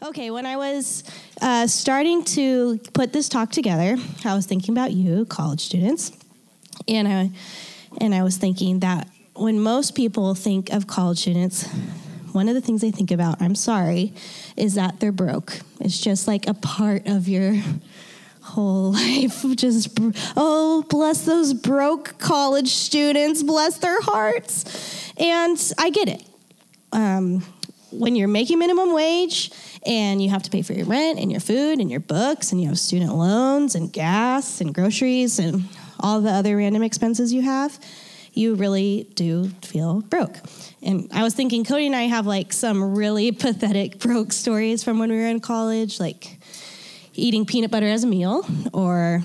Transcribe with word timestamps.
Okay, 0.00 0.30
when 0.30 0.46
I 0.46 0.56
was 0.56 1.02
uh, 1.42 1.66
starting 1.66 2.22
to 2.26 2.78
put 2.92 3.12
this 3.12 3.28
talk 3.28 3.50
together, 3.50 3.96
I 4.24 4.34
was 4.34 4.46
thinking 4.46 4.72
about 4.72 4.92
you, 4.92 5.24
college 5.24 5.60
students, 5.60 6.12
and 6.86 7.08
I 7.08 7.30
and 8.00 8.14
I 8.14 8.22
was 8.22 8.36
thinking 8.36 8.78
that 8.78 9.08
when 9.34 9.58
most 9.58 9.96
people 9.96 10.36
think 10.36 10.72
of 10.72 10.86
college 10.86 11.18
students, 11.18 11.66
one 12.30 12.48
of 12.48 12.54
the 12.54 12.60
things 12.60 12.80
they 12.80 12.92
think 12.92 13.10
about, 13.10 13.42
I'm 13.42 13.56
sorry, 13.56 14.12
is 14.56 14.74
that 14.74 15.00
they're 15.00 15.10
broke. 15.10 15.58
It's 15.80 16.00
just 16.00 16.28
like 16.28 16.46
a 16.46 16.54
part 16.54 17.08
of 17.08 17.26
your 17.26 17.56
whole 18.40 18.92
life. 18.92 19.44
Just 19.56 19.98
oh, 20.36 20.84
bless 20.88 21.24
those 21.24 21.52
broke 21.54 22.20
college 22.20 22.68
students, 22.68 23.42
bless 23.42 23.78
their 23.78 24.00
hearts, 24.00 25.12
and 25.18 25.60
I 25.76 25.90
get 25.90 26.08
it. 26.08 26.22
Um, 26.92 27.42
when 27.90 28.16
you're 28.16 28.28
making 28.28 28.58
minimum 28.58 28.92
wage 28.92 29.50
and 29.86 30.22
you 30.22 30.28
have 30.30 30.42
to 30.42 30.50
pay 30.50 30.62
for 30.62 30.72
your 30.72 30.86
rent 30.86 31.18
and 31.18 31.30
your 31.30 31.40
food 31.40 31.78
and 31.78 31.90
your 31.90 32.00
books 32.00 32.52
and 32.52 32.60
you 32.60 32.68
have 32.68 32.78
student 32.78 33.14
loans 33.14 33.74
and 33.74 33.92
gas 33.92 34.60
and 34.60 34.74
groceries 34.74 35.38
and 35.38 35.64
all 36.00 36.20
the 36.20 36.30
other 36.30 36.56
random 36.56 36.82
expenses 36.82 37.32
you 37.32 37.42
have, 37.42 37.78
you 38.32 38.54
really 38.54 39.10
do 39.14 39.48
feel 39.62 40.02
broke. 40.02 40.36
And 40.82 41.08
I 41.12 41.22
was 41.22 41.34
thinking, 41.34 41.64
Cody 41.64 41.86
and 41.86 41.96
I 41.96 42.02
have 42.02 42.26
like 42.26 42.52
some 42.52 42.96
really 42.96 43.32
pathetic 43.32 43.98
broke 43.98 44.32
stories 44.32 44.84
from 44.84 44.98
when 44.98 45.10
we 45.10 45.16
were 45.16 45.26
in 45.26 45.40
college, 45.40 45.98
like 45.98 46.38
eating 47.14 47.44
peanut 47.44 47.70
butter 47.70 47.88
as 47.88 48.04
a 48.04 48.06
meal 48.06 48.46
or 48.72 49.22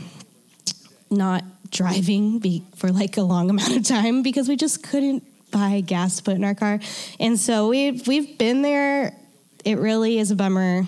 not 1.11 1.43
driving 1.69 2.39
be, 2.39 2.63
for 2.75 2.91
like 2.91 3.17
a 3.17 3.21
long 3.21 3.49
amount 3.51 3.75
of 3.75 3.85
time 3.85 4.23
because 4.23 4.47
we 4.47 4.55
just 4.55 4.83
couldn't 4.83 5.23
buy 5.53 5.79
gas 5.79 6.17
to 6.17 6.23
put 6.23 6.35
in 6.35 6.43
our 6.43 6.55
car. 6.55 6.79
And 7.19 7.39
so 7.39 7.69
we've 7.69 8.05
we've 8.05 8.37
been 8.37 8.61
there. 8.61 9.15
It 9.63 9.77
really 9.77 10.19
is 10.19 10.31
a 10.31 10.35
bummer. 10.35 10.83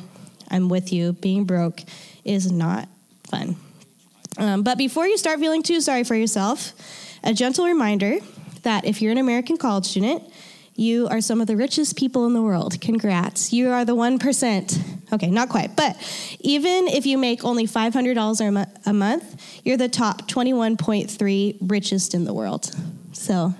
I'm 0.51 0.67
with 0.67 0.91
you. 0.91 1.13
Being 1.13 1.45
broke 1.45 1.81
is 2.25 2.51
not 2.51 2.89
fun. 3.29 3.55
Um, 4.37 4.63
but 4.63 4.77
before 4.77 5.07
you 5.07 5.17
start 5.17 5.40
feeling 5.40 5.63
too 5.63 5.79
sorry 5.79 6.03
for 6.03 6.15
yourself, 6.15 6.73
a 7.23 7.34
gentle 7.34 7.65
reminder 7.65 8.17
that 8.63 8.84
if 8.84 9.01
you're 9.01 9.13
an 9.13 9.17
American 9.17 9.55
college 9.57 9.85
student, 9.85 10.23
you 10.75 11.07
are 11.07 11.21
some 11.21 11.40
of 11.40 11.47
the 11.47 11.55
richest 11.55 11.95
people 11.95 12.25
in 12.27 12.34
the 12.34 12.41
world. 12.41 12.81
Congrats. 12.81 13.53
You 13.53 13.70
are 13.70 13.85
the 13.85 13.95
1%. 13.95 15.13
Okay, 15.13 15.29
not 15.29 15.47
quite. 15.47 15.75
But 15.77 15.95
even 16.41 16.87
if 16.87 17.05
you 17.05 17.18
make 17.18 17.45
only 17.45 17.65
$500 17.65 18.68
a 18.85 18.93
month, 18.93 19.62
you're 19.63 19.77
the 19.77 19.87
top 19.87 20.27
21.3 20.27 21.57
richest 21.62 22.13
in 22.13 22.25
the 22.25 22.34
world. 22.34 22.75
So 23.13 23.53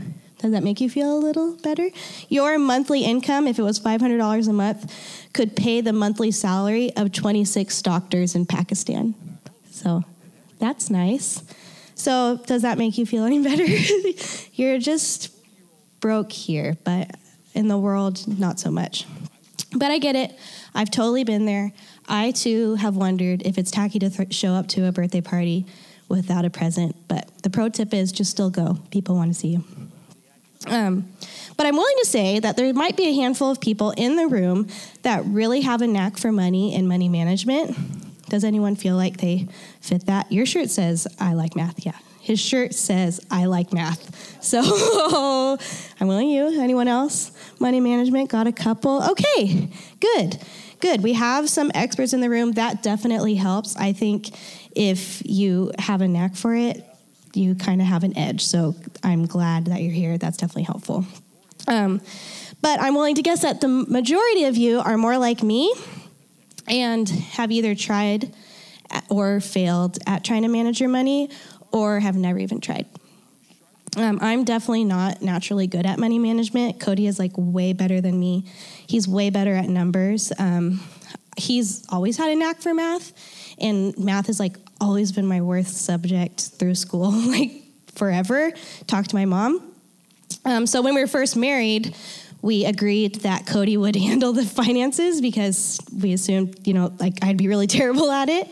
does 0.46 0.52
that 0.52 0.64
make 0.64 0.80
you 0.80 0.92
feel 0.92 1.18
a 1.18 1.18
little 1.18 1.56
better? 1.64 1.90
Your 2.30 2.60
monthly 2.60 3.04
income, 3.04 3.48
if 3.48 3.58
it 3.58 3.64
was 3.64 3.80
$500 3.80 4.48
a 4.48 4.54
month, 4.54 5.30
could 5.34 5.56
pay 5.56 5.82
the 5.82 5.92
monthly 5.92 6.30
salary 6.30 6.96
of 6.96 7.12
26 7.12 7.82
doctors 7.82 8.36
in 8.36 8.46
Pakistan. 8.46 9.16
So 9.72 10.04
that's 10.60 10.92
nice. 10.92 11.42
So, 11.96 12.40
does 12.46 12.62
that 12.62 12.78
make 12.78 13.00
you 13.00 13.08
feel 13.08 13.24
any 13.24 13.42
better? 13.50 13.66
You're 14.54 14.78
just 14.78 15.32
broke 16.00 16.32
here, 16.32 16.78
but 16.84 17.16
in 17.56 17.68
the 17.68 17.80
world, 17.80 18.28
not 18.28 18.60
so 18.60 18.70
much. 18.70 19.08
But 19.76 19.90
I 19.90 19.98
get 19.98 20.16
it. 20.16 20.38
I've 20.76 20.92
totally 20.92 21.24
been 21.24 21.48
there. 21.48 21.74
I 22.08 22.30
too 22.30 22.76
have 22.76 22.96
wondered 22.96 23.42
if 23.42 23.58
it's 23.58 23.72
tacky 23.72 23.98
to 23.98 24.12
th- 24.12 24.32
show 24.32 24.52
up 24.52 24.68
to 24.70 24.88
a 24.88 24.92
birthday 24.92 25.22
party 25.22 25.66
without 26.08 26.46
a 26.46 26.52
present. 26.52 26.96
But 27.08 27.32
the 27.42 27.50
pro 27.50 27.70
tip 27.70 27.96
is 27.96 28.12
just 28.12 28.30
still 28.30 28.52
go. 28.52 28.78
People 28.92 29.16
want 29.16 29.34
to 29.34 29.40
see 29.40 29.48
you. 29.48 29.64
Um, 30.68 31.10
but 31.58 31.66
I'm 31.66 31.76
willing 31.76 31.96
to 32.00 32.06
say 32.06 32.40
that 32.40 32.58
there 32.58 32.74
might 32.74 32.98
be 32.98 33.08
a 33.08 33.14
handful 33.14 33.50
of 33.52 33.62
people 33.62 33.92
in 33.92 34.16
the 34.16 34.28
room 34.28 34.68
that 35.04 35.24
really 35.26 35.62
have 35.62 35.82
a 35.82 35.88
knack 35.88 36.18
for 36.18 36.32
money 36.32 36.76
and 36.76 36.88
money 36.88 37.10
management. 37.10 37.78
Does 38.30 38.44
anyone 38.44 38.76
feel 38.76 38.96
like 38.96 39.18
they 39.18 39.48
fit 39.82 40.08
that? 40.08 40.32
Your 40.32 40.46
shirt 40.46 40.70
says, 40.70 41.08
I 41.20 41.34
like 41.34 41.56
math. 41.56 41.86
Yeah. 41.86 41.98
His 42.20 42.40
shirt 42.40 42.74
says, 42.74 43.20
I 43.30 43.46
like 43.46 43.72
math. 43.72 44.34
So 44.46 44.62
I'm 46.00 46.08
willing 46.08 46.30
you. 46.30 46.62
Anyone 46.62 46.88
else? 46.88 47.32
Money 47.60 47.80
management, 47.80 48.30
got 48.30 48.46
a 48.46 48.52
couple. 48.52 49.02
Okay, 49.10 49.70
good, 50.00 50.38
good. 50.80 51.02
We 51.02 51.14
have 51.14 51.50
some 51.50 51.72
experts 51.74 52.14
in 52.14 52.22
the 52.22 52.30
room. 52.30 52.52
That 52.52 52.84
definitely 52.84 53.34
helps. 53.34 53.76
I 53.76 53.92
think 53.92 54.30
if 54.76 55.24
you 55.26 55.72
have 55.80 56.02
a 56.02 56.08
knack 56.08 56.36
for 56.36 56.54
it, 56.54 56.86
you 57.36 57.56
kind 57.56 57.82
of 57.82 57.88
have 57.88 58.04
an 58.04 58.18
edge. 58.18 58.46
So 58.46 58.76
I'm 59.04 59.26
glad 59.26 59.66
that 59.66 59.82
you're 59.82 59.94
here. 59.94 60.18
That's 60.18 60.38
definitely 60.38 60.64
helpful. 60.64 61.06
Um, 61.68 62.02
but 62.62 62.80
I'm 62.80 62.96
willing 62.96 63.16
to 63.16 63.22
guess 63.22 63.42
that 63.42 63.62
the 63.62 63.68
majority 63.68 64.46
of 64.46 64.58
you 64.58 64.80
are 64.80 64.98
more 64.98 65.18
like 65.18 65.44
me 65.44 65.74
and 66.68 67.08
have 67.08 67.52
either 67.52 67.76
tried 67.76 68.34
or 69.10 69.40
failed 69.40 69.98
at 70.08 70.24
trying 70.24 70.44
to 70.44 70.48
manage 70.48 70.80
your 70.80 70.90
money 70.90 71.30
or 71.72 72.00
have 72.00 72.16
never 72.16 72.40
even 72.40 72.62
tried. 72.62 72.86
Um, 73.98 74.20
I'm 74.22 74.44
definitely 74.44 74.84
not 74.84 75.22
naturally 75.22 75.68
good 75.68 75.86
at 75.86 76.00
money 76.00 76.20
management. 76.20 76.80
Cody 76.80 77.08
is 77.08 77.18
like 77.18 77.32
way 77.36 77.74
better 77.74 78.02
than 78.02 78.20
me. 78.20 78.46
He's 78.88 79.08
way 79.08 79.30
better 79.30 79.56
at 79.56 79.70
numbers. 79.70 80.34
Um, 80.38 80.82
he's 81.38 81.86
always 81.90 82.18
had 82.18 82.30
a 82.30 82.36
knack 82.36 82.62
for 82.62 82.74
math, 82.74 83.14
and 83.60 83.98
math 83.98 84.28
is 84.28 84.40
like 84.40 84.58
always 84.82 85.12
been 85.12 85.26
my 85.26 85.42
worst 85.42 85.86
subject 85.86 86.42
through 86.42 86.76
school, 86.76 87.12
like 87.12 87.52
forever. 87.96 88.52
Talk 88.88 89.08
to 89.08 89.16
my 89.16 89.26
mom. 89.26 89.74
Um, 90.44 90.68
so 90.68 90.82
when 90.82 90.96
we 90.96 91.02
were 91.02 91.08
first 91.08 91.36
married, 91.36 91.96
we 92.42 92.66
agreed 92.66 93.16
that 93.22 93.48
Cody 93.48 93.78
would 93.84 93.96
handle 93.96 94.34
the 94.34 94.46
finances 94.46 95.22
because 95.22 95.80
we 96.02 96.14
assumed, 96.14 96.68
you 96.68 96.74
know, 96.74 96.94
like 97.00 97.24
I'd 97.24 97.38
be 97.38 97.48
really 97.48 97.68
terrible 97.80 98.12
at 98.12 98.30
it. 98.30 98.48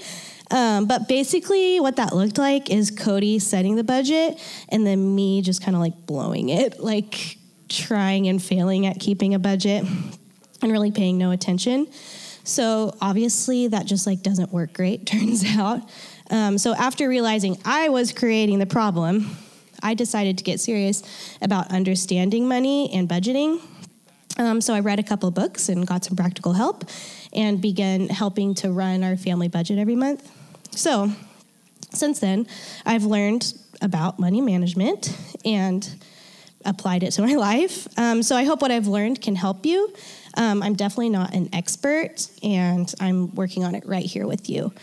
Um, 0.52 0.86
but 0.86 1.08
basically, 1.08 1.80
what 1.80 1.96
that 1.96 2.14
looked 2.14 2.38
like 2.38 2.70
is 2.70 2.92
Cody 2.92 3.40
setting 3.40 3.76
the 3.76 3.84
budget 3.84 4.40
and 4.70 4.86
then 4.86 5.16
me 5.16 5.42
just 5.42 5.64
kind 5.64 5.76
of 5.76 5.82
like 5.82 6.06
blowing 6.06 6.50
it, 6.50 6.80
like 6.80 7.38
trying 7.70 8.28
and 8.28 8.42
failing 8.42 8.86
at 8.86 9.00
keeping 9.00 9.34
a 9.34 9.40
budget 9.40 9.84
and 10.62 10.72
really 10.72 10.92
paying 10.92 11.18
no 11.18 11.32
attention. 11.32 11.88
So 12.44 12.96
obviously, 13.02 13.68
that 13.70 13.86
just 13.86 14.06
like 14.06 14.22
doesn't 14.22 14.52
work 14.52 14.74
great, 14.74 15.06
turns 15.06 15.44
out. 15.58 15.82
Um, 16.34 16.58
so 16.58 16.74
after 16.74 17.08
realizing 17.08 17.60
I 17.64 17.90
was 17.90 18.12
creating 18.12 18.58
the 18.58 18.66
problem, 18.66 19.38
I 19.84 19.94
decided 19.94 20.40
to 20.40 20.44
get 20.44 20.60
serious 20.60 21.04
about 21.44 21.72
understanding 21.72 22.48
money 22.48 22.92
and 22.92 23.08
budgeting. 23.08 23.62
Um, 24.40 24.60
so 24.60 24.74
I 24.74 24.80
read 24.80 24.98
a 24.98 25.04
couple 25.04 25.30
books 25.30 25.70
and 25.70 25.86
got 25.86 26.04
some 26.04 26.18
practical 26.18 26.54
help 26.54 26.86
and 27.34 27.62
began 27.62 28.10
helping 28.10 28.56
to 28.56 28.72
run 28.72 29.04
our 29.04 29.16
family 29.16 29.48
budget 29.48 29.78
every 29.78 29.96
month. 29.96 30.28
So 30.72 31.12
since 31.92 32.20
then, 32.20 32.48
I've 32.84 33.04
learned 33.04 33.54
about 33.80 34.18
money 34.18 34.42
management 34.42 35.16
and 35.46 35.88
applied 36.66 37.04
it 37.04 37.12
to 37.12 37.22
my 37.22 37.36
life. 37.52 37.88
Um, 38.00 38.24
so 38.24 38.36
I 38.36 38.44
hope 38.44 38.64
what 38.64 38.72
I've 38.72 38.88
learned 38.88 39.22
can 39.22 39.36
help 39.36 39.68
you. 39.68 39.94
Um, 40.36 40.64
I'm 40.64 40.74
definitely 40.74 41.10
not 41.10 41.36
an 41.36 41.50
expert, 41.54 42.28
and 42.42 42.92
I'm 43.00 43.36
working 43.36 43.64
on 43.64 43.76
it 43.76 43.86
right 43.86 44.04
here 44.04 44.26
with 44.26 44.50
you. 44.50 44.74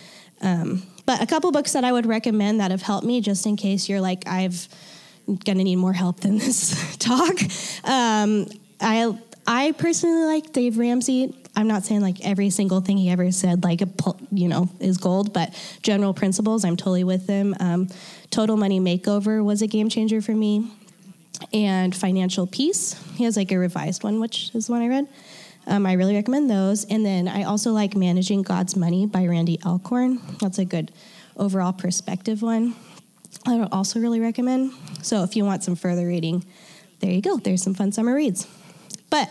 Um, 0.42 0.84
but 1.10 1.20
a 1.20 1.26
couple 1.26 1.50
books 1.50 1.72
that 1.72 1.82
I 1.82 1.90
would 1.90 2.06
recommend 2.06 2.60
that 2.60 2.70
have 2.70 2.82
helped 2.82 3.04
me, 3.04 3.20
just 3.20 3.44
in 3.44 3.56
case 3.56 3.88
you're 3.88 4.00
like, 4.00 4.28
I've 4.28 4.68
gonna 5.44 5.64
need 5.64 5.74
more 5.74 5.92
help 5.92 6.20
than 6.20 6.38
this 6.44 6.96
talk. 6.98 7.36
Um, 7.82 8.46
I 8.80 9.12
I 9.44 9.72
personally 9.72 10.22
like 10.26 10.52
Dave 10.52 10.78
Ramsey. 10.78 11.34
I'm 11.56 11.66
not 11.66 11.82
saying 11.82 12.00
like 12.00 12.24
every 12.24 12.48
single 12.50 12.80
thing 12.80 12.96
he 12.96 13.10
ever 13.10 13.32
said, 13.32 13.64
like 13.64 13.82
a 13.82 13.88
you 14.30 14.46
know, 14.46 14.68
is 14.78 14.98
gold, 14.98 15.32
but 15.32 15.52
general 15.82 16.14
principles, 16.14 16.64
I'm 16.64 16.76
totally 16.76 17.02
with 17.02 17.26
him. 17.26 17.56
Um, 17.58 17.88
Total 18.30 18.56
Money 18.56 18.78
Makeover 18.78 19.44
was 19.44 19.62
a 19.62 19.66
game 19.66 19.88
changer 19.88 20.22
for 20.22 20.36
me, 20.36 20.70
and 21.52 21.92
Financial 21.92 22.46
Peace. 22.46 22.94
He 23.16 23.24
has 23.24 23.36
like 23.36 23.50
a 23.50 23.58
revised 23.58 24.04
one, 24.04 24.20
which 24.20 24.54
is 24.54 24.68
the 24.68 24.72
one 24.74 24.82
I 24.82 24.86
read. 24.86 25.08
Um, 25.70 25.86
I 25.86 25.92
really 25.92 26.16
recommend 26.16 26.50
those. 26.50 26.84
And 26.86 27.06
then 27.06 27.28
I 27.28 27.44
also 27.44 27.70
like 27.70 27.94
Managing 27.94 28.42
God's 28.42 28.74
Money 28.74 29.06
by 29.06 29.24
Randy 29.26 29.60
Alcorn. 29.64 30.20
That's 30.40 30.58
a 30.58 30.64
good 30.64 30.90
overall 31.36 31.72
perspective 31.72 32.42
one. 32.42 32.74
I 33.46 33.56
would 33.56 33.68
also 33.70 34.00
really 34.00 34.18
recommend. 34.18 34.72
So 35.02 35.22
if 35.22 35.36
you 35.36 35.44
want 35.44 35.62
some 35.62 35.76
further 35.76 36.08
reading, 36.08 36.44
there 36.98 37.12
you 37.12 37.22
go. 37.22 37.36
There's 37.36 37.62
some 37.62 37.74
fun 37.74 37.92
summer 37.92 38.14
reads. 38.16 38.48
But 39.10 39.30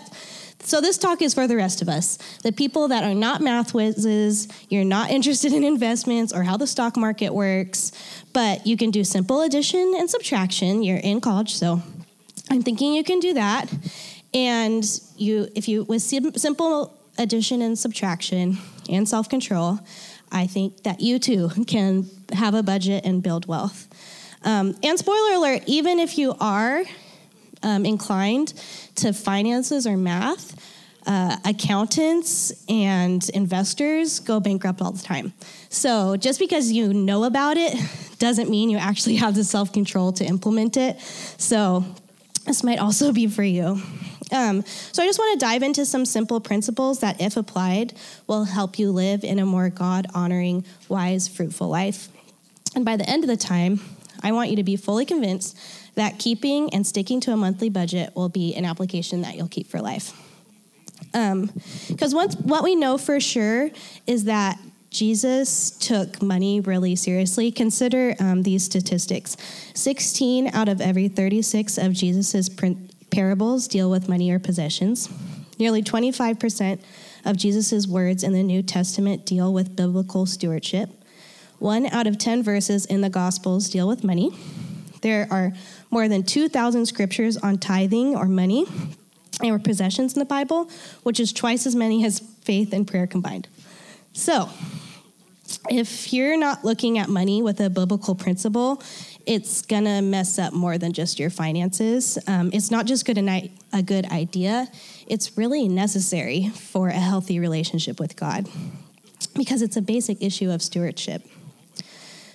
so 0.61 0.79
this 0.79 0.97
talk 0.97 1.21
is 1.21 1.33
for 1.33 1.45
the 1.45 1.57
rest 1.57 1.81
of 1.81 1.89
us, 1.89 2.17
the 2.43 2.53
people 2.53 2.87
that 2.87 3.03
are 3.03 3.13
not 3.13 3.41
math 3.41 3.73
whizzes, 3.73 4.47
you're 4.69 4.85
not 4.85 5.11
interested 5.11 5.51
in 5.51 5.65
investments 5.65 6.31
or 6.31 6.43
how 6.43 6.55
the 6.55 6.67
stock 6.67 6.95
market 6.95 7.33
works, 7.33 7.91
but 8.31 8.65
you 8.65 8.77
can 8.77 8.91
do 8.91 9.03
simple 9.03 9.41
addition 9.41 9.93
and 9.97 10.09
subtraction. 10.09 10.83
You're 10.83 10.97
in 10.97 11.19
college, 11.19 11.53
so 11.55 11.81
I'm 12.49 12.61
thinking 12.61 12.93
you 12.93 13.03
can 13.03 13.19
do 13.19 13.33
that. 13.33 13.69
And 14.33 14.83
you, 15.17 15.47
if 15.55 15.67
you 15.67 15.83
with 15.83 16.01
sim- 16.01 16.35
simple 16.35 16.97
addition 17.17 17.61
and 17.61 17.77
subtraction 17.77 18.57
and 18.89 19.07
self-control, 19.07 19.79
I 20.31 20.47
think 20.47 20.83
that 20.83 21.01
you 21.01 21.19
too 21.19 21.49
can 21.67 22.09
have 22.33 22.53
a 22.53 22.63
budget 22.63 23.05
and 23.05 23.21
build 23.21 23.47
wealth. 23.47 23.87
Um, 24.43 24.75
and 24.83 24.97
spoiler 24.97 25.35
alert, 25.35 25.63
even 25.65 25.99
if 25.99 26.17
you 26.17 26.35
are 26.39 26.83
um, 27.61 27.85
inclined 27.85 28.53
to 28.95 29.11
finances 29.11 29.85
or 29.85 29.97
math, 29.97 30.55
uh, 31.05 31.37
accountants 31.45 32.53
and 32.69 33.27
investors 33.29 34.19
go 34.19 34.39
bankrupt 34.39 34.81
all 34.81 34.91
the 34.91 35.01
time. 35.01 35.33
So 35.69 36.15
just 36.17 36.39
because 36.39 36.71
you 36.71 36.93
know 36.93 37.23
about 37.23 37.57
it 37.57 37.75
doesn't 38.19 38.49
mean 38.49 38.69
you 38.69 38.77
actually 38.77 39.15
have 39.15 39.35
the 39.35 39.43
self 39.43 39.73
control 39.73 40.11
to 40.13 40.25
implement 40.25 40.77
it. 40.77 40.99
So 40.99 41.83
this 42.45 42.63
might 42.63 42.79
also 42.79 43.11
be 43.11 43.27
for 43.27 43.43
you. 43.43 43.81
Um, 44.31 44.63
so 44.65 45.01
I 45.01 45.05
just 45.05 45.19
want 45.19 45.39
to 45.39 45.45
dive 45.45 45.63
into 45.63 45.85
some 45.85 46.05
simple 46.05 46.39
principles 46.39 46.99
that, 46.99 47.19
if 47.21 47.37
applied, 47.37 47.93
will 48.27 48.45
help 48.45 48.77
you 48.77 48.91
live 48.91 49.23
in 49.23 49.39
a 49.39 49.45
more 49.45 49.69
God 49.69 50.07
honoring, 50.13 50.65
wise, 50.87 51.27
fruitful 51.27 51.67
life. 51.67 52.09
And 52.75 52.85
by 52.85 52.97
the 52.97 53.09
end 53.09 53.23
of 53.23 53.29
the 53.29 53.37
time, 53.37 53.79
I 54.21 54.31
want 54.31 54.49
you 54.49 54.55
to 54.57 54.63
be 54.63 54.75
fully 54.75 55.05
convinced 55.05 55.57
that 55.95 56.19
keeping 56.19 56.73
and 56.73 56.85
sticking 56.85 57.19
to 57.21 57.31
a 57.31 57.37
monthly 57.37 57.69
budget 57.69 58.15
will 58.15 58.29
be 58.29 58.53
an 58.55 58.65
application 58.65 59.21
that 59.21 59.35
you'll 59.35 59.47
keep 59.47 59.67
for 59.67 59.81
life. 59.81 60.13
Because 61.11 62.13
um, 62.13 62.29
what 62.43 62.63
we 62.63 62.75
know 62.75 62.97
for 62.97 63.19
sure 63.19 63.69
is 64.05 64.25
that 64.25 64.59
Jesus 64.91 65.71
took 65.71 66.21
money 66.21 66.59
really 66.61 66.95
seriously. 66.95 67.51
Consider 67.51 68.15
um, 68.19 68.43
these 68.43 68.63
statistics 68.63 69.37
16 69.75 70.53
out 70.53 70.67
of 70.67 70.81
every 70.81 71.07
36 71.07 71.77
of 71.77 71.93
Jesus' 71.93 72.49
parables 73.11 73.67
deal 73.67 73.89
with 73.89 74.09
money 74.09 74.31
or 74.31 74.39
possessions. 74.39 75.09
Nearly 75.57 75.81
25% 75.83 76.79
of 77.25 77.37
Jesus' 77.37 77.87
words 77.87 78.23
in 78.23 78.33
the 78.33 78.43
New 78.43 78.63
Testament 78.63 79.25
deal 79.25 79.53
with 79.53 79.75
biblical 79.75 80.25
stewardship. 80.25 80.89
One 81.59 81.87
out 81.87 82.07
of 82.07 82.17
10 82.17 82.43
verses 82.43 82.85
in 82.85 83.01
the 83.01 83.09
Gospels 83.09 83.69
deal 83.69 83.87
with 83.87 84.03
money. 84.03 84.31
There 85.01 85.27
are 85.29 85.53
more 85.91 86.07
than 86.07 86.23
2,000 86.23 86.85
scriptures 86.85 87.37
on 87.37 87.57
tithing 87.57 88.15
or 88.15 88.25
money 88.25 88.65
or 89.43 89.59
possessions 89.59 90.13
in 90.13 90.19
the 90.19 90.25
Bible, 90.25 90.69
which 91.03 91.19
is 91.19 91.31
twice 91.33 91.65
as 91.65 91.75
many 91.75 92.05
as 92.05 92.19
faith 92.19 92.73
and 92.73 92.87
prayer 92.87 93.07
combined. 93.07 93.47
So, 94.13 94.49
if 95.69 96.13
you're 96.13 96.37
not 96.37 96.63
looking 96.63 96.97
at 96.97 97.09
money 97.09 97.41
with 97.41 97.59
a 97.59 97.69
biblical 97.69 98.15
principle, 98.15 98.81
it's 99.29 99.61
gonna 99.61 100.01
mess 100.01 100.39
up 100.39 100.53
more 100.53 100.79
than 100.79 100.91
just 100.91 101.19
your 101.19 101.29
finances. 101.29 102.17
Um, 102.25 102.49
it's 102.51 102.71
not 102.71 102.87
just 102.87 103.05
good 103.05 103.19
a, 103.19 103.51
a 103.71 103.83
good 103.83 104.07
idea; 104.07 104.67
it's 105.05 105.37
really 105.37 105.67
necessary 105.67 106.49
for 106.49 106.87
a 106.87 106.99
healthy 106.99 107.39
relationship 107.39 107.99
with 107.99 108.15
God 108.15 108.49
because 109.35 109.61
it's 109.61 109.77
a 109.77 109.83
basic 109.83 110.23
issue 110.23 110.49
of 110.49 110.63
stewardship. 110.63 111.21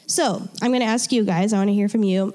So, 0.06 0.48
I'm 0.62 0.70
to 0.72 0.86
ask 0.86 1.10
you 1.10 1.24
guys. 1.24 1.52
I 1.52 1.58
want 1.58 1.68
to 1.68 1.74
hear 1.74 1.88
from 1.88 2.04
you. 2.04 2.32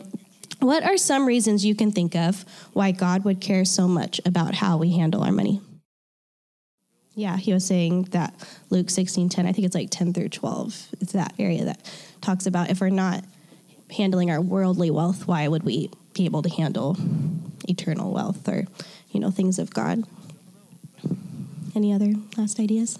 What 0.60 0.84
are 0.84 0.98
some 0.98 1.26
reasons 1.26 1.66
you 1.66 1.74
can 1.74 1.94
think 1.94 2.14
of 2.14 2.44
why 2.74 2.92
God 2.92 3.24
would 3.24 3.40
care 3.40 3.64
so 3.64 3.88
much 3.88 4.20
about 4.26 4.56
how 4.56 4.76
we 4.76 4.92
handle 4.92 5.24
our 5.24 5.32
money? 5.32 5.62
Yeah, 7.16 7.38
he 7.38 7.54
was 7.54 7.66
saying 7.66 8.10
that 8.12 8.34
Luke 8.70 8.90
16 8.90 9.30
10, 9.30 9.46
I 9.46 9.54
think 9.54 9.66
it's 9.66 9.76
like 9.76 9.90
10 9.90 10.14
through 10.14 10.30
12. 10.30 10.88
It's 11.00 11.14
that 11.14 11.34
area 11.40 11.64
that 11.64 11.90
talks 12.20 12.46
about 12.46 12.70
if 12.70 12.82
we're 12.82 12.90
not 12.90 13.24
handling 13.96 14.30
our 14.32 14.42
worldly 14.42 14.92
wealth, 14.92 15.28
why 15.28 15.48
would 15.48 15.64
we 15.64 15.90
be 16.14 16.26
able 16.26 16.42
to 16.42 16.50
handle 16.50 16.98
eternal 17.68 18.12
wealth 18.14 18.48
or, 18.48 18.66
you 19.12 19.20
know, 19.20 19.32
things 19.32 19.60
of 19.60 19.74
God? 19.74 20.04
Any 21.76 21.94
other 21.94 22.14
last 22.38 22.60
ideas? 22.60 23.00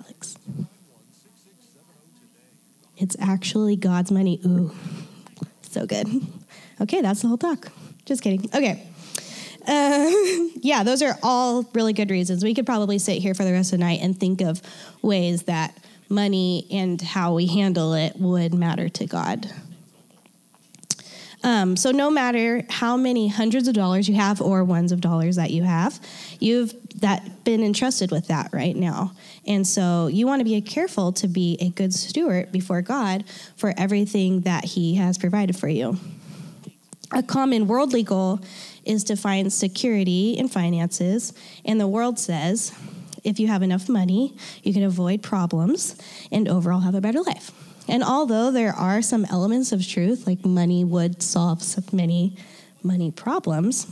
Alex. 0.00 0.36
It's 2.96 3.16
actually 3.20 3.76
God's 3.76 4.10
money. 4.10 4.40
Ooh, 4.46 4.72
so 5.62 5.86
good. 5.86 6.06
Okay, 6.80 7.00
that's 7.00 7.22
the 7.22 7.28
whole 7.28 7.38
talk. 7.38 7.70
Just 8.04 8.22
kidding. 8.22 8.48
Okay. 8.54 8.86
Uh, 9.66 10.10
yeah, 10.60 10.82
those 10.82 11.02
are 11.02 11.16
all 11.22 11.68
really 11.74 11.92
good 11.92 12.10
reasons. 12.10 12.42
We 12.42 12.54
could 12.54 12.66
probably 12.66 12.98
sit 12.98 13.22
here 13.22 13.34
for 13.34 13.44
the 13.44 13.52
rest 13.52 13.72
of 13.72 13.78
the 13.78 13.84
night 13.84 14.00
and 14.02 14.18
think 14.18 14.40
of 14.40 14.60
ways 15.02 15.44
that 15.44 15.76
money 16.12 16.66
and 16.70 17.00
how 17.00 17.34
we 17.34 17.46
handle 17.46 17.94
it 17.94 18.14
would 18.16 18.54
matter 18.54 18.88
to 18.90 19.06
God. 19.06 19.50
Um, 21.44 21.76
so, 21.76 21.90
no 21.90 22.08
matter 22.08 22.64
how 22.70 22.96
many 22.96 23.26
hundreds 23.26 23.66
of 23.66 23.74
dollars 23.74 24.08
you 24.08 24.14
have 24.14 24.40
or 24.40 24.62
ones 24.62 24.92
of 24.92 25.00
dollars 25.00 25.36
that 25.36 25.50
you 25.50 25.64
have, 25.64 25.98
you've 26.38 26.72
that 27.00 27.42
been 27.44 27.64
entrusted 27.64 28.12
with 28.12 28.28
that 28.28 28.50
right 28.52 28.76
now. 28.76 29.12
And 29.46 29.66
so, 29.66 30.06
you 30.06 30.26
want 30.26 30.38
to 30.40 30.44
be 30.44 30.60
careful 30.60 31.12
to 31.14 31.26
be 31.26 31.58
a 31.60 31.70
good 31.70 31.92
steward 31.92 32.52
before 32.52 32.80
God 32.80 33.24
for 33.56 33.74
everything 33.76 34.42
that 34.42 34.64
He 34.64 34.94
has 34.96 35.18
provided 35.18 35.56
for 35.56 35.68
you. 35.68 35.98
A 37.10 37.22
common 37.22 37.66
worldly 37.66 38.04
goal 38.04 38.40
is 38.84 39.02
to 39.04 39.16
find 39.16 39.52
security 39.52 40.34
in 40.34 40.48
finances, 40.48 41.32
and 41.64 41.80
the 41.80 41.88
world 41.88 42.20
says 42.20 42.72
if 43.24 43.38
you 43.38 43.46
have 43.48 43.62
enough 43.62 43.88
money, 43.88 44.34
you 44.62 44.72
can 44.72 44.82
avoid 44.82 45.22
problems 45.22 45.96
and 46.30 46.48
overall 46.48 46.80
have 46.80 46.94
a 46.94 47.00
better 47.00 47.20
life. 47.20 47.50
And 47.88 48.02
although 48.02 48.50
there 48.50 48.72
are 48.72 49.02
some 49.02 49.24
elements 49.26 49.72
of 49.72 49.86
truth, 49.86 50.26
like 50.26 50.44
money 50.44 50.84
would 50.84 51.22
solve 51.22 51.62
many 51.92 52.36
money 52.82 53.10
problems, 53.10 53.86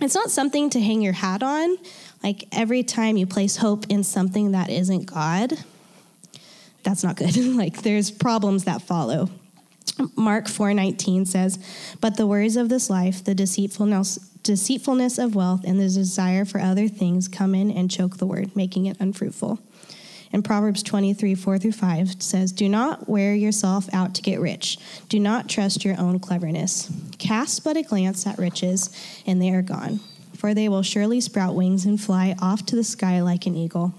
it's 0.00 0.14
not 0.14 0.30
something 0.30 0.70
to 0.70 0.80
hang 0.80 1.02
your 1.02 1.12
hat 1.12 1.42
on. 1.42 1.76
Like 2.22 2.44
every 2.52 2.82
time 2.82 3.16
you 3.16 3.26
place 3.26 3.56
hope 3.56 3.86
in 3.88 4.04
something 4.04 4.52
that 4.52 4.70
isn't 4.70 5.06
God, 5.06 5.52
that's 6.82 7.02
not 7.02 7.16
good. 7.16 7.36
like 7.56 7.82
there's 7.82 8.10
problems 8.10 8.64
that 8.64 8.82
follow. 8.82 9.28
Mark 10.16 10.48
4:19 10.48 11.26
says, 11.26 11.58
"But 12.00 12.16
the 12.16 12.26
worries 12.26 12.56
of 12.56 12.68
this 12.68 12.90
life, 12.90 13.24
the 13.24 13.34
deceitfulness 13.34 14.18
deceitfulness 14.42 15.18
of 15.18 15.34
wealth 15.34 15.62
and 15.64 15.80
the 15.80 15.88
desire 15.88 16.44
for 16.44 16.60
other 16.60 16.86
things 16.86 17.26
come 17.26 17.52
in 17.54 17.68
and 17.70 17.90
choke 17.90 18.18
the 18.18 18.26
word, 18.26 18.54
making 18.54 18.86
it 18.86 18.96
unfruitful." 19.00 19.58
And 20.32 20.44
Proverbs 20.44 20.82
23, 20.82 21.34
4 21.34 21.58
through 21.58 21.72
5 21.72 22.16
says, 22.18 22.52
Do 22.52 22.68
not 22.68 23.08
wear 23.08 23.34
yourself 23.34 23.88
out 23.92 24.14
to 24.14 24.22
get 24.22 24.40
rich. 24.40 24.78
Do 25.08 25.20
not 25.20 25.48
trust 25.48 25.84
your 25.84 25.98
own 25.98 26.18
cleverness. 26.18 26.90
Cast 27.18 27.64
but 27.64 27.76
a 27.76 27.82
glance 27.82 28.26
at 28.26 28.38
riches, 28.38 28.90
and 29.26 29.40
they 29.40 29.50
are 29.50 29.62
gone. 29.62 30.00
For 30.34 30.52
they 30.52 30.68
will 30.68 30.82
surely 30.82 31.20
sprout 31.20 31.54
wings 31.54 31.86
and 31.86 32.00
fly 32.00 32.34
off 32.40 32.66
to 32.66 32.76
the 32.76 32.84
sky 32.84 33.22
like 33.22 33.46
an 33.46 33.56
eagle. 33.56 33.94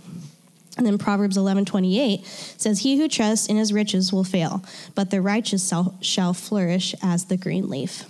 And 0.77 0.85
then 0.85 0.97
Proverbs 0.97 1.38
11:28 1.38 2.24
says, 2.57 2.79
"He 2.79 2.97
who 2.97 3.07
trusts 3.07 3.47
in 3.47 3.57
his 3.57 3.74
riches 3.74 4.13
will 4.13 4.24
fail, 4.24 4.63
but 4.95 5.09
the 5.09 5.21
righteous 5.21 5.74
shall 6.01 6.33
flourish 6.33 6.95
as 7.01 7.25
the 7.25 7.38
green 7.38 7.69
leaf." 7.69 8.06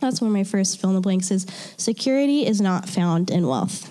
That's 0.00 0.20
one 0.20 0.28
of 0.28 0.34
my 0.34 0.44
first 0.44 0.78
fill 0.78 0.90
in 0.90 0.96
the 0.96 1.00
blanks 1.00 1.30
is 1.30 1.46
security 1.76 2.44
is 2.44 2.60
not 2.60 2.88
found 2.88 3.30
in 3.30 3.46
wealth. 3.46 3.88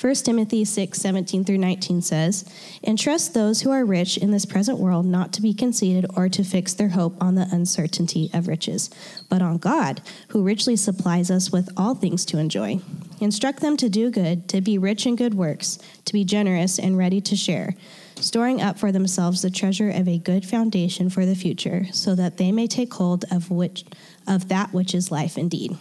1 0.00 0.14
Timothy 0.14 0.64
6, 0.64 0.98
17 0.98 1.44
through 1.44 1.58
19 1.58 2.00
says, 2.00 2.46
Entrust 2.82 3.34
those 3.34 3.60
who 3.60 3.70
are 3.70 3.84
rich 3.84 4.16
in 4.16 4.30
this 4.30 4.46
present 4.46 4.78
world 4.78 5.04
not 5.04 5.30
to 5.34 5.42
be 5.42 5.52
conceited 5.52 6.06
or 6.16 6.26
to 6.30 6.42
fix 6.42 6.72
their 6.72 6.88
hope 6.88 7.14
on 7.22 7.34
the 7.34 7.46
uncertainty 7.52 8.30
of 8.32 8.48
riches, 8.48 8.88
but 9.28 9.42
on 9.42 9.58
God, 9.58 10.00
who 10.28 10.42
richly 10.42 10.74
supplies 10.74 11.30
us 11.30 11.52
with 11.52 11.68
all 11.76 11.94
things 11.94 12.24
to 12.26 12.38
enjoy. 12.38 12.80
Instruct 13.20 13.60
them 13.60 13.76
to 13.76 13.88
do 13.88 14.10
good, 14.10 14.48
to 14.48 14.60
be 14.60 14.78
rich 14.78 15.06
in 15.06 15.14
good 15.14 15.34
works, 15.34 15.78
to 16.06 16.12
be 16.12 16.24
generous 16.24 16.78
and 16.78 16.96
ready 16.96 17.20
to 17.20 17.36
share, 17.36 17.74
storing 18.16 18.60
up 18.62 18.78
for 18.78 18.90
themselves 18.90 19.42
the 19.42 19.50
treasure 19.50 19.90
of 19.90 20.08
a 20.08 20.18
good 20.18 20.44
foundation 20.44 21.10
for 21.10 21.26
the 21.26 21.34
future, 21.34 21.86
so 21.92 22.14
that 22.14 22.38
they 22.38 22.50
may 22.50 22.66
take 22.66 22.92
hold 22.94 23.24
of 23.30 23.50
which 23.50 23.84
of 24.26 24.48
that 24.48 24.72
which 24.72 24.94
is 24.94 25.10
life 25.10 25.36
indeed. 25.36 25.76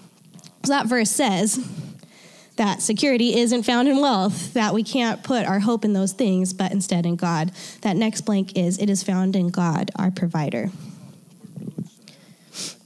So 0.66 0.74
that 0.74 0.88
verse 0.88 1.10
says, 1.10 1.66
that 2.58 2.82
security 2.82 3.38
isn't 3.38 3.64
found 3.64 3.88
in 3.88 4.02
wealth, 4.02 4.54
that 4.54 4.74
we 4.74 4.84
can't 4.84 5.24
put 5.24 5.46
our 5.46 5.60
hope 5.60 5.86
in 5.86 5.94
those 5.94 6.12
things, 6.12 6.52
but 6.52 6.74
instead 6.74 7.06
in 7.06 7.16
God. 7.16 7.54
That 7.84 7.96
next 7.96 8.22
blank 8.22 8.58
is 8.58 8.78
it 8.78 8.90
is 8.90 9.02
found 9.02 9.38
in 9.38 9.48
God, 9.48 9.92
our 9.96 10.12
provider. 10.12 10.70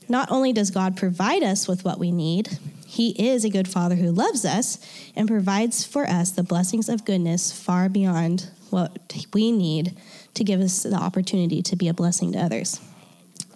Not 0.07 0.29
only 0.29 0.53
does 0.53 0.69
God 0.69 0.95
provide 0.95 1.41
us 1.41 1.67
with 1.67 1.83
what 1.83 1.97
we 1.97 2.11
need, 2.11 2.59
He 2.93 3.09
is 3.17 3.43
a 3.43 3.49
good 3.49 3.67
Father 3.67 3.95
who 3.95 4.11
loves 4.11 4.45
us 4.45 4.77
and 5.15 5.27
provides 5.27 5.83
for 5.83 6.07
us 6.07 6.29
the 6.29 6.43
blessings 6.43 6.89
of 6.89 7.05
goodness 7.05 7.51
far 7.51 7.89
beyond 7.89 8.51
what 8.69 9.15
we 9.33 9.51
need 9.51 9.97
to 10.35 10.43
give 10.43 10.61
us 10.61 10.83
the 10.83 10.93
opportunity 10.93 11.63
to 11.63 11.75
be 11.75 11.87
a 11.87 11.93
blessing 11.95 12.33
to 12.33 12.39
others. 12.39 12.79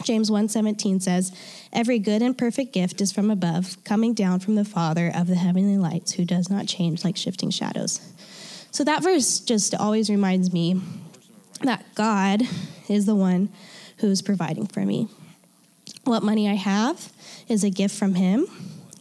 James 0.03 0.32
1:17 0.32 1.00
says, 1.00 1.32
"Every 1.72 2.00
good 2.00 2.24
and 2.24 2.36
perfect 2.36 2.74
gift 2.74 3.00
is 3.00 3.12
from 3.12 3.29
above, 3.29 3.77
coming 3.84 4.15
down 4.15 4.39
from 4.39 4.56
the 4.56 4.65
Father 4.65 5.12
of 5.13 5.27
the 5.27 5.36
heavenly 5.36 5.77
lights, 5.77 6.13
who 6.13 6.25
does 6.25 6.50
not 6.50 6.65
change 6.65 7.03
like 7.03 7.15
shifting 7.15 7.51
shadows." 7.51 8.00
So 8.72 8.84
that 8.86 9.03
verse 9.03 9.38
just 9.38 9.75
always 9.75 10.10
reminds 10.10 10.51
me 10.51 10.82
that 11.62 11.86
God 11.94 12.41
is 12.89 13.06
the 13.06 13.15
one 13.15 13.50
who's 13.98 14.24
providing 14.24 14.65
for 14.65 14.84
me. 14.84 15.10
What 16.06 16.24
money 16.24 16.50
I 16.50 16.56
have 16.56 17.13
is 17.48 17.63
a 17.63 17.70
gift 17.70 17.94
from 17.94 18.15
him 18.15 18.48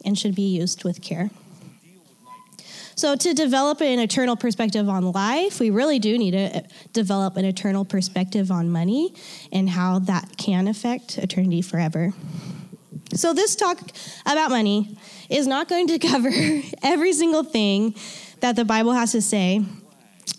and 0.06 0.18
should 0.18 0.34
be 0.34 0.56
used 0.56 0.84
with 0.84 1.02
care. 1.02 1.30
So, 2.96 3.14
to 3.14 3.34
develop 3.34 3.82
an 3.82 3.98
eternal 3.98 4.36
perspective 4.36 4.88
on 4.88 5.12
life, 5.12 5.60
we 5.60 5.68
really 5.68 5.98
do 5.98 6.16
need 6.16 6.30
to 6.30 6.56
uh, 6.56 6.60
develop 6.94 7.36
an 7.36 7.44
eternal 7.44 7.84
perspective 7.84 8.50
on 8.50 8.70
money 8.70 9.12
and 9.52 9.68
how 9.68 9.98
that 9.98 10.38
can 10.38 10.66
affect 10.66 11.18
eternity 11.18 11.60
forever. 11.60 12.14
So, 13.12 13.34
this 13.34 13.54
talk 13.54 13.78
about 14.24 14.50
money 14.50 14.96
is 15.28 15.46
not 15.46 15.68
going 15.68 15.88
to 15.88 15.98
cover 16.10 16.30
every 16.82 17.12
single 17.12 17.44
thing 17.44 17.94
that 18.40 18.56
the 18.56 18.64
Bible 18.64 18.92
has 18.92 19.12
to 19.12 19.20
say, 19.20 19.62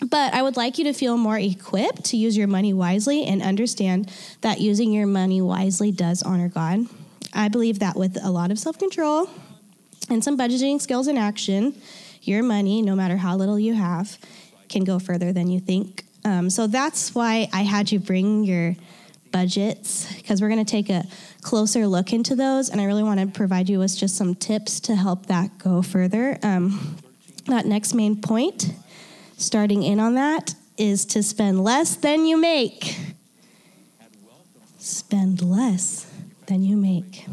but 0.03 0.33
I 0.33 0.41
would 0.41 0.57
like 0.57 0.79
you 0.79 0.83
to 0.86 0.93
feel 0.93 1.15
more 1.15 1.38
equipped 1.38 2.05
to 2.05 2.17
use 2.17 2.36
your 2.36 2.47
money 2.47 2.74
wisely 2.74 3.24
and 3.25 3.43
understand 3.43 4.12
that 4.41 4.59
using 4.59 4.91
your 4.91 5.05
money 5.05 5.43
wisely 5.43 5.91
does 5.91 6.24
honor 6.24 6.50
God. 6.50 6.88
I 7.33 7.50
believe 7.50 7.77
that 7.79 7.95
with 7.95 8.17
a 8.24 8.31
lot 8.31 8.50
of 8.50 8.57
self 8.57 8.79
control 8.79 9.29
and 10.10 10.24
some 10.24 10.38
budgeting 10.38 10.80
skills 10.82 11.08
in 11.08 11.18
action, 11.18 11.80
your 12.22 12.44
money, 12.44 12.82
no 12.82 12.96
matter 12.96 13.18
how 13.18 13.36
little 13.36 13.60
you 13.60 13.74
have, 13.74 14.18
can 14.70 14.84
go 14.84 15.00
further 15.00 15.32
than 15.34 15.50
you 15.50 15.60
think. 15.60 16.06
Um, 16.25 16.50
so 16.50 16.68
that's 16.68 17.16
why 17.16 17.48
I 17.54 17.62
had 17.62 17.92
you 17.92 18.00
bring 18.00 18.44
your 18.44 18.75
budgets 19.32 20.13
because 20.16 20.42
we're 20.42 20.50
going 20.50 20.63
to 20.63 20.70
take 20.70 20.89
a 20.89 21.06
closer 21.42 21.88
look 21.88 22.13
into 22.13 22.36
those. 22.36 22.70
And 22.70 22.82
I 22.82 22.86
really 22.86 23.04
want 23.04 23.20
to 23.20 23.27
provide 23.27 23.70
you 23.70 23.80
with 23.80 23.98
just 23.98 24.16
some 24.16 24.36
tips 24.36 24.80
to 24.82 24.96
help 24.96 25.27
that 25.27 25.58
go 25.58 25.82
further. 25.82 26.38
Um, 26.44 26.98
that 27.46 27.66
next 27.66 27.94
main 27.94 28.22
point, 28.22 28.74
starting 29.38 29.84
in 29.84 30.00
on 30.00 30.16
that, 30.16 30.56
is 30.77 31.06
to 31.06 31.24
spend 31.24 31.63
less 31.63 31.96
than 31.96 32.25
you 32.25 32.38
make. 32.38 32.98
Spend 34.77 35.42
less 35.42 36.12
than 36.48 36.63
you 36.63 36.77
make. 36.77 37.25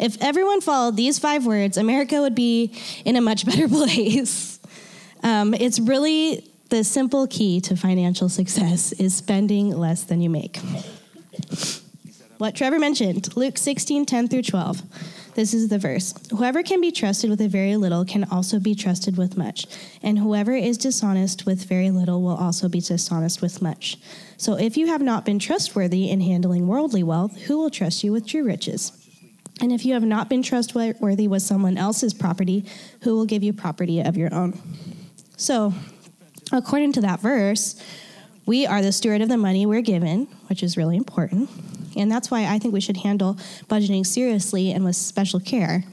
If 0.00 0.22
everyone 0.22 0.60
followed 0.60 0.96
these 0.96 1.18
five 1.18 1.46
words, 1.46 1.76
America 1.76 2.20
would 2.20 2.34
be 2.34 2.72
in 3.04 3.16
a 3.16 3.20
much 3.20 3.46
better 3.46 3.68
place. 3.68 4.60
Um, 5.22 5.54
it's 5.54 5.78
really 5.78 6.50
the 6.70 6.84
simple 6.84 7.26
key 7.26 7.60
to 7.62 7.76
financial 7.76 8.28
success 8.28 8.92
is 8.92 9.14
spending 9.14 9.70
less 9.70 10.04
than 10.04 10.20
you 10.20 10.30
make. 10.30 10.58
What 12.38 12.56
Trevor 12.56 12.78
mentioned, 12.78 13.36
Luke 13.36 13.56
16, 13.56 14.06
10 14.06 14.28
through 14.28 14.42
12. 14.42 14.82
This 15.34 15.54
is 15.54 15.68
the 15.68 15.78
verse. 15.78 16.14
Whoever 16.30 16.62
can 16.62 16.80
be 16.80 16.92
trusted 16.92 17.30
with 17.30 17.40
a 17.40 17.48
very 17.48 17.76
little 17.76 18.04
can 18.04 18.24
also 18.24 18.60
be 18.60 18.74
trusted 18.74 19.16
with 19.16 19.36
much, 19.36 19.66
and 20.02 20.18
whoever 20.18 20.52
is 20.52 20.78
dishonest 20.78 21.46
with 21.46 21.64
very 21.64 21.90
little 21.90 22.22
will 22.22 22.36
also 22.36 22.68
be 22.68 22.80
dishonest 22.80 23.42
with 23.42 23.62
much. 23.62 23.98
So 24.36 24.54
if 24.54 24.76
you 24.76 24.86
have 24.88 25.02
not 25.02 25.24
been 25.24 25.38
trustworthy 25.38 26.10
in 26.10 26.20
handling 26.20 26.66
worldly 26.66 27.02
wealth, 27.02 27.36
who 27.42 27.58
will 27.58 27.70
trust 27.70 28.04
you 28.04 28.12
with 28.12 28.26
true 28.26 28.44
riches? 28.44 29.03
And 29.60 29.72
if 29.72 29.84
you 29.84 29.94
have 29.94 30.02
not 30.02 30.28
been 30.28 30.42
trustworthy 30.42 31.28
with 31.28 31.42
someone 31.42 31.78
else's 31.78 32.12
property, 32.12 32.64
who 33.02 33.14
will 33.14 33.26
give 33.26 33.42
you 33.42 33.52
property 33.52 34.00
of 34.00 34.16
your 34.16 34.34
own? 34.34 34.58
So, 35.36 35.72
according 36.52 36.92
to 36.94 37.00
that 37.02 37.20
verse, 37.20 37.80
we 38.46 38.66
are 38.66 38.82
the 38.82 38.92
steward 38.92 39.20
of 39.20 39.28
the 39.28 39.36
money 39.36 39.64
we're 39.64 39.80
given, 39.80 40.26
which 40.48 40.62
is 40.62 40.76
really 40.76 40.96
important. 40.96 41.48
And 41.96 42.10
that's 42.10 42.30
why 42.30 42.46
I 42.46 42.58
think 42.58 42.74
we 42.74 42.80
should 42.80 42.98
handle 42.98 43.34
budgeting 43.68 44.04
seriously 44.04 44.72
and 44.72 44.84
with 44.84 44.96
special 44.96 45.40
care. 45.40 45.84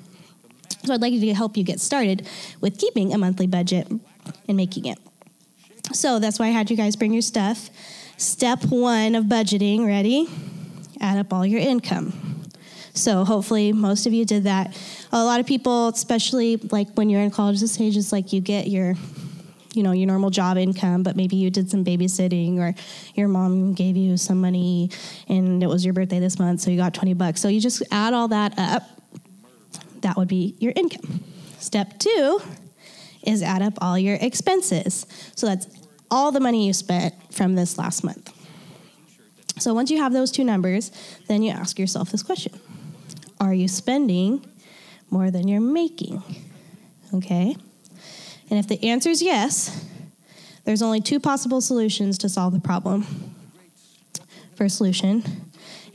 So 0.84 0.94
I'd 0.94 1.02
like 1.02 1.14
to 1.14 1.34
help 1.34 1.56
you 1.58 1.64
get 1.64 1.80
started 1.80 2.28
with 2.60 2.78
keeping 2.80 3.14
a 3.14 3.18
monthly 3.18 3.48
budget 3.48 3.88
and 4.48 4.58
making 4.58 4.86
it. 4.86 4.98
So 5.94 6.20
that's 6.20 6.40
why 6.40 6.48
I 6.48 6.50
had 6.50 6.72
you 6.72 6.78
guys 6.78 6.96
bring 6.96 7.14
your 7.14 7.22
stuff. 7.22 7.70
Step 8.18 8.66
one 8.66 9.16
of 9.16 9.26
budgeting, 9.26 9.86
ready? 9.86 10.28
Add 11.00 11.20
up 11.20 11.34
all 11.34 11.46
your 11.46 11.60
income. 11.60 12.31
So 13.02 13.26
hopefully 13.26 13.74
most 13.74 14.06
of 14.06 14.14
you 14.14 14.26
did 14.26 14.44
that. 14.44 14.78
A 15.12 15.24
lot 15.24 15.40
of 15.40 15.48
people, 15.48 15.90
especially 15.90 16.58
like 16.58 16.88
when 16.94 17.10
you're 17.10 17.22
in 17.22 17.32
college 17.32 17.60
this 17.60 17.80
age, 17.82 17.98
it's 17.98 18.12
like 18.12 18.32
you 18.32 18.42
get 18.42 18.68
your 18.68 18.96
you 19.74 19.84
know 19.84 19.94
your 19.94 20.06
normal 20.06 20.30
job 20.30 20.58
income 20.58 21.02
but 21.02 21.16
maybe 21.16 21.38
you 21.38 21.50
did 21.50 21.72
some 21.72 21.86
babysitting 21.86 22.58
or 22.58 22.76
your 23.16 23.30
mom 23.30 23.74
gave 23.74 23.96
you 23.96 24.18
some 24.18 24.42
money 24.42 24.90
and 25.30 25.64
it 25.64 25.68
was 25.68 25.86
your 25.86 25.94
birthday 25.94 26.20
this 26.20 26.40
month 26.40 26.60
so 26.60 26.70
you 26.70 26.76
got 26.76 26.94
20 26.94 27.14
bucks. 27.14 27.40
So 27.42 27.48
you 27.48 27.62
just 27.62 27.82
add 27.90 28.14
all 28.14 28.28
that 28.30 28.54
up 28.58 28.84
that 30.02 30.18
would 30.18 30.28
be 30.28 30.56
your 30.60 30.74
income. 30.76 31.24
Step 31.60 32.00
two 32.00 32.42
is 33.24 33.42
add 33.42 33.62
up 33.62 33.74
all 33.82 33.98
your 33.98 34.18
expenses. 34.20 35.06
So 35.36 35.48
that's 35.48 35.68
all 36.10 36.32
the 36.32 36.40
money 36.40 36.68
you 36.68 36.74
spent 36.74 37.14
from 37.32 37.56
this 37.56 37.78
last 37.78 38.04
month. 38.04 38.30
So 39.60 39.74
once 39.74 39.90
you 39.92 40.00
have 40.00 40.12
those 40.12 40.32
two 40.32 40.44
numbers 40.44 40.92
then 41.28 41.44
you 41.44 41.52
ask 41.52 41.80
yourself 41.80 42.12
this 42.12 42.24
question 42.24 42.60
are 43.42 43.54
you 43.54 43.68
spending 43.68 44.46
more 45.10 45.30
than 45.30 45.50
you're 45.50 45.60
making 45.60 46.24
okay 47.14 47.58
and 48.52 48.60
if 48.60 48.68
the 48.68 48.90
answer 48.90 49.10
is 49.10 49.22
yes, 49.22 49.88
there's 50.66 50.82
only 50.82 51.00
two 51.00 51.22
possible 51.22 51.62
solutions 51.62 52.18
to 52.20 52.30
solve 52.30 52.54
the 52.54 52.60
problem. 52.60 53.08
First 54.56 54.76
solution 54.76 55.24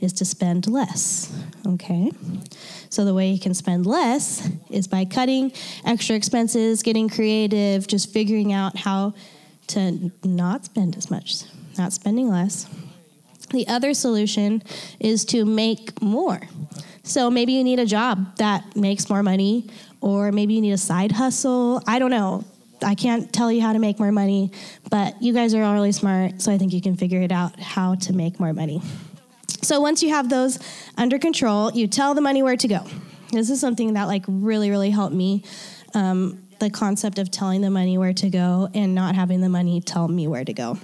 is 0.01 0.11
to 0.13 0.25
spend 0.25 0.67
less. 0.67 1.31
Okay? 1.67 2.11
So 2.89 3.05
the 3.05 3.13
way 3.13 3.29
you 3.29 3.39
can 3.39 3.53
spend 3.53 3.85
less 3.85 4.49
is 4.71 4.87
by 4.87 5.05
cutting 5.05 5.51
extra 5.85 6.15
expenses, 6.15 6.81
getting 6.81 7.09
creative, 7.09 7.87
just 7.87 8.11
figuring 8.11 8.53
out 8.53 8.75
how 8.75 9.13
to 9.67 10.11
not 10.23 10.65
spend 10.65 10.97
as 10.97 11.11
much, 11.11 11.43
not 11.77 11.93
spending 11.93 12.27
less. 12.27 12.67
The 13.51 13.67
other 13.67 13.93
solution 13.93 14.63
is 14.99 15.25
to 15.25 15.45
make 15.45 16.01
more. 16.01 16.41
So 17.07 17.31
maybe 17.31 17.53
you 17.53 17.63
need 17.63 17.79
a 17.79 17.85
job 17.85 18.35
that 18.35 18.75
makes 18.75 19.09
more 19.09 19.23
money, 19.23 19.69
or 20.01 20.31
maybe 20.33 20.55
you 20.55 20.61
need 20.61 20.73
a 20.73 20.77
side 20.77 21.13
hustle. 21.13 21.81
I 21.87 21.99
don't 21.99 22.11
know. 22.11 22.43
I 22.83 22.95
can't 22.95 23.31
tell 23.31 23.49
you 23.49 23.61
how 23.61 23.71
to 23.71 23.79
make 23.79 23.97
more 23.97 24.11
money, 24.11 24.51
but 24.91 25.19
you 25.21 25.33
guys 25.33 25.53
are 25.55 25.63
all 25.63 25.73
really 25.73 25.93
smart, 25.93 26.41
so 26.41 26.51
I 26.51 26.57
think 26.57 26.73
you 26.73 26.81
can 26.81 26.97
figure 26.97 27.21
it 27.21 27.31
out 27.31 27.59
how 27.59 27.95
to 27.95 28.13
make 28.13 28.41
more 28.41 28.51
money. 28.53 28.81
So 29.61 29.79
once 29.79 30.03
you 30.03 30.09
have 30.09 30.29
those 30.29 30.59
under 30.97 31.17
control, 31.17 31.71
you 31.71 31.87
tell 31.87 32.13
the 32.13 32.21
money 32.21 32.43
where 32.43 32.57
to 32.57 32.67
go. 32.67 32.85
This 33.31 33.49
is 33.49 33.59
something 33.59 33.93
that 33.93 34.03
like 34.03 34.25
really, 34.27 34.69
really 34.69 34.89
helped 34.89 35.15
me. 35.15 35.43
Um, 35.93 36.43
the 36.59 36.69
concept 36.69 37.19
of 37.19 37.31
telling 37.31 37.61
the 37.61 37.69
money 37.69 37.97
where 37.97 38.13
to 38.13 38.29
go 38.29 38.69
and 38.73 38.93
not 38.93 39.15
having 39.15 39.41
the 39.41 39.49
money 39.49 39.79
tell 39.79 40.07
me 40.07 40.27
where 40.27 40.43
to 40.43 40.53
go. 40.53 40.77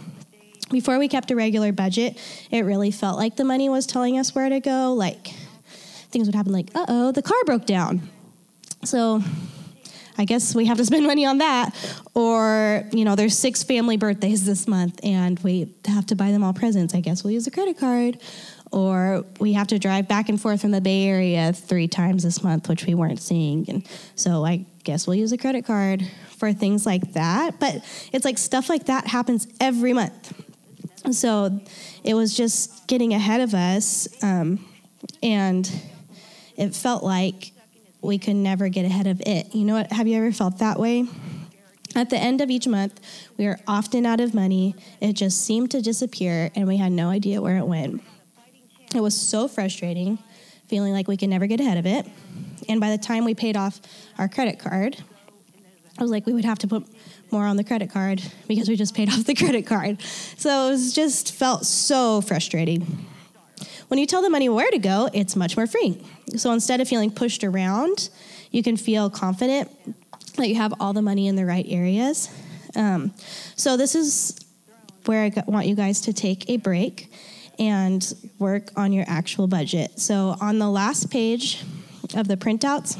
Before 0.71 0.97
we 0.97 1.07
kept 1.07 1.31
a 1.31 1.35
regular 1.35 1.71
budget, 1.71 2.17
it 2.49 2.61
really 2.61 2.91
felt 2.91 3.17
like 3.17 3.35
the 3.35 3.43
money 3.43 3.69
was 3.69 3.85
telling 3.85 4.17
us 4.17 4.33
where 4.33 4.49
to 4.49 4.59
go. 4.59 4.93
Like 4.93 5.33
things 6.13 6.27
would 6.27 6.35
happen, 6.35 6.53
like, 6.53 6.69
uh 6.75 6.85
oh, 6.87 7.11
the 7.11 7.21
car 7.21 7.37
broke 7.45 7.65
down. 7.65 8.01
So 8.85 9.21
I 10.17 10.25
guess 10.25 10.53
we 10.53 10.65
have 10.65 10.77
to 10.77 10.85
spend 10.85 11.05
money 11.05 11.25
on 11.25 11.39
that. 11.39 11.75
Or, 12.13 12.83
you 12.91 13.03
know, 13.03 13.15
there's 13.15 13.37
six 13.37 13.63
family 13.63 13.97
birthdays 13.97 14.45
this 14.45 14.67
month 14.67 14.99
and 15.03 15.39
we 15.39 15.73
have 15.85 16.05
to 16.07 16.15
buy 16.15 16.31
them 16.31 16.43
all 16.43 16.53
presents. 16.53 16.93
I 16.93 16.99
guess 16.99 17.23
we'll 17.23 17.33
use 17.33 17.47
a 17.47 17.51
credit 17.51 17.77
card. 17.77 18.19
Or 18.71 19.23
we 19.39 19.53
have 19.53 19.67
to 19.67 19.77
drive 19.77 20.07
back 20.07 20.29
and 20.29 20.41
forth 20.41 20.61
from 20.61 20.71
the 20.71 20.81
Bay 20.81 21.05
Area 21.05 21.53
three 21.53 21.87
times 21.87 22.23
this 22.23 22.43
month, 22.43 22.69
which 22.69 22.87
we 22.87 22.95
weren't 22.95 23.21
seeing. 23.21 23.69
And 23.69 23.87
so 24.15 24.43
I 24.43 24.65
guess 24.83 25.05
we'll 25.05 25.15
use 25.15 25.31
a 25.31 25.37
credit 25.37 25.65
card 25.65 26.03
for 26.37 26.53
things 26.53 26.83
like 26.83 27.13
that. 27.13 27.59
But 27.59 27.83
it's 28.11 28.25
like 28.25 28.39
stuff 28.39 28.69
like 28.69 28.85
that 28.85 29.05
happens 29.05 29.47
every 29.59 29.93
month. 29.93 30.33
So 31.11 31.59
it 32.03 32.15
was 32.15 32.35
just 32.35 32.87
getting 32.87 33.13
ahead 33.13 33.41
of 33.41 33.53
us. 33.53 34.07
Um, 34.23 34.65
and 35.21 35.69
it 36.57 36.75
felt 36.75 37.03
like 37.03 37.51
we 38.01 38.17
could 38.17 38.35
never 38.35 38.69
get 38.69 38.85
ahead 38.85 39.07
of 39.07 39.21
it. 39.25 39.55
You 39.55 39.65
know 39.65 39.75
what? 39.75 39.91
Have 39.91 40.07
you 40.07 40.17
ever 40.17 40.31
felt 40.31 40.59
that 40.59 40.79
way? 40.79 41.07
At 41.95 42.09
the 42.09 42.17
end 42.17 42.41
of 42.41 42.49
each 42.49 42.67
month, 42.67 42.99
we 43.37 43.45
were 43.45 43.59
often 43.67 44.05
out 44.05 44.19
of 44.19 44.33
money. 44.33 44.75
It 44.99 45.13
just 45.13 45.45
seemed 45.45 45.71
to 45.71 45.81
disappear, 45.81 46.51
and 46.55 46.67
we 46.67 46.77
had 46.77 46.91
no 46.91 47.09
idea 47.09 47.41
where 47.41 47.57
it 47.57 47.67
went. 47.67 48.03
It 48.95 48.99
was 48.99 49.19
so 49.19 49.47
frustrating, 49.47 50.17
feeling 50.67 50.91
like 50.91 51.07
we 51.07 51.17
could 51.17 51.29
never 51.29 51.45
get 51.47 51.59
ahead 51.59 51.77
of 51.77 51.85
it. 51.85 52.07
And 52.67 52.79
by 52.79 52.89
the 52.89 52.97
time 52.97 53.25
we 53.25 53.35
paid 53.35 53.55
off 53.55 53.79
our 54.17 54.27
credit 54.27 54.59
card, 54.59 54.97
I 55.97 56.01
was 56.01 56.09
like, 56.09 56.25
we 56.25 56.33
would 56.33 56.45
have 56.45 56.59
to 56.59 56.67
put 56.67 56.85
more 57.31 57.45
on 57.45 57.57
the 57.57 57.63
credit 57.63 57.91
card 57.91 58.21
because 58.47 58.67
we 58.67 58.75
just 58.75 58.95
paid 58.95 59.09
off 59.09 59.25
the 59.25 59.35
credit 59.35 59.67
card. 59.67 60.01
So 60.37 60.67
it 60.67 60.71
was 60.71 60.93
just 60.93 61.33
felt 61.33 61.65
so 61.65 62.21
frustrating. 62.21 63.05
When 63.93 63.99
you 63.99 64.07
tell 64.07 64.23
the 64.23 64.29
money 64.31 64.49
where 64.49 64.71
to 64.71 64.79
go, 64.79 65.07
it's 65.13 65.35
much 65.35 65.55
more 65.55 65.67
freeing. 65.67 66.03
So 66.35 66.51
instead 66.51 66.81
of 66.81 66.87
feeling 66.87 67.11
pushed 67.11 67.43
around, 67.43 68.09
you 68.49 68.63
can 68.63 68.75
feel 68.75 69.07
confident 69.07 69.69
that 70.35 70.49
you 70.49 70.55
have 70.55 70.73
all 70.79 70.93
the 70.93 71.03
money 71.03 71.27
in 71.27 71.35
the 71.35 71.45
right 71.45 71.65
areas. 71.69 72.27
Um, 72.75 73.13
so 73.55 73.77
this 73.77 73.93
is 73.93 74.43
where 75.05 75.25
I 75.25 75.43
want 75.45 75.67
you 75.67 75.75
guys 75.75 76.01
to 76.01 76.11
take 76.11 76.49
a 76.49 76.57
break 76.57 77.13
and 77.59 78.03
work 78.39 78.71
on 78.75 78.93
your 78.93 79.05
actual 79.07 79.45
budget. 79.45 79.99
So 79.99 80.37
on 80.41 80.57
the 80.57 80.71
last 80.71 81.11
page 81.11 81.63
of 82.15 82.27
the 82.27 82.35
printouts, 82.35 82.97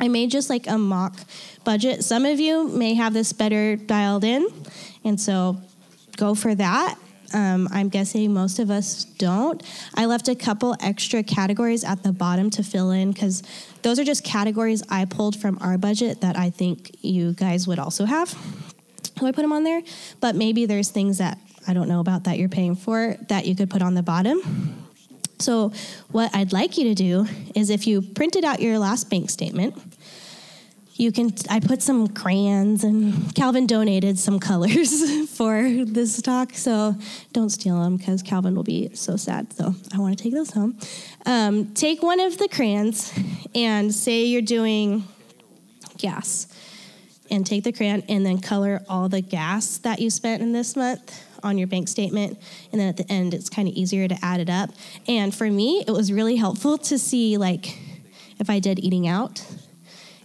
I 0.00 0.08
made 0.08 0.30
just 0.30 0.48
like 0.48 0.66
a 0.66 0.78
mock 0.78 1.14
budget. 1.62 2.04
Some 2.04 2.24
of 2.24 2.40
you 2.40 2.68
may 2.68 2.94
have 2.94 3.12
this 3.12 3.34
better 3.34 3.76
dialed 3.76 4.24
in, 4.24 4.48
and 5.04 5.20
so 5.20 5.58
go 6.16 6.34
for 6.34 6.54
that. 6.54 6.96
Um, 7.34 7.68
I'm 7.72 7.88
guessing 7.88 8.32
most 8.32 8.58
of 8.58 8.70
us 8.70 9.04
don't. 9.04 9.62
I 9.94 10.06
left 10.06 10.28
a 10.28 10.34
couple 10.34 10.76
extra 10.80 11.22
categories 11.22 11.84
at 11.84 12.02
the 12.02 12.12
bottom 12.12 12.50
to 12.50 12.62
fill 12.62 12.90
in 12.90 13.12
because 13.12 13.42
those 13.82 13.98
are 13.98 14.04
just 14.04 14.24
categories 14.24 14.82
I 14.88 15.04
pulled 15.04 15.36
from 15.36 15.58
our 15.60 15.78
budget 15.78 16.20
that 16.20 16.38
I 16.38 16.50
think 16.50 16.96
you 17.02 17.32
guys 17.32 17.66
would 17.66 17.78
also 17.78 18.04
have. 18.04 18.30
So 19.18 19.26
I 19.26 19.32
put 19.32 19.42
them 19.42 19.52
on 19.52 19.64
there, 19.64 19.82
but 20.20 20.36
maybe 20.36 20.66
there's 20.66 20.90
things 20.90 21.18
that 21.18 21.38
I 21.66 21.72
don't 21.72 21.88
know 21.88 22.00
about 22.00 22.24
that 22.24 22.38
you're 22.38 22.48
paying 22.48 22.76
for 22.76 23.16
that 23.28 23.46
you 23.46 23.56
could 23.56 23.70
put 23.70 23.82
on 23.82 23.94
the 23.94 24.02
bottom. 24.02 24.86
So, 25.38 25.72
what 26.10 26.34
I'd 26.34 26.52
like 26.52 26.78
you 26.78 26.84
to 26.84 26.94
do 26.94 27.26
is 27.54 27.68
if 27.68 27.86
you 27.86 28.00
printed 28.00 28.44
out 28.44 28.60
your 28.60 28.78
last 28.78 29.10
bank 29.10 29.28
statement, 29.28 29.74
you 30.98 31.12
can 31.12 31.32
i 31.50 31.60
put 31.60 31.82
some 31.82 32.08
crayons 32.08 32.82
and 32.82 33.34
calvin 33.34 33.66
donated 33.66 34.18
some 34.18 34.40
colors 34.40 35.28
for 35.36 35.62
this 35.84 36.20
talk 36.22 36.54
so 36.54 36.94
don't 37.32 37.50
steal 37.50 37.80
them 37.82 37.96
because 37.96 38.22
calvin 38.22 38.54
will 38.54 38.62
be 38.62 38.90
so 38.94 39.16
sad 39.16 39.52
so 39.52 39.74
i 39.94 39.98
want 39.98 40.16
to 40.16 40.22
take 40.22 40.32
those 40.32 40.50
home. 40.50 40.78
Um, 41.24 41.74
take 41.74 42.02
one 42.02 42.20
of 42.20 42.38
the 42.38 42.48
crayons 42.48 43.12
and 43.54 43.94
say 43.94 44.24
you're 44.24 44.42
doing 44.42 45.04
gas 45.98 46.46
and 47.30 47.44
take 47.44 47.64
the 47.64 47.72
crayon 47.72 48.02
and 48.08 48.24
then 48.24 48.38
color 48.38 48.82
all 48.88 49.08
the 49.08 49.20
gas 49.20 49.78
that 49.78 50.00
you 50.00 50.10
spent 50.10 50.42
in 50.42 50.52
this 50.52 50.76
month 50.76 51.22
on 51.42 51.58
your 51.58 51.66
bank 51.66 51.88
statement 51.88 52.38
and 52.72 52.80
then 52.80 52.88
at 52.88 52.96
the 52.96 53.10
end 53.10 53.34
it's 53.34 53.50
kind 53.50 53.68
of 53.68 53.74
easier 53.74 54.08
to 54.08 54.16
add 54.22 54.40
it 54.40 54.50
up. 54.50 54.70
And 55.08 55.34
for 55.34 55.50
me 55.50 55.84
it 55.86 55.90
was 55.90 56.12
really 56.12 56.36
helpful 56.36 56.78
to 56.78 56.98
see 56.98 57.36
like 57.36 57.78
if 58.38 58.50
i 58.50 58.58
did 58.58 58.78
eating 58.78 59.08
out 59.08 59.44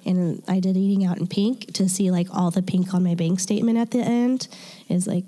and 0.06 0.44
I 0.48 0.60
did 0.60 0.78
eating 0.78 1.06
out 1.06 1.18
in 1.18 1.28
pink 1.28 1.74
to 1.74 1.88
see 1.88 2.12
like 2.12 2.28
all 2.34 2.52
the 2.52 2.62
pink 2.62 2.94
on 2.94 3.04
my 3.04 3.16
bank 3.16 3.40
statement 3.40 3.78
at 3.78 3.92
the 3.92 4.00
end 4.00 4.48
is 4.90 5.08
like 5.08 5.26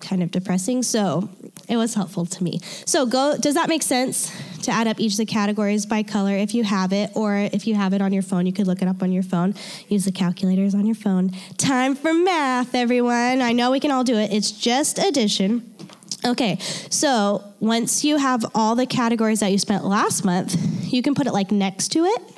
kind 0.00 0.22
of 0.22 0.30
depressing. 0.30 0.82
So 0.82 1.28
it 1.68 1.76
was 1.76 1.94
helpful 1.94 2.26
to 2.26 2.44
me. 2.44 2.60
So 2.84 3.06
go 3.06 3.36
does 3.38 3.54
that 3.54 3.68
make 3.68 3.82
sense 3.82 4.30
to 4.62 4.70
add 4.70 4.86
up 4.86 5.00
each 5.00 5.12
of 5.12 5.18
the 5.18 5.26
categories 5.26 5.86
by 5.86 6.02
color 6.02 6.36
if 6.36 6.54
you 6.54 6.64
have 6.64 6.92
it 6.92 7.10
or 7.14 7.36
if 7.36 7.66
you 7.66 7.74
have 7.74 7.92
it 7.92 8.02
on 8.02 8.12
your 8.12 8.22
phone 8.22 8.46
you 8.46 8.52
could 8.52 8.66
look 8.66 8.82
it 8.82 8.88
up 8.88 9.02
on 9.02 9.12
your 9.12 9.22
phone. 9.22 9.54
Use 9.88 10.04
the 10.04 10.12
calculators 10.12 10.74
on 10.74 10.86
your 10.86 10.94
phone. 10.94 11.30
Time 11.56 11.94
for 11.94 12.12
math 12.12 12.74
everyone. 12.74 13.42
I 13.42 13.52
know 13.52 13.70
we 13.70 13.80
can 13.80 13.90
all 13.90 14.04
do 14.04 14.16
it. 14.16 14.32
It's 14.32 14.50
just 14.50 14.98
addition. 14.98 15.72
Okay, 16.24 16.58
so 16.90 17.44
once 17.60 18.04
you 18.04 18.16
have 18.16 18.44
all 18.54 18.74
the 18.74 18.86
categories 18.86 19.40
that 19.40 19.52
you 19.52 19.58
spent 19.58 19.84
last 19.84 20.24
month, 20.24 20.56
you 20.92 21.02
can 21.02 21.14
put 21.14 21.26
it 21.26 21.32
like 21.32 21.52
next 21.52 21.88
to 21.88 22.04
it 22.04 22.36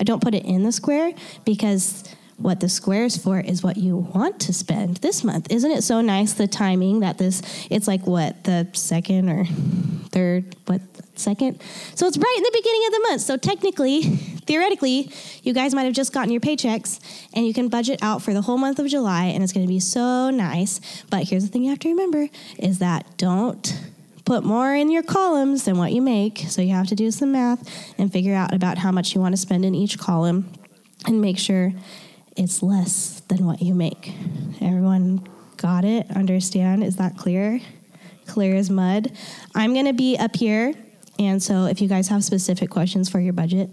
I 0.00 0.04
don't 0.04 0.22
put 0.22 0.34
it 0.34 0.44
in 0.44 0.62
the 0.62 0.72
square 0.72 1.12
because 1.44 2.04
what 2.36 2.60
the 2.60 2.68
square 2.68 3.04
is 3.04 3.16
for 3.16 3.38
is 3.40 3.62
what 3.62 3.76
you 3.76 3.96
want 3.96 4.40
to 4.40 4.52
spend 4.52 4.96
this 4.96 5.22
month. 5.22 5.50
Isn't 5.50 5.70
it 5.70 5.82
so 5.82 6.00
nice 6.00 6.32
the 6.32 6.48
timing 6.48 7.00
that 7.00 7.18
this 7.18 7.42
it's 7.70 7.86
like 7.86 8.06
what 8.06 8.44
the 8.44 8.68
second 8.72 9.28
or 9.28 9.44
third 10.10 10.56
what 10.66 10.80
second? 11.14 11.60
So 11.94 12.06
it's 12.06 12.18
right 12.18 12.34
in 12.36 12.42
the 12.42 12.50
beginning 12.52 12.86
of 12.86 12.92
the 12.92 13.00
month. 13.10 13.20
So 13.22 13.36
technically, 13.36 14.02
theoretically, 14.02 15.10
you 15.42 15.52
guys 15.52 15.74
might 15.74 15.84
have 15.84 15.94
just 15.94 16.12
gotten 16.12 16.32
your 16.32 16.40
paychecks 16.40 16.98
and 17.32 17.46
you 17.46 17.54
can 17.54 17.68
budget 17.68 18.02
out 18.02 18.22
for 18.22 18.34
the 18.34 18.42
whole 18.42 18.58
month 18.58 18.78
of 18.78 18.88
July 18.88 19.26
and 19.26 19.42
it's 19.42 19.52
going 19.52 19.66
to 19.66 19.72
be 19.72 19.80
so 19.80 20.30
nice. 20.30 20.80
But 21.10 21.28
here's 21.28 21.44
the 21.44 21.50
thing 21.50 21.62
you 21.64 21.70
have 21.70 21.80
to 21.80 21.88
remember 21.88 22.28
is 22.58 22.80
that 22.80 23.06
don't 23.18 23.78
put 24.24 24.44
more 24.44 24.74
in 24.74 24.90
your 24.90 25.02
columns 25.02 25.64
than 25.64 25.78
what 25.78 25.92
you 25.92 26.00
make. 26.00 26.38
So 26.48 26.62
you 26.62 26.72
have 26.72 26.86
to 26.88 26.94
do 26.94 27.10
some 27.10 27.32
math 27.32 27.68
and 27.98 28.12
figure 28.12 28.34
out 28.34 28.54
about 28.54 28.78
how 28.78 28.92
much 28.92 29.14
you 29.14 29.20
want 29.20 29.32
to 29.32 29.40
spend 29.40 29.64
in 29.64 29.74
each 29.74 29.98
column 29.98 30.50
and 31.06 31.20
make 31.20 31.38
sure 31.38 31.72
it's 32.36 32.62
less 32.62 33.20
than 33.28 33.44
what 33.44 33.60
you 33.60 33.74
make. 33.74 34.12
Everyone 34.60 35.26
got 35.56 35.84
it? 35.84 36.10
Understand? 36.10 36.84
Is 36.84 36.96
that 36.96 37.16
clear? 37.16 37.60
Clear 38.26 38.56
as 38.56 38.70
mud. 38.70 39.12
I'm 39.54 39.74
going 39.74 39.86
to 39.86 39.92
be 39.92 40.16
up 40.16 40.36
here. 40.36 40.74
And 41.18 41.42
so 41.42 41.66
if 41.66 41.80
you 41.80 41.88
guys 41.88 42.08
have 42.08 42.24
specific 42.24 42.70
questions 42.70 43.08
for 43.08 43.20
your 43.20 43.32
budget, 43.32 43.70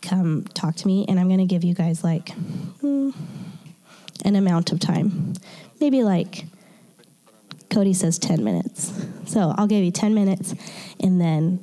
come 0.00 0.44
talk 0.54 0.76
to 0.76 0.86
me. 0.86 1.04
And 1.08 1.20
I'm 1.20 1.28
going 1.28 1.40
to 1.40 1.46
give 1.46 1.64
you 1.64 1.74
guys 1.74 2.02
like 2.02 2.30
hmm, 2.80 3.10
an 4.24 4.36
amount 4.36 4.72
of 4.72 4.80
time. 4.80 5.34
Maybe 5.80 6.02
like 6.02 6.44
Cody 7.70 7.92
says 7.92 8.18
10 8.18 8.44
minutes. 8.44 8.92
So 9.26 9.54
I'll 9.56 9.66
give 9.66 9.84
you 9.84 9.90
10 9.90 10.14
minutes 10.14 10.54
and 11.00 11.20
then 11.20 11.60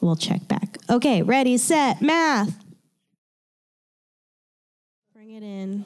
we'll 0.00 0.16
check 0.16 0.46
back. 0.48 0.76
Okay, 0.88 1.22
ready, 1.22 1.56
set, 1.56 2.02
math. 2.02 2.54
Bring 5.14 5.30
it 5.30 5.42
in. 5.42 5.84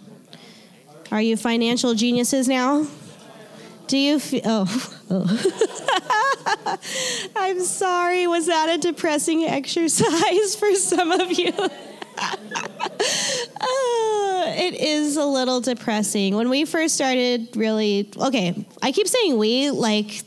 Are 1.12 1.22
you 1.22 1.36
financial 1.36 1.94
geniuses 1.94 2.48
now? 2.48 2.86
Do 3.86 3.98
you 3.98 4.18
feel? 4.18 4.42
Oh, 4.44 4.92
oh. 5.10 6.78
I'm 7.36 7.60
sorry. 7.60 8.26
Was 8.26 8.46
that 8.46 8.74
a 8.74 8.78
depressing 8.78 9.44
exercise 9.44 10.56
for 10.58 10.74
some 10.74 11.12
of 11.12 11.32
you? 11.32 11.52
it 14.56 14.74
is 14.74 15.16
a 15.16 15.24
little 15.24 15.60
depressing. 15.60 16.34
When 16.36 16.48
we 16.50 16.64
first 16.64 16.94
started, 16.94 17.56
really, 17.56 18.10
okay, 18.16 18.66
I 18.82 18.92
keep 18.92 19.08
saying 19.08 19.38
we, 19.38 19.70
like, 19.70 20.22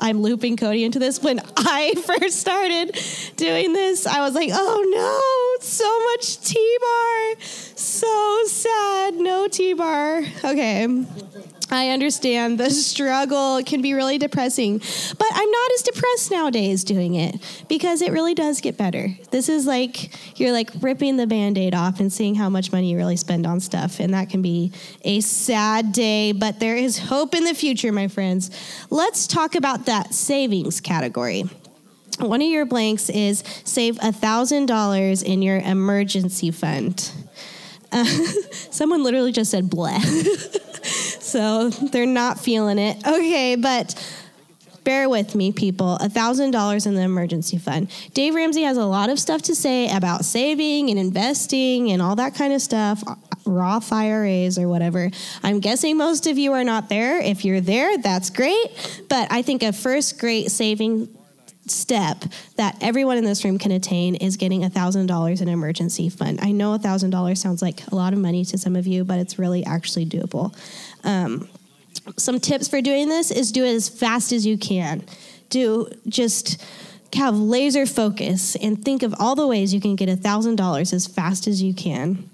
I'm 0.00 0.22
looping 0.22 0.56
Cody 0.56 0.84
into 0.84 0.98
this. 0.98 1.22
When 1.22 1.40
I 1.56 1.94
first 2.06 2.40
started 2.40 2.98
doing 3.36 3.72
this, 3.72 4.06
I 4.06 4.20
was 4.20 4.34
like, 4.34 4.50
oh 4.52 4.84
no, 5.60 5.64
so 5.64 6.04
much 6.12 6.40
T 6.40 6.78
bar. 6.80 7.44
So 7.44 8.44
sad. 8.46 9.14
No 9.14 9.48
T 9.48 9.74
bar. 9.74 10.22
Okay. 10.44 11.04
I 11.70 11.90
understand 11.90 12.58
the 12.58 12.70
struggle 12.88 13.62
can 13.64 13.82
be 13.82 13.92
really 13.92 14.18
depressing, 14.18 14.78
but 14.78 15.28
I'm 15.32 15.50
not 15.50 15.72
as 15.74 15.82
depressed 15.82 16.30
nowadays 16.30 16.84
doing 16.84 17.14
it 17.14 17.36
because 17.68 18.00
it 18.00 18.12
really 18.12 18.34
does 18.34 18.60
get 18.60 18.76
better. 18.76 19.10
This 19.30 19.48
is 19.48 19.66
like 19.66 20.10
you're 20.38 20.52
like 20.52 20.70
ripping 20.80 21.16
the 21.16 21.26
band 21.26 21.58
aid 21.58 21.74
off 21.74 22.00
and 22.00 22.12
seeing 22.12 22.34
how 22.34 22.48
much 22.48 22.72
money 22.72 22.90
you 22.92 22.96
really 22.96 23.16
spend 23.16 23.46
on 23.46 23.60
stuff, 23.60 24.00
and 24.00 24.14
that 24.14 24.30
can 24.30 24.40
be 24.40 24.72
a 25.02 25.20
sad 25.20 25.92
day, 25.92 26.32
but 26.32 26.58
there 26.60 26.76
is 26.76 26.98
hope 26.98 27.34
in 27.34 27.44
the 27.44 27.54
future, 27.54 27.92
my 27.92 28.08
friends. 28.08 28.50
Let's 28.90 29.26
talk 29.26 29.54
about 29.54 29.84
that 29.88 30.12
savings 30.12 30.82
category. 30.82 31.44
One 32.18 32.42
of 32.42 32.48
your 32.48 32.66
blanks 32.66 33.08
is 33.08 33.42
save 33.64 33.96
$1,000 33.96 35.22
in 35.24 35.40
your 35.40 35.58
emergency 35.58 36.50
fund. 36.50 37.10
Uh, 37.90 38.04
someone 38.50 39.02
literally 39.02 39.32
just 39.32 39.50
said 39.50 39.70
bleh. 39.70 40.02
so 40.84 41.70
they're 41.70 42.04
not 42.04 42.38
feeling 42.38 42.78
it. 42.78 42.98
Okay, 43.06 43.56
but 43.56 43.94
bear 44.88 45.06
with 45.06 45.34
me, 45.34 45.52
people. 45.52 45.98
$1,000 46.00 46.86
in 46.86 46.94
the 46.94 47.02
emergency 47.02 47.58
fund. 47.58 47.90
Dave 48.14 48.34
Ramsey 48.34 48.62
has 48.62 48.78
a 48.78 48.86
lot 48.86 49.10
of 49.10 49.18
stuff 49.18 49.42
to 49.42 49.54
say 49.54 49.94
about 49.94 50.24
saving 50.24 50.88
and 50.88 50.98
investing 50.98 51.90
and 51.90 52.00
all 52.00 52.16
that 52.16 52.34
kind 52.34 52.54
of 52.54 52.62
stuff, 52.62 53.04
Roth 53.44 53.92
IRAs 53.92 54.58
or 54.58 54.66
whatever. 54.66 55.10
I'm 55.42 55.60
guessing 55.60 55.98
most 55.98 56.26
of 56.26 56.38
you 56.38 56.54
are 56.54 56.64
not 56.64 56.88
there. 56.88 57.20
If 57.20 57.44
you're 57.44 57.60
there, 57.60 57.98
that's 57.98 58.30
great. 58.30 59.04
But 59.10 59.30
I 59.30 59.42
think 59.42 59.62
a 59.62 59.74
first 59.74 60.18
great 60.18 60.50
saving 60.50 61.14
step 61.66 62.24
that 62.56 62.78
everyone 62.80 63.18
in 63.18 63.26
this 63.26 63.44
room 63.44 63.58
can 63.58 63.72
attain 63.72 64.14
is 64.14 64.38
getting 64.38 64.62
$1,000 64.62 65.42
in 65.42 65.48
emergency 65.50 66.08
fund. 66.08 66.38
I 66.40 66.52
know 66.52 66.78
$1,000 66.78 67.36
sounds 67.36 67.60
like 67.60 67.86
a 67.88 67.94
lot 67.94 68.14
of 68.14 68.20
money 68.20 68.42
to 68.46 68.56
some 68.56 68.74
of 68.74 68.86
you, 68.86 69.04
but 69.04 69.18
it's 69.18 69.38
really 69.38 69.66
actually 69.66 70.06
doable. 70.06 70.56
Um, 71.04 71.46
some 72.16 72.40
tips 72.40 72.68
for 72.68 72.80
doing 72.80 73.08
this 73.08 73.30
is 73.30 73.52
do 73.52 73.64
it 73.64 73.74
as 73.74 73.88
fast 73.88 74.32
as 74.32 74.46
you 74.46 74.56
can. 74.56 75.04
Do 75.50 75.90
just 76.08 76.62
have 77.14 77.36
laser 77.36 77.86
focus 77.86 78.56
and 78.56 78.84
think 78.84 79.02
of 79.02 79.14
all 79.18 79.34
the 79.34 79.46
ways 79.46 79.72
you 79.72 79.80
can 79.80 79.96
get 79.96 80.08
$1,000 80.08 80.92
as 80.92 81.06
fast 81.06 81.46
as 81.46 81.62
you 81.62 81.72
can. 81.74 82.28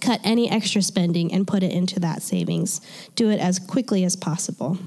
Cut 0.00 0.20
any 0.24 0.50
extra 0.50 0.82
spending 0.82 1.32
and 1.32 1.46
put 1.46 1.62
it 1.62 1.72
into 1.72 2.00
that 2.00 2.22
savings. 2.22 2.80
Do 3.14 3.30
it 3.30 3.40
as 3.40 3.58
quickly 3.58 4.04
as 4.04 4.16
possible. 4.16 4.78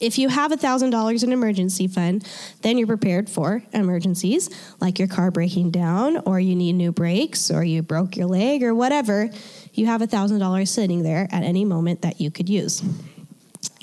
If 0.00 0.18
you 0.18 0.28
have 0.28 0.50
$1,000 0.50 1.22
in 1.22 1.32
emergency 1.32 1.86
fund, 1.86 2.26
then 2.62 2.78
you're 2.78 2.86
prepared 2.86 3.30
for 3.30 3.62
emergencies 3.72 4.50
like 4.80 4.98
your 4.98 5.06
car 5.06 5.30
breaking 5.30 5.70
down, 5.70 6.18
or 6.18 6.40
you 6.40 6.56
need 6.56 6.72
new 6.72 6.90
brakes, 6.90 7.50
or 7.50 7.62
you 7.62 7.82
broke 7.82 8.16
your 8.16 8.26
leg, 8.26 8.64
or 8.64 8.74
whatever. 8.74 9.30
You 9.72 9.86
have 9.86 10.00
$1,000 10.00 10.66
sitting 10.66 11.02
there 11.02 11.28
at 11.30 11.44
any 11.44 11.64
moment 11.64 12.02
that 12.02 12.20
you 12.20 12.30
could 12.30 12.48
use. 12.48 12.82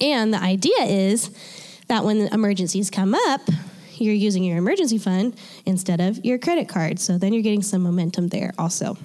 And 0.02 0.34
the 0.34 0.42
idea 0.42 0.82
is 0.82 1.32
that 1.88 2.04
when 2.04 2.28
emergencies 2.34 2.90
come 2.90 3.16
up, 3.16 3.42
you're 3.96 4.14
using 4.14 4.44
your 4.44 4.58
emergency 4.58 4.98
fund 4.98 5.36
instead 5.66 6.00
of 6.00 6.24
your 6.24 6.38
credit 6.38 6.70
card. 6.70 7.00
So 7.00 7.18
then 7.18 7.34
you're 7.34 7.44
getting 7.44 7.62
some 7.64 7.82
momentum 7.82 8.30
there 8.30 8.54
also. 8.58 8.98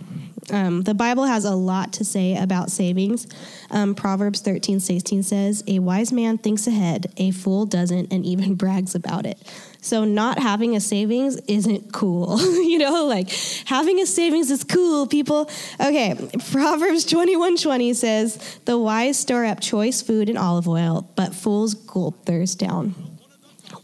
Um, 0.51 0.83
the 0.83 0.95
Bible 0.95 1.25
has 1.25 1.45
a 1.45 1.55
lot 1.55 1.93
to 1.95 2.05
say 2.05 2.37
about 2.37 2.71
savings. 2.71 3.27
Um, 3.71 3.95
Proverbs 3.95 4.41
13, 4.41 4.81
16 4.81 5.23
says, 5.23 5.65
A 5.67 5.79
wise 5.79 6.13
man 6.13 6.39
thinks 6.39 6.67
ahead, 6.67 7.13
a 7.17 7.31
fool 7.31 7.67
doesn't, 7.67 8.13
and 8.13 8.25
even 8.25 8.55
brags 8.57 8.95
about 8.95 9.27
it. 9.27 9.39
So, 9.81 10.05
not 10.05 10.39
having 10.39 10.77
a 10.77 10.81
savings 10.81 11.37
isn't 11.47 11.93
cool. 11.93 12.41
you 12.41 12.79
know, 12.79 13.07
like 13.07 13.31
having 13.67 14.01
a 14.01 14.07
savings 14.07 14.51
is 14.51 14.65
cool, 14.65 15.07
people. 15.07 15.51
Okay, 15.81 16.15
Proverbs 16.51 17.05
21, 17.05 17.57
20 17.59 17.95
says, 17.95 18.59
The 18.65 18.79
wise 18.79 19.19
store 19.19 19.45
up 19.45 19.61
choice 19.61 20.03
food 20.03 20.29
and 20.29 20.39
olive 20.39 20.69
oil, 20.69 21.11
but 21.17 21.35
fools 21.35 21.75
gulp 21.75 22.25
theirs 22.25 22.55
down. 22.55 22.95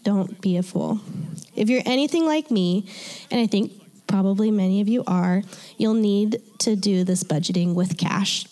Don't 0.02 0.40
be 0.40 0.56
a 0.56 0.62
fool. 0.62 1.00
If 1.54 1.68
you're 1.68 1.82
anything 1.84 2.24
like 2.24 2.50
me, 2.50 2.88
and 3.30 3.40
I 3.40 3.46
think 3.46 3.72
probably 4.10 4.50
many 4.50 4.80
of 4.80 4.88
you 4.88 5.04
are, 5.06 5.42
you'll 5.78 5.94
need 5.94 6.42
to 6.58 6.74
do 6.74 7.04
this 7.04 7.22
budgeting 7.22 7.74
with 7.74 7.96
cash. 7.96 8.44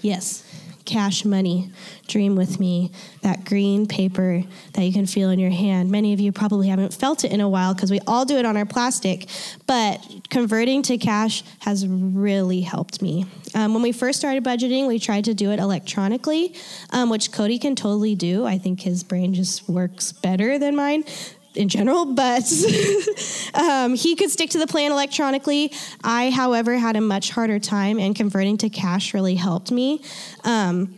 Yes, 0.00 0.44
cash 0.84 1.24
money. 1.24 1.70
Dream 2.06 2.36
with 2.36 2.60
me. 2.60 2.92
That 3.22 3.44
green 3.44 3.86
paper 3.86 4.44
that 4.74 4.82
you 4.82 4.92
can 4.92 5.06
feel 5.06 5.30
in 5.30 5.38
your 5.38 5.50
hand. 5.50 5.90
Many 5.90 6.12
of 6.12 6.20
you 6.20 6.30
probably 6.30 6.68
haven't 6.68 6.94
felt 6.94 7.24
it 7.24 7.32
in 7.32 7.40
a 7.40 7.48
while 7.48 7.74
because 7.74 7.90
we 7.90 8.00
all 8.06 8.24
do 8.24 8.36
it 8.36 8.44
on 8.44 8.56
our 8.56 8.64
plastic, 8.64 9.28
but 9.66 10.04
converting 10.30 10.82
to 10.82 10.98
cash 10.98 11.42
has 11.60 11.86
really 11.86 12.60
helped 12.60 13.02
me. 13.02 13.26
Um, 13.54 13.74
when 13.74 13.82
we 13.82 13.92
first 13.92 14.20
started 14.20 14.44
budgeting, 14.44 14.86
we 14.86 14.98
tried 15.00 15.24
to 15.24 15.34
do 15.34 15.50
it 15.50 15.58
electronically, 15.58 16.54
um, 16.90 17.10
which 17.10 17.32
Cody 17.32 17.58
can 17.58 17.74
totally 17.74 18.14
do. 18.14 18.46
I 18.46 18.58
think 18.58 18.80
his 18.80 19.02
brain 19.02 19.34
just 19.34 19.68
works 19.68 20.12
better 20.12 20.58
than 20.58 20.76
mine 20.76 21.04
in 21.54 21.68
general, 21.68 22.06
but 22.06 22.44
um, 23.54 23.94
he 23.94 24.14
could 24.16 24.30
stick 24.30 24.50
to 24.50 24.58
the 24.58 24.66
plan 24.66 24.92
electronically. 24.92 25.72
I, 26.04 26.30
however, 26.30 26.76
had 26.76 26.96
a 26.96 27.00
much 27.00 27.30
harder 27.30 27.58
time, 27.58 27.98
and 27.98 28.14
converting 28.14 28.56
to 28.58 28.68
cash 28.68 29.14
really 29.14 29.34
helped 29.34 29.70
me. 29.72 30.02
Um, 30.44 30.96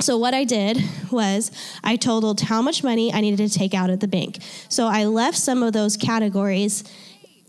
so, 0.00 0.18
what 0.18 0.34
I 0.34 0.44
did 0.44 0.82
was 1.10 1.50
I 1.82 1.96
totaled 1.96 2.40
how 2.40 2.60
much 2.60 2.82
money 2.82 3.12
I 3.12 3.20
needed 3.20 3.48
to 3.48 3.58
take 3.58 3.74
out 3.74 3.90
at 3.90 4.00
the 4.00 4.08
bank. 4.08 4.38
So, 4.68 4.86
I 4.86 5.04
left 5.04 5.38
some 5.38 5.62
of 5.62 5.72
those 5.72 5.96
categories 5.96 6.84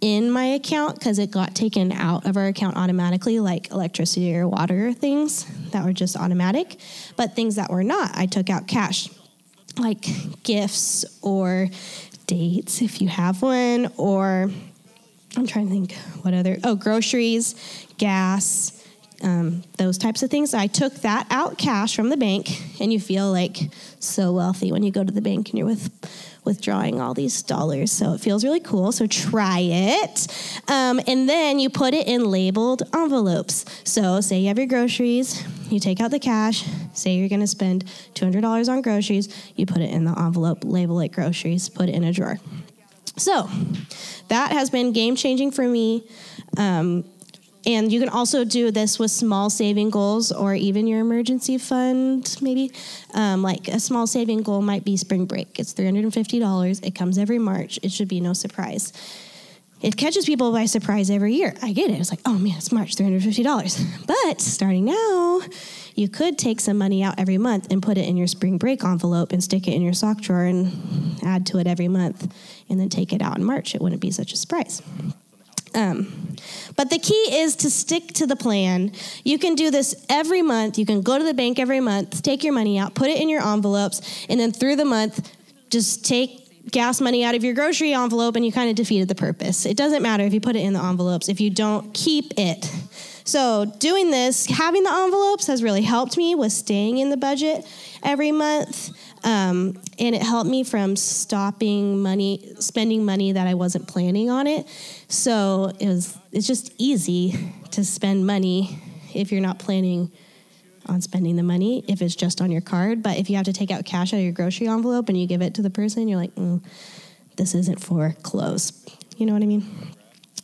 in 0.01 0.29
my 0.29 0.45
account 0.45 0.99
because 0.99 1.19
it 1.19 1.31
got 1.31 1.55
taken 1.55 1.91
out 1.91 2.25
of 2.25 2.37
our 2.37 2.47
account 2.47 2.77
automatically, 2.77 3.39
like 3.39 3.71
electricity 3.71 4.35
or 4.35 4.47
water 4.47 4.93
things 4.93 5.45
that 5.71 5.83
were 5.83 5.93
just 5.93 6.15
automatic. 6.15 6.77
But 7.15 7.35
things 7.35 7.55
that 7.55 7.71
were 7.71 7.83
not, 7.83 8.11
I 8.15 8.25
took 8.27 8.49
out 8.49 8.67
cash, 8.67 9.09
like 9.77 10.05
gifts 10.43 11.05
or 11.21 11.69
dates 12.27 12.81
if 12.81 13.01
you 13.01 13.07
have 13.07 13.41
one, 13.41 13.91
or 13.97 14.49
I'm 15.37 15.47
trying 15.47 15.67
to 15.67 15.71
think 15.71 15.93
what 16.23 16.33
other, 16.33 16.57
oh, 16.63 16.75
groceries, 16.75 17.55
gas, 17.97 18.83
um, 19.21 19.63
those 19.77 19.97
types 19.97 20.23
of 20.23 20.29
things. 20.29 20.53
I 20.53 20.67
took 20.67 20.93
that 21.01 21.27
out 21.29 21.57
cash 21.57 21.95
from 21.95 22.09
the 22.09 22.17
bank, 22.17 22.49
and 22.79 22.91
you 22.91 22.99
feel 22.99 23.31
like 23.31 23.57
so 23.99 24.33
wealthy 24.33 24.71
when 24.71 24.83
you 24.83 24.91
go 24.91 25.03
to 25.03 25.11
the 25.11 25.21
bank 25.21 25.49
and 25.49 25.57
you're 25.57 25.67
with 25.67 25.89
withdrawing 26.45 27.01
all 27.01 27.13
these 27.13 27.41
dollars. 27.41 27.91
So 27.91 28.13
it 28.13 28.21
feels 28.21 28.43
really 28.43 28.59
cool. 28.59 28.91
So 28.91 29.07
try 29.07 29.59
it. 29.61 30.27
Um, 30.67 31.01
and 31.07 31.27
then 31.27 31.57
you 31.59 31.69
put 31.71 31.95
it 31.95 32.07
in 32.07 32.29
labeled 32.29 32.83
envelopes. 32.93 33.65
So 33.83 34.21
say 34.21 34.39
you 34.39 34.47
have 34.49 34.59
your 34.59 34.67
groceries, 34.67 35.43
you 35.71 35.79
take 35.79 35.99
out 36.01 36.11
the 36.11 36.19
cash, 36.19 36.65
say 36.93 37.15
you're 37.15 37.29
going 37.29 37.41
to 37.41 37.47
spend 37.47 37.85
$200 38.13 38.69
on 38.69 38.81
groceries, 38.81 39.53
you 39.55 39.65
put 39.65 39.81
it 39.81 39.89
in 39.89 40.05
the 40.05 40.17
envelope, 40.19 40.59
label 40.63 40.99
it 40.99 41.11
groceries, 41.11 41.69
put 41.69 41.89
it 41.89 41.95
in 41.95 42.03
a 42.03 42.11
drawer. 42.11 42.39
So 43.17 43.49
that 44.27 44.51
has 44.51 44.69
been 44.69 44.91
game 44.91 45.15
changing 45.15 45.51
for 45.51 45.67
me. 45.67 46.07
Um, 46.57 47.05
and 47.67 47.91
you 47.91 47.99
can 47.99 48.09
also 48.09 48.43
do 48.45 48.69
this 48.69 48.99
with 48.99 49.09
small 49.09 49.49
saving 49.49 49.89
goals 49.89 50.31
or 50.31 50.53
even 50.53 50.85
your 50.85 50.99
emergency 50.99 51.57
fund, 51.57 52.37
maybe. 52.39 52.71
Um, 53.13 53.41
like 53.41 53.67
a 53.67 53.79
small 53.79 54.05
saving 54.05 54.43
goal 54.43 54.61
might 54.61 54.85
be 54.85 54.97
spring 54.97 55.25
break. 55.25 55.59
It's 55.59 55.73
$350. 55.73 56.85
It 56.85 56.93
comes 56.93 57.17
every 57.17 57.39
March. 57.39 57.79
It 57.81 57.91
should 57.91 58.07
be 58.07 58.21
no 58.21 58.33
surprise. 58.33 58.93
It 59.81 59.97
catches 59.97 60.25
people 60.25 60.51
by 60.51 60.65
surprise 60.65 61.11
every 61.11 61.35
year. 61.35 61.53
I 61.61 61.73
get 61.73 61.91
it. 61.91 61.99
It's 61.99 62.09
like, 62.09 62.21
oh 62.25 62.37
man, 62.37 62.55
it's 62.57 62.71
March, 62.71 62.95
$350. 62.95 64.05
But 64.07 64.41
starting 64.41 64.85
now, 64.85 65.41
you 65.95 66.09
could 66.09 66.37
take 66.37 66.59
some 66.59 66.77
money 66.77 67.03
out 67.03 67.19
every 67.19 67.37
month 67.37 67.67
and 67.71 67.83
put 67.83 67.97
it 67.97 68.07
in 68.07 68.17
your 68.17 68.27
spring 68.27 68.57
break 68.57 68.83
envelope 68.83 69.31
and 69.31 69.43
stick 69.43 69.67
it 69.67 69.73
in 69.73 69.81
your 69.81 69.93
sock 69.93 70.21
drawer 70.21 70.43
and 70.43 71.19
add 71.23 71.45
to 71.47 71.59
it 71.59 71.67
every 71.67 71.87
month 71.87 72.33
and 72.69 72.79
then 72.79 72.89
take 72.89 73.13
it 73.13 73.21
out 73.21 73.37
in 73.37 73.43
March. 73.43 73.75
It 73.75 73.81
wouldn't 73.81 74.01
be 74.01 74.11
such 74.11 74.33
a 74.33 74.37
surprise. 74.37 74.81
Um, 75.75 76.35
but 76.77 76.89
the 76.89 76.99
key 76.99 77.41
is 77.41 77.55
to 77.57 77.69
stick 77.69 78.07
to 78.13 78.25
the 78.25 78.35
plan. 78.35 78.93
You 79.23 79.37
can 79.37 79.55
do 79.55 79.71
this 79.71 80.05
every 80.09 80.41
month. 80.41 80.79
You 80.79 80.85
can 80.85 81.01
go 81.01 81.17
to 81.17 81.23
the 81.23 81.33
bank 81.33 81.59
every 81.59 81.81
month, 81.81 82.23
take 82.23 82.43
your 82.43 82.53
money 82.53 82.79
out, 82.79 82.95
put 82.95 83.09
it 83.09 83.19
in 83.19 83.27
your 83.27 83.45
envelopes, 83.45 84.25
and 84.29 84.39
then 84.39 84.51
through 84.51 84.77
the 84.77 84.85
month, 84.85 85.31
just 85.69 86.05
take 86.05 86.44
gas 86.71 86.99
money 87.01 87.23
out 87.23 87.35
of 87.35 87.43
your 87.43 87.53
grocery 87.53 87.93
envelope 87.93 88.35
and 88.35 88.45
you 88.45 88.51
kind 88.51 88.69
of 88.69 88.75
defeated 88.75 89.07
the 89.07 89.15
purpose. 89.15 89.65
It 89.65 89.77
doesn't 89.77 90.01
matter 90.01 90.23
if 90.23 90.33
you 90.33 90.41
put 90.41 90.55
it 90.55 90.59
in 90.59 90.73
the 90.73 90.83
envelopes 90.83 91.29
if 91.29 91.39
you 91.39 91.49
don't 91.49 91.93
keep 91.93 92.33
it. 92.37 92.69
So, 93.27 93.65
doing 93.79 94.11
this, 94.11 94.45
having 94.45 94.83
the 94.83 94.91
envelopes 94.91 95.47
has 95.47 95.63
really 95.63 95.81
helped 95.81 96.15
me 96.15 96.35
with 96.35 96.51
staying 96.51 96.99
in 96.99 97.09
the 97.09 97.17
budget 97.17 97.65
every 98.03 98.31
month. 98.31 98.91
Um, 99.23 99.81
and 99.97 100.13
it 100.13 100.21
helped 100.21 100.47
me 100.47 100.63
from 100.63 100.95
stopping 100.95 102.03
money, 102.03 102.53
spending 102.59 103.03
money 103.03 103.31
that 103.31 103.47
I 103.47 103.55
wasn't 103.55 103.87
planning 103.87 104.29
on 104.29 104.45
it. 104.45 104.67
So 105.07 105.71
it 105.79 105.87
was, 105.87 106.15
it's 106.31 106.45
just 106.45 106.71
easy 106.77 107.33
to 107.71 107.83
spend 107.83 108.27
money 108.27 108.79
if 109.15 109.31
you're 109.31 109.41
not 109.41 109.57
planning 109.57 110.11
on 110.87 111.01
spending 111.01 111.35
the 111.35 111.43
money, 111.43 111.83
if 111.87 112.01
it's 112.01 112.15
just 112.15 112.41
on 112.41 112.51
your 112.51 112.61
card. 112.61 113.03
But 113.03 113.17
if 113.17 113.29
you 113.29 113.35
have 113.35 113.45
to 113.45 113.53
take 113.53 113.71
out 113.71 113.85
cash 113.85 114.13
out 114.13 114.17
of 114.17 114.23
your 114.23 114.33
grocery 114.33 114.67
envelope 114.67 115.09
and 115.09 115.19
you 115.19 115.27
give 115.27 115.41
it 115.41 115.53
to 115.55 115.61
the 115.61 115.69
person, 115.69 116.07
you're 116.07 116.19
like, 116.19 116.35
mm, 116.35 116.61
this 117.37 117.55
isn't 117.55 117.79
for 117.79 118.15
clothes. 118.23 118.85
You 119.17 119.25
know 119.25 119.33
what 119.33 119.43
I 119.43 119.45
mean? 119.45 119.65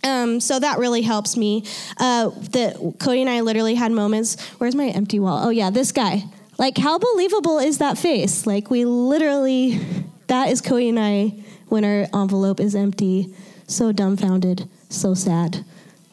Um, 0.03 0.39
so 0.39 0.59
that 0.59 0.79
really 0.79 1.01
helps 1.01 1.37
me. 1.37 1.63
Uh, 1.97 2.29
the 2.29 2.95
Cody 2.99 3.21
and 3.21 3.29
I 3.29 3.41
literally 3.41 3.75
had 3.75 3.91
moments. 3.91 4.39
Where's 4.57 4.75
my 4.75 4.87
empty 4.87 5.19
wall? 5.19 5.45
Oh 5.45 5.49
yeah, 5.49 5.69
this 5.69 5.91
guy. 5.91 6.23
Like, 6.57 6.77
how 6.77 6.97
believable 6.97 7.59
is 7.59 7.79
that 7.79 7.97
face? 7.97 8.45
Like, 8.45 8.69
we 8.69 8.85
literally, 8.85 9.79
that 10.27 10.49
is 10.49 10.61
Cody 10.61 10.89
and 10.89 10.99
I 10.99 11.33
when 11.67 11.85
our 11.85 12.07
envelope 12.13 12.59
is 12.59 12.75
empty. 12.75 13.33
So 13.67 13.91
dumbfounded, 13.91 14.69
so 14.89 15.13
sad. 15.13 15.63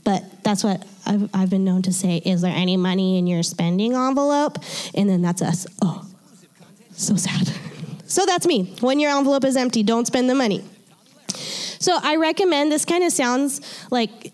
But 0.04 0.22
that's 0.44 0.62
what 0.62 0.86
I've, 1.08 1.30
I've 1.34 1.50
been 1.50 1.64
known 1.64 1.82
to 1.82 1.92
say. 1.92 2.18
Is 2.18 2.42
there 2.42 2.54
any 2.54 2.76
money 2.76 3.18
in 3.18 3.26
your 3.26 3.42
spending 3.42 3.94
envelope? 3.94 4.58
And 4.94 5.08
then 5.08 5.22
that's 5.22 5.42
us. 5.42 5.66
Oh, 5.82 6.06
so 6.92 7.16
sad. 7.16 7.52
So 8.08 8.24
that's 8.24 8.46
me. 8.46 8.74
When 8.80 9.00
your 9.00 9.14
envelope 9.14 9.44
is 9.44 9.54
empty, 9.54 9.82
don't 9.82 10.06
spend 10.06 10.30
the 10.30 10.34
money. 10.34 10.64
So 11.78 11.98
I 12.02 12.16
recommend 12.16 12.72
this 12.72 12.86
kind 12.86 13.04
of 13.04 13.12
sounds 13.12 13.60
like 13.90 14.32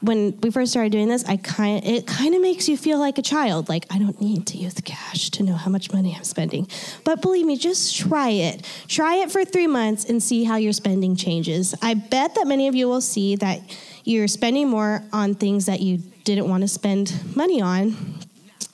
when 0.00 0.38
we 0.40 0.50
first 0.50 0.70
started 0.70 0.92
doing 0.92 1.08
this, 1.08 1.24
I 1.24 1.36
kind 1.36 1.84
it 1.84 2.06
kind 2.06 2.34
of 2.34 2.40
makes 2.40 2.68
you 2.68 2.76
feel 2.76 2.98
like 2.98 3.18
a 3.18 3.22
child. 3.22 3.68
Like 3.68 3.86
I 3.90 3.98
don't 3.98 4.20
need 4.20 4.46
to 4.48 4.56
use 4.56 4.74
cash 4.84 5.30
to 5.30 5.42
know 5.42 5.54
how 5.54 5.70
much 5.70 5.92
money 5.92 6.14
I'm 6.16 6.24
spending. 6.24 6.68
But 7.04 7.20
believe 7.20 7.46
me, 7.46 7.56
just 7.56 7.96
try 7.96 8.30
it. 8.30 8.66
Try 8.88 9.16
it 9.16 9.30
for 9.30 9.44
three 9.44 9.66
months 9.66 10.04
and 10.06 10.22
see 10.22 10.44
how 10.44 10.56
your 10.56 10.72
spending 10.72 11.16
changes. 11.16 11.74
I 11.82 11.94
bet 11.94 12.34
that 12.36 12.46
many 12.46 12.68
of 12.68 12.74
you 12.74 12.88
will 12.88 13.02
see 13.02 13.36
that 13.36 13.60
you're 14.04 14.28
spending 14.28 14.68
more 14.68 15.02
on 15.12 15.34
things 15.34 15.66
that 15.66 15.80
you 15.80 15.98
didn't 16.24 16.48
want 16.48 16.62
to 16.62 16.68
spend 16.68 17.36
money 17.36 17.60
on 17.60 18.09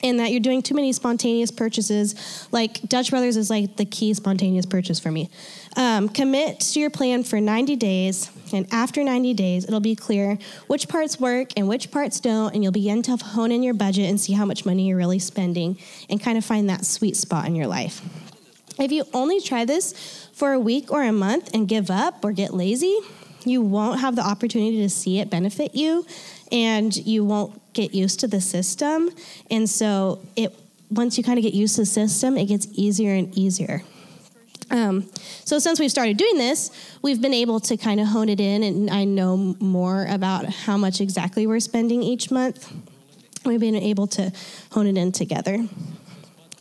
and 0.01 0.19
that 0.19 0.31
you're 0.31 0.39
doing 0.39 0.61
too 0.61 0.75
many 0.75 0.93
spontaneous 0.93 1.51
purchases. 1.51 2.47
Like 2.51 2.81
Dutch 2.87 3.09
Brothers 3.09 3.37
is 3.37 3.49
like 3.49 3.77
the 3.77 3.85
key 3.85 4.13
spontaneous 4.13 4.65
purchase 4.65 4.99
for 4.99 5.11
me. 5.11 5.29
Um, 5.75 6.09
commit 6.09 6.59
to 6.61 6.79
your 6.79 6.89
plan 6.89 7.23
for 7.23 7.39
90 7.39 7.75
days, 7.75 8.31
and 8.53 8.67
after 8.71 9.03
90 9.03 9.33
days, 9.33 9.65
it'll 9.65 9.79
be 9.79 9.95
clear 9.95 10.37
which 10.67 10.87
parts 10.87 11.19
work 11.19 11.49
and 11.57 11.67
which 11.67 11.91
parts 11.91 12.19
don't, 12.19 12.53
and 12.53 12.63
you'll 12.63 12.71
begin 12.71 13.01
to 13.03 13.17
hone 13.17 13.51
in 13.51 13.63
your 13.63 13.73
budget 13.73 14.09
and 14.09 14.19
see 14.19 14.33
how 14.33 14.45
much 14.45 14.65
money 14.65 14.87
you're 14.87 14.97
really 14.97 15.19
spending 15.19 15.77
and 16.09 16.21
kind 16.21 16.37
of 16.37 16.45
find 16.45 16.69
that 16.69 16.85
sweet 16.85 17.15
spot 17.15 17.45
in 17.45 17.55
your 17.55 17.67
life. 17.67 18.01
If 18.79 18.91
you 18.91 19.05
only 19.13 19.41
try 19.41 19.65
this 19.65 20.29
for 20.33 20.53
a 20.53 20.59
week 20.59 20.91
or 20.91 21.03
a 21.03 21.11
month 21.11 21.49
and 21.53 21.67
give 21.67 21.89
up 21.89 22.23
or 22.23 22.31
get 22.31 22.53
lazy, 22.53 22.95
you 23.43 23.61
won't 23.61 24.01
have 24.01 24.15
the 24.15 24.21
opportunity 24.21 24.81
to 24.81 24.89
see 24.89 25.19
it 25.19 25.29
benefit 25.29 25.73
you 25.73 26.05
and 26.51 26.95
you 26.95 27.23
won't 27.23 27.59
get 27.77 27.93
used 27.93 28.19
to 28.19 28.27
the 28.27 28.41
system. 28.41 29.09
And 29.49 29.69
so 29.69 30.19
it 30.35 30.53
once 30.89 31.17
you 31.17 31.23
kind 31.23 31.37
of 31.37 31.43
get 31.43 31.53
used 31.53 31.75
to 31.75 31.81
the 31.81 31.85
system, 31.85 32.37
it 32.37 32.45
gets 32.45 32.67
easier 32.73 33.13
and 33.13 33.37
easier. 33.37 33.83
Um, 34.69 35.09
so 35.45 35.59
since 35.59 35.79
we've 35.79 35.91
started 35.91 36.17
doing 36.17 36.37
this, 36.37 36.71
we've 37.01 37.21
been 37.21 37.33
able 37.33 37.59
to 37.61 37.77
kind 37.77 37.99
of 37.99 38.07
hone 38.07 38.29
it 38.29 38.39
in, 38.39 38.63
and 38.63 38.89
I 38.89 39.05
know 39.05 39.55
more 39.59 40.05
about 40.09 40.45
how 40.45 40.77
much 40.77 40.99
exactly 40.99 41.47
we're 41.47 41.61
spending 41.61 42.03
each 42.03 42.31
month. 42.31 42.71
We've 43.45 43.59
been 43.59 43.75
able 43.75 44.07
to 44.07 44.31
hone 44.71 44.87
it 44.87 44.97
in 44.97 45.11
together. 45.11 45.65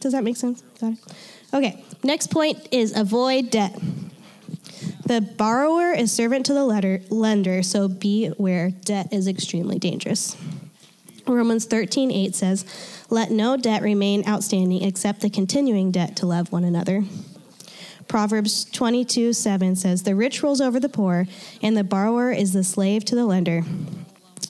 Does 0.01 0.13
that 0.13 0.23
make 0.23 0.37
sense? 0.37 0.63
Got 0.81 0.93
it. 0.93 0.99
Okay. 1.53 1.85
Next 2.05 2.31
point 2.31 2.69
is 2.71 2.97
avoid 2.97 3.51
debt. 3.51 3.77
The 5.07 5.21
borrower 5.21 5.93
is 5.93 6.13
servant 6.13 6.47
to 6.47 6.53
the 6.53 6.65
letter, 6.65 7.01
lender, 7.11 7.63
so 7.63 7.89
be 7.89 8.27
aware 8.27 8.71
debt 8.71 9.13
is 9.13 9.27
extremely 9.27 9.79
dangerous. 9.79 10.37
Romans 11.27 11.65
13, 11.65 12.11
8 12.11 12.35
says, 12.35 12.65
Let 13.11 13.31
no 13.31 13.57
debt 13.57 13.83
remain 13.83 14.27
outstanding 14.29 14.83
except 14.83 15.21
the 15.21 15.31
continuing 15.31 15.91
debt 15.91 16.17
to 16.17 16.27
love 16.27 16.53
one 16.53 16.65
another. 16.65 17.05
Proverbs 18.09 18.65
22 18.67 19.33
7 19.33 19.77
says, 19.77 20.03
The 20.03 20.15
rich 20.15 20.43
rules 20.43 20.61
over 20.61 20.79
the 20.79 20.89
poor, 20.89 21.27
and 21.63 21.77
the 21.77 21.85
borrower 21.85 22.31
is 22.31 22.53
the 22.53 22.65
slave 22.65 23.05
to 23.07 23.15
the 23.15 23.27
lender. 23.27 23.63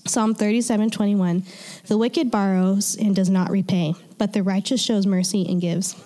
Psalm 0.06 0.34
37 0.34 0.90
21, 0.90 1.44
The 1.86 1.98
wicked 1.98 2.30
borrows 2.30 2.96
and 2.96 3.16
does 3.16 3.30
not 3.30 3.50
repay, 3.50 3.94
but 4.18 4.32
the 4.32 4.42
righteous 4.42 4.82
shows 4.82 5.06
mercy 5.06 5.46
and 5.48 5.60
gives. 5.60 5.96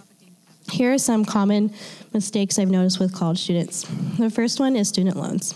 Here 0.70 0.92
are 0.92 0.98
some 0.98 1.24
common 1.24 1.74
mistakes 2.12 2.58
I've 2.58 2.70
noticed 2.70 3.00
with 3.00 3.14
college 3.14 3.40
students. 3.40 3.82
The 4.18 4.30
first 4.30 4.60
one 4.60 4.76
is 4.76 4.88
student 4.88 5.16
loans. 5.16 5.54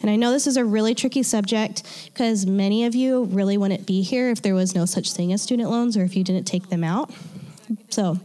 And 0.00 0.10
I 0.10 0.16
know 0.16 0.30
this 0.30 0.46
is 0.46 0.56
a 0.56 0.64
really 0.64 0.94
tricky 0.94 1.22
subject 1.22 1.82
because 2.06 2.46
many 2.46 2.84
of 2.84 2.94
you 2.94 3.24
really 3.24 3.56
wouldn't 3.56 3.86
be 3.86 4.02
here 4.02 4.30
if 4.30 4.42
there 4.42 4.54
was 4.54 4.74
no 4.74 4.84
such 4.84 5.12
thing 5.12 5.32
as 5.32 5.42
student 5.42 5.70
loans 5.70 5.96
or 5.96 6.04
if 6.04 6.16
you 6.16 6.24
didn't 6.24 6.44
take 6.44 6.68
them 6.68 6.84
out. 6.84 7.10
So 7.88 8.18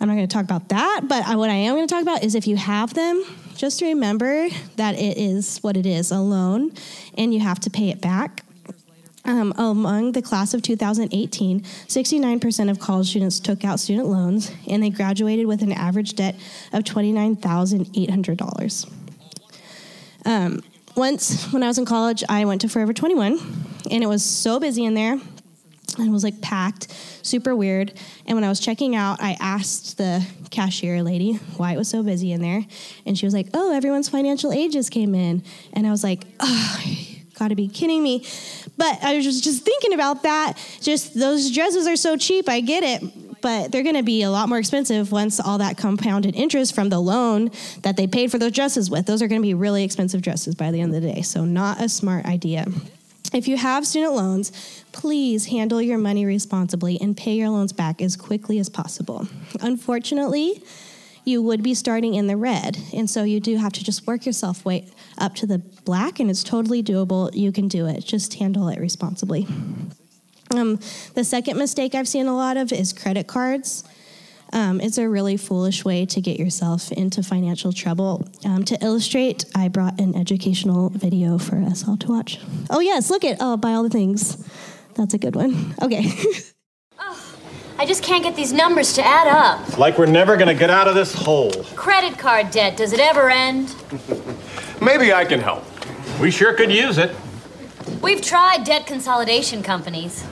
I'm 0.00 0.08
not 0.08 0.14
going 0.14 0.28
to 0.28 0.32
talk 0.32 0.44
about 0.44 0.68
that, 0.68 1.02
but 1.08 1.24
what 1.36 1.50
I 1.50 1.54
am 1.54 1.74
going 1.74 1.86
to 1.86 1.92
talk 1.92 2.02
about 2.02 2.22
is 2.22 2.34
if 2.34 2.46
you 2.46 2.56
have 2.56 2.94
them, 2.94 3.24
just 3.56 3.82
remember 3.82 4.48
that 4.76 4.94
it 4.94 5.18
is 5.18 5.58
what 5.58 5.76
it 5.76 5.86
is 5.86 6.12
a 6.12 6.20
loan 6.20 6.72
and 7.16 7.34
you 7.34 7.40
have 7.40 7.58
to 7.60 7.70
pay 7.70 7.90
it 7.90 8.00
back. 8.00 8.44
Um, 9.24 9.52
among 9.58 10.12
the 10.12 10.22
class 10.22 10.54
of 10.54 10.62
2018, 10.62 11.60
69% 11.60 12.70
of 12.70 12.78
college 12.78 13.10
students 13.10 13.40
took 13.40 13.64
out 13.64 13.80
student 13.80 14.06
loans 14.06 14.52
and 14.66 14.82
they 14.82 14.90
graduated 14.90 15.46
with 15.46 15.62
an 15.62 15.72
average 15.72 16.14
debt 16.14 16.36
of 16.72 16.84
$29,800. 16.84 18.97
Um, 20.24 20.62
once, 20.96 21.52
when 21.52 21.62
I 21.62 21.68
was 21.68 21.78
in 21.78 21.84
college, 21.84 22.24
I 22.28 22.44
went 22.44 22.60
to 22.62 22.68
Forever 22.68 22.92
21 22.92 23.38
and 23.90 24.02
it 24.02 24.06
was 24.06 24.24
so 24.24 24.58
busy 24.58 24.84
in 24.84 24.94
there 24.94 25.12
and 25.96 26.08
it 26.08 26.10
was 26.10 26.24
like 26.24 26.40
packed, 26.40 26.92
super 27.22 27.54
weird. 27.54 27.92
And 28.26 28.36
when 28.36 28.44
I 28.44 28.48
was 28.48 28.60
checking 28.60 28.94
out, 28.94 29.20
I 29.20 29.36
asked 29.40 29.96
the 29.96 30.24
cashier 30.50 31.02
lady 31.02 31.34
why 31.56 31.72
it 31.72 31.76
was 31.76 31.88
so 31.88 32.02
busy 32.02 32.32
in 32.32 32.40
there. 32.40 32.64
And 33.06 33.18
she 33.18 33.26
was 33.26 33.34
like, 33.34 33.48
Oh, 33.54 33.72
everyone's 33.72 34.08
financial 34.08 34.52
just 34.70 34.90
came 34.90 35.14
in. 35.14 35.42
And 35.72 35.86
I 35.86 35.90
was 35.90 36.04
like, 36.04 36.24
Oh, 36.40 36.80
gotta 37.38 37.54
be 37.54 37.68
kidding 37.68 38.02
me. 38.02 38.26
But 38.76 39.02
I 39.02 39.16
was 39.16 39.40
just 39.40 39.64
thinking 39.64 39.94
about 39.94 40.22
that. 40.24 40.54
Just 40.80 41.18
those 41.18 41.50
dresses 41.50 41.86
are 41.86 41.96
so 41.96 42.16
cheap, 42.16 42.48
I 42.48 42.60
get 42.60 42.82
it. 42.82 43.27
But 43.40 43.72
they're 43.72 43.82
gonna 43.82 44.02
be 44.02 44.22
a 44.22 44.30
lot 44.30 44.48
more 44.48 44.58
expensive 44.58 45.12
once 45.12 45.40
all 45.40 45.58
that 45.58 45.76
compounded 45.76 46.34
interest 46.34 46.74
from 46.74 46.88
the 46.88 47.00
loan 47.00 47.50
that 47.82 47.96
they 47.96 48.06
paid 48.06 48.30
for 48.30 48.38
those 48.38 48.52
dresses 48.52 48.90
with. 48.90 49.06
Those 49.06 49.22
are 49.22 49.28
gonna 49.28 49.40
be 49.40 49.54
really 49.54 49.84
expensive 49.84 50.22
dresses 50.22 50.54
by 50.54 50.70
the 50.70 50.80
end 50.80 50.94
of 50.94 51.02
the 51.02 51.12
day. 51.12 51.22
So, 51.22 51.44
not 51.44 51.80
a 51.80 51.88
smart 51.88 52.26
idea. 52.26 52.66
If 53.32 53.46
you 53.46 53.58
have 53.58 53.86
student 53.86 54.14
loans, 54.14 54.84
please 54.92 55.46
handle 55.46 55.82
your 55.82 55.98
money 55.98 56.24
responsibly 56.24 56.98
and 57.00 57.16
pay 57.16 57.34
your 57.34 57.50
loans 57.50 57.72
back 57.72 58.00
as 58.00 58.16
quickly 58.16 58.58
as 58.58 58.70
possible. 58.70 59.28
Unfortunately, 59.60 60.62
you 61.24 61.42
would 61.42 61.62
be 61.62 61.74
starting 61.74 62.14
in 62.14 62.26
the 62.26 62.38
red, 62.38 62.78
and 62.94 63.08
so 63.08 63.22
you 63.24 63.38
do 63.38 63.58
have 63.58 63.72
to 63.74 63.84
just 63.84 64.06
work 64.06 64.24
yourself 64.24 64.64
way 64.64 64.86
up 65.18 65.34
to 65.34 65.46
the 65.46 65.58
black, 65.84 66.20
and 66.20 66.30
it's 66.30 66.42
totally 66.42 66.82
doable. 66.82 67.30
You 67.34 67.52
can 67.52 67.68
do 67.68 67.86
it. 67.86 68.02
Just 68.02 68.34
handle 68.34 68.68
it 68.68 68.80
responsibly. 68.80 69.46
Um, 70.54 70.78
the 71.14 71.24
second 71.24 71.58
mistake 71.58 71.94
I've 71.94 72.08
seen 72.08 72.26
a 72.26 72.36
lot 72.36 72.56
of 72.56 72.72
is 72.72 72.92
credit 72.92 73.26
cards. 73.26 73.84
Um, 74.52 74.80
it's 74.80 74.96
a 74.96 75.08
really 75.08 75.36
foolish 75.36 75.84
way 75.84 76.06
to 76.06 76.20
get 76.20 76.38
yourself 76.38 76.90
into 76.92 77.22
financial 77.22 77.72
trouble. 77.72 78.26
Um, 78.44 78.64
to 78.64 78.82
illustrate, 78.82 79.44
I 79.54 79.68
brought 79.68 80.00
an 80.00 80.14
educational 80.14 80.88
video 80.90 81.36
for 81.38 81.56
us 81.56 81.86
all 81.86 81.98
to 81.98 82.08
watch. 82.08 82.40
Oh, 82.70 82.80
yes, 82.80 83.10
look 83.10 83.24
at, 83.24 83.36
oh, 83.40 83.56
buy 83.56 83.72
all 83.72 83.82
the 83.82 83.90
things. 83.90 84.42
That's 84.94 85.14
a 85.14 85.18
good 85.18 85.36
one. 85.36 85.74
Okay. 85.82 86.10
I 87.80 87.86
just 87.86 88.02
can't 88.02 88.24
get 88.24 88.34
these 88.34 88.52
numbers 88.52 88.94
to 88.94 89.06
add 89.06 89.28
up. 89.28 89.78
Like 89.78 89.98
we're 89.98 90.06
never 90.06 90.36
gonna 90.36 90.52
get 90.52 90.68
out 90.68 90.88
of 90.88 90.96
this 90.96 91.14
hole. 91.14 91.52
Credit 91.76 92.18
card 92.18 92.50
debt, 92.50 92.76
does 92.76 92.92
it 92.92 92.98
ever 92.98 93.30
end? 93.30 93.72
Maybe 94.82 95.12
I 95.12 95.24
can 95.24 95.38
help. 95.38 95.64
We 96.20 96.32
sure 96.32 96.54
could 96.54 96.72
use 96.72 96.98
it. 96.98 97.14
We've 98.02 98.20
tried 98.20 98.64
debt 98.64 98.84
consolidation 98.84 99.62
companies. 99.62 100.26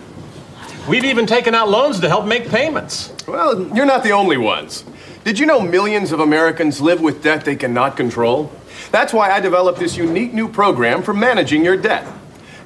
We've 0.89 1.05
even 1.05 1.27
taken 1.27 1.53
out 1.53 1.69
loans 1.69 1.99
to 2.01 2.09
help 2.09 2.27
make 2.27 2.49
payments. 2.49 3.13
Well, 3.27 3.75
you're 3.75 3.87
not 3.87 4.05
the 4.05 4.13
only 4.13 4.37
ones. 4.37 4.85
Did 5.25 5.37
you 5.37 5.45
know 5.45 5.61
millions 5.61 6.13
of 6.13 6.21
Americans 6.21 6.81
live 6.81 7.01
with 7.01 7.25
debt 7.25 7.45
they 7.45 7.57
cannot 7.57 7.97
control? 7.97 8.53
That's 8.93 9.13
why 9.13 9.33
I 9.33 9.41
developed 9.41 9.81
this 9.81 9.97
unique 9.97 10.33
new 10.33 10.49
program 10.49 11.03
for 11.03 11.13
managing 11.13 11.65
your 11.65 11.77
debt. 11.77 12.07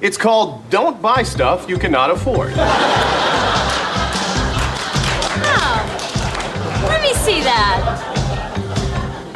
It's 0.01 0.17
called 0.17 0.69
Don't 0.69 1.01
Buy 1.01 1.23
Stuff 1.23 1.67
You 1.67 1.79
Cannot 1.79 2.11
Afford. 2.11 2.53
Oh, 5.43 6.87
let 6.89 7.01
me 7.01 7.13
see 7.13 7.41
that. 7.41 8.10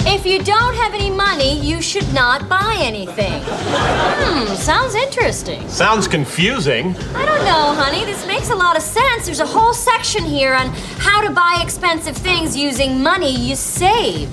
If 0.07 0.23
you 0.25 0.41
don't 0.43 0.75
have 0.75 0.93
any 0.93 1.09
money, 1.09 1.59
you 1.59 1.81
should 1.81 2.11
not 2.13 2.47
buy 2.47 2.77
anything. 2.79 3.41
Hmm, 3.43 4.53
sounds 4.55 4.93
interesting. 4.93 5.67
Sounds 5.67 6.07
confusing. 6.07 6.95
I 7.15 7.25
don't 7.25 7.43
know, 7.43 7.73
honey. 7.73 8.05
This 8.05 8.25
makes 8.27 8.51
a 8.51 8.55
lot 8.55 8.77
of 8.77 8.83
sense. 8.83 9.25
There's 9.25 9.39
a 9.39 9.45
whole 9.45 9.73
section 9.73 10.23
here 10.23 10.53
on 10.53 10.67
how 10.99 11.21
to 11.21 11.31
buy 11.31 11.59
expensive 11.63 12.15
things 12.15 12.55
using 12.55 13.01
money 13.01 13.35
you 13.35 13.55
save. 13.55 14.29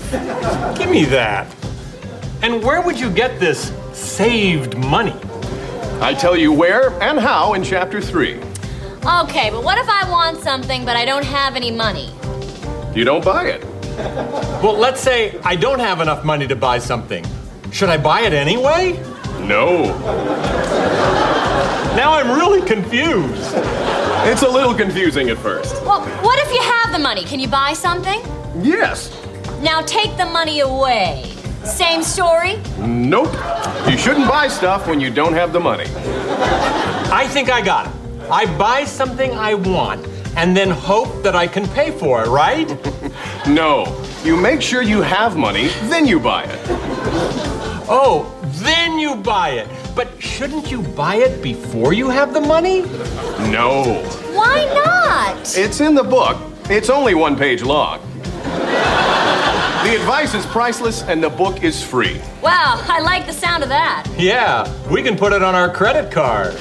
Give 0.77 0.91
me 0.91 1.05
that. 1.07 1.47
And 2.43 2.63
where 2.63 2.83
would 2.83 3.01
you 3.01 3.11
get 3.11 3.41
this 3.41 3.73
saved 3.93 4.77
money? 4.77 5.17
I 6.03 6.13
tell 6.13 6.37
you 6.37 6.53
where 6.53 6.91
and 7.03 7.19
how 7.19 7.55
in 7.55 7.65
Chapter 7.65 8.01
3. 8.01 8.35
Okay, 9.05 9.51
but 9.51 9.65
what 9.65 9.79
if 9.79 9.89
I 9.89 10.09
want 10.11 10.39
something 10.41 10.85
but 10.85 10.97
I 10.97 11.05
don't 11.07 11.25
have 11.25 11.57
any 11.57 11.71
money? 11.71 12.11
You 12.95 13.05
don't 13.05 13.25
buy 13.25 13.47
it. 13.47 13.72
Well, 14.63 14.77
let's 14.77 15.01
say 15.01 15.39
I 15.45 15.57
don't 15.57 15.81
have 15.81 16.01
enough 16.01 16.25
money 16.25 16.47
to 16.47 16.57
buy 16.57 16.79
something. 16.79 17.25
Should 17.71 17.89
I 17.89 17.97
buy 17.97 18.23
it 18.23 18.33
anyway? 18.33 18.93
No. 19.41 19.87
Now 21.97 22.15
I'm 22.15 22.31
really 22.31 22.67
confused. 22.67 23.53
It's 24.25 24.43
a 24.43 24.49
little 24.49 24.75
confusing 24.75 25.31
at 25.31 25.39
first. 25.39 25.75
Well, 25.83 26.01
what 26.23 26.39
if 26.47 26.53
you 26.53 26.61
have 26.63 26.93
the 26.93 26.99
money? 26.99 27.25
Can 27.25 27.41
you 27.41 27.49
buy 27.49 27.73
something? 27.73 28.21
Yes. 28.63 29.11
Now 29.61 29.83
take 29.83 30.17
the 30.17 30.27
money 30.27 30.61
away. 30.61 31.35
Same 31.65 32.03
story? 32.03 32.61
Nope. 32.79 33.33
You 33.89 33.97
shouldn't 33.99 34.29
buy 34.29 34.49
stuff 34.49 34.87
when 34.87 35.01
you 35.01 35.11
don't 35.11 35.35
have 35.35 35.53
the 35.53 35.61
money. 35.61 35.87
I 37.13 37.27
think 37.29 37.51
I 37.51 37.61
got 37.63 37.87
it. 37.87 37.93
I 38.31 38.47
buy 38.57 38.85
something 38.85 39.33
I 39.33 39.55
want 39.55 40.07
and 40.37 40.57
then 40.57 40.71
hope 40.71 41.23
that 41.23 41.37
I 41.37 41.47
can 41.47 41.69
pay 41.69 41.91
for 41.91 42.23
it, 42.23 42.29
right? 42.29 42.69
No. 43.47 44.05
You 44.23 44.37
make 44.37 44.63
sure 44.63 44.83
you 44.83 45.03
have 45.03 45.37
money, 45.37 45.69
then 45.91 46.07
you 46.07 46.21
buy 46.21 46.45
it. 46.45 46.61
Oh, 47.89 48.39
then 48.63 48.99
you 48.99 49.17
buy 49.17 49.51
it. 49.51 49.69
But 49.97 50.23
shouldn't 50.23 50.71
you 50.71 50.83
buy 50.83 51.17
it 51.17 51.43
before 51.43 51.93
you 51.93 52.09
have 52.09 52.33
the 52.33 52.41
money? 52.41 52.83
No. 53.51 54.03
Why 54.33 54.65
not? 54.85 55.59
It's 55.59 55.81
in 55.81 55.95
the 55.95 56.05
book. 56.05 56.41
It's 56.71 56.89
only 56.89 57.15
one 57.15 57.37
page 57.37 57.63
long. 57.63 58.01
The 59.83 59.97
advice 59.97 60.35
is 60.35 60.47
priceless 60.47 61.03
and 61.03 61.23
the 61.23 61.29
book 61.29 61.65
is 61.65 61.83
free. 61.83 62.21
Wow, 62.41 62.81
I 62.87 63.01
like 63.01 63.27
the 63.27 63.33
sound 63.33 63.65
of 63.65 63.69
that. 63.71 64.07
Yeah, 64.17 64.73
we 64.89 65.03
can 65.03 65.17
put 65.19 65.33
it 65.33 65.43
on 65.43 65.57
our 65.57 65.69
credit 65.69 66.13
card. 66.13 66.55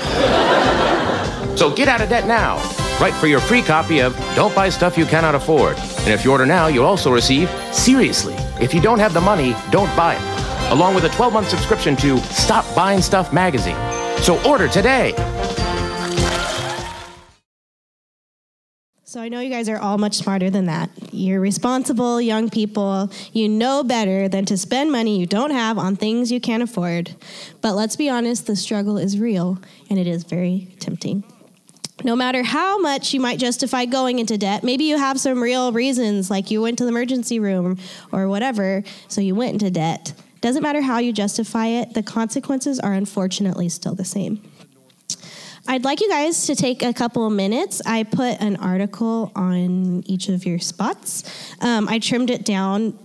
So 1.57 1.71
get 1.73 1.87
out 1.87 2.01
of 2.01 2.09
debt 2.09 2.25
now. 2.25 2.57
Write 3.01 3.15
for 3.15 3.25
your 3.25 3.39
free 3.39 3.63
copy 3.63 3.99
of 3.99 4.15
Don't 4.35 4.53
Buy 4.53 4.69
Stuff 4.69 4.95
You 4.95 5.07
Cannot 5.07 5.33
Afford. 5.33 5.75
And 6.01 6.09
if 6.09 6.23
you 6.23 6.31
order 6.31 6.45
now, 6.45 6.67
you'll 6.67 6.85
also 6.85 7.11
receive 7.11 7.49
Seriously, 7.73 8.35
if 8.61 8.75
you 8.75 8.79
don't 8.79 8.99
have 8.99 9.15
the 9.15 9.19
money, 9.19 9.55
don't 9.71 9.89
buy 9.95 10.13
it. 10.13 10.71
Along 10.71 10.93
with 10.93 11.05
a 11.05 11.09
12 11.09 11.33
month 11.33 11.49
subscription 11.49 11.95
to 11.95 12.19
Stop 12.19 12.63
Buying 12.75 13.01
Stuff 13.01 13.33
magazine. 13.33 13.75
So 14.17 14.39
order 14.47 14.67
today. 14.67 15.13
So 19.03 19.19
I 19.19 19.29
know 19.29 19.39
you 19.39 19.49
guys 19.49 19.67
are 19.67 19.79
all 19.79 19.97
much 19.97 20.13
smarter 20.13 20.51
than 20.51 20.67
that. 20.67 20.91
You're 21.11 21.41
responsible 21.41 22.21
young 22.21 22.51
people. 22.51 23.11
You 23.33 23.49
know 23.49 23.83
better 23.83 24.29
than 24.29 24.45
to 24.45 24.57
spend 24.59 24.91
money 24.91 25.19
you 25.19 25.25
don't 25.25 25.49
have 25.49 25.79
on 25.79 25.95
things 25.95 26.31
you 26.31 26.39
can't 26.39 26.61
afford. 26.61 27.15
But 27.61 27.73
let's 27.73 27.95
be 27.95 28.09
honest, 28.09 28.45
the 28.45 28.55
struggle 28.55 28.99
is 28.99 29.17
real 29.17 29.57
and 29.89 29.97
it 29.97 30.05
is 30.05 30.23
very 30.23 30.67
tempting. 30.79 31.23
No 32.03 32.15
matter 32.15 32.43
how 32.43 32.79
much 32.79 33.13
you 33.13 33.19
might 33.19 33.39
justify 33.39 33.85
going 33.85 34.19
into 34.19 34.37
debt, 34.37 34.63
maybe 34.63 34.85
you 34.85 34.97
have 34.97 35.19
some 35.19 35.41
real 35.41 35.71
reasons, 35.71 36.29
like 36.29 36.49
you 36.51 36.61
went 36.61 36.77
to 36.79 36.83
the 36.83 36.89
emergency 36.89 37.39
room 37.39 37.77
or 38.11 38.27
whatever, 38.27 38.83
so 39.07 39.21
you 39.21 39.35
went 39.35 39.53
into 39.53 39.69
debt. 39.69 40.13
Doesn't 40.41 40.63
matter 40.63 40.81
how 40.81 40.97
you 40.97 41.13
justify 41.13 41.67
it, 41.67 41.93
the 41.93 42.01
consequences 42.01 42.79
are 42.79 42.93
unfortunately 42.93 43.69
still 43.69 43.93
the 43.93 44.05
same. 44.05 44.41
I'd 45.67 45.83
like 45.83 46.01
you 46.01 46.09
guys 46.09 46.47
to 46.47 46.55
take 46.55 46.81
a 46.81 46.91
couple 46.91 47.27
of 47.27 47.33
minutes. 47.33 47.81
I 47.85 48.03
put 48.03 48.41
an 48.41 48.55
article 48.55 49.31
on 49.35 50.03
each 50.07 50.27
of 50.27 50.45
your 50.45 50.57
spots. 50.57 51.23
Um, 51.61 51.87
I 51.87 51.99
trimmed 51.99 52.31
it 52.31 52.43
down 52.43 52.97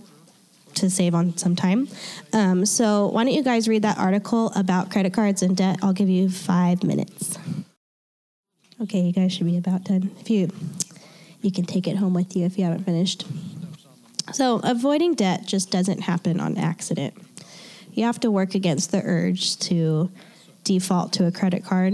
to 0.73 0.89
save 0.89 1.13
on 1.13 1.37
some 1.37 1.55
time. 1.55 1.87
Um, 2.33 2.65
so, 2.65 3.07
why 3.07 3.23
don't 3.23 3.33
you 3.33 3.43
guys 3.43 3.67
read 3.67 3.83
that 3.83 3.97
article 3.97 4.51
about 4.55 4.91
credit 4.91 5.13
cards 5.13 5.43
and 5.43 5.55
debt? 5.55 5.79
I'll 5.83 5.93
give 5.93 6.09
you 6.09 6.29
five 6.29 6.83
minutes. 6.83 7.37
Okay, 8.79 9.01
you 9.01 9.11
guys 9.11 9.33
should 9.33 9.47
be 9.47 9.57
about 9.57 9.85
done. 9.85 10.11
If 10.19 10.29
you 10.29 10.49
you 11.41 11.51
can 11.51 11.65
take 11.65 11.87
it 11.87 11.97
home 11.97 12.13
with 12.13 12.35
you 12.35 12.45
if 12.45 12.57
you 12.57 12.63
haven't 12.63 12.83
finished. 12.83 13.25
So, 14.33 14.59
avoiding 14.63 15.15
debt 15.15 15.45
just 15.45 15.71
doesn't 15.71 16.01
happen 16.01 16.39
on 16.39 16.57
accident. 16.57 17.15
You 17.93 18.03
have 18.03 18.19
to 18.19 18.29
work 18.29 18.53
against 18.53 18.91
the 18.91 19.01
urge 19.03 19.57
to 19.59 20.11
default 20.63 21.13
to 21.13 21.25
a 21.25 21.31
credit 21.31 21.63
card. 21.63 21.93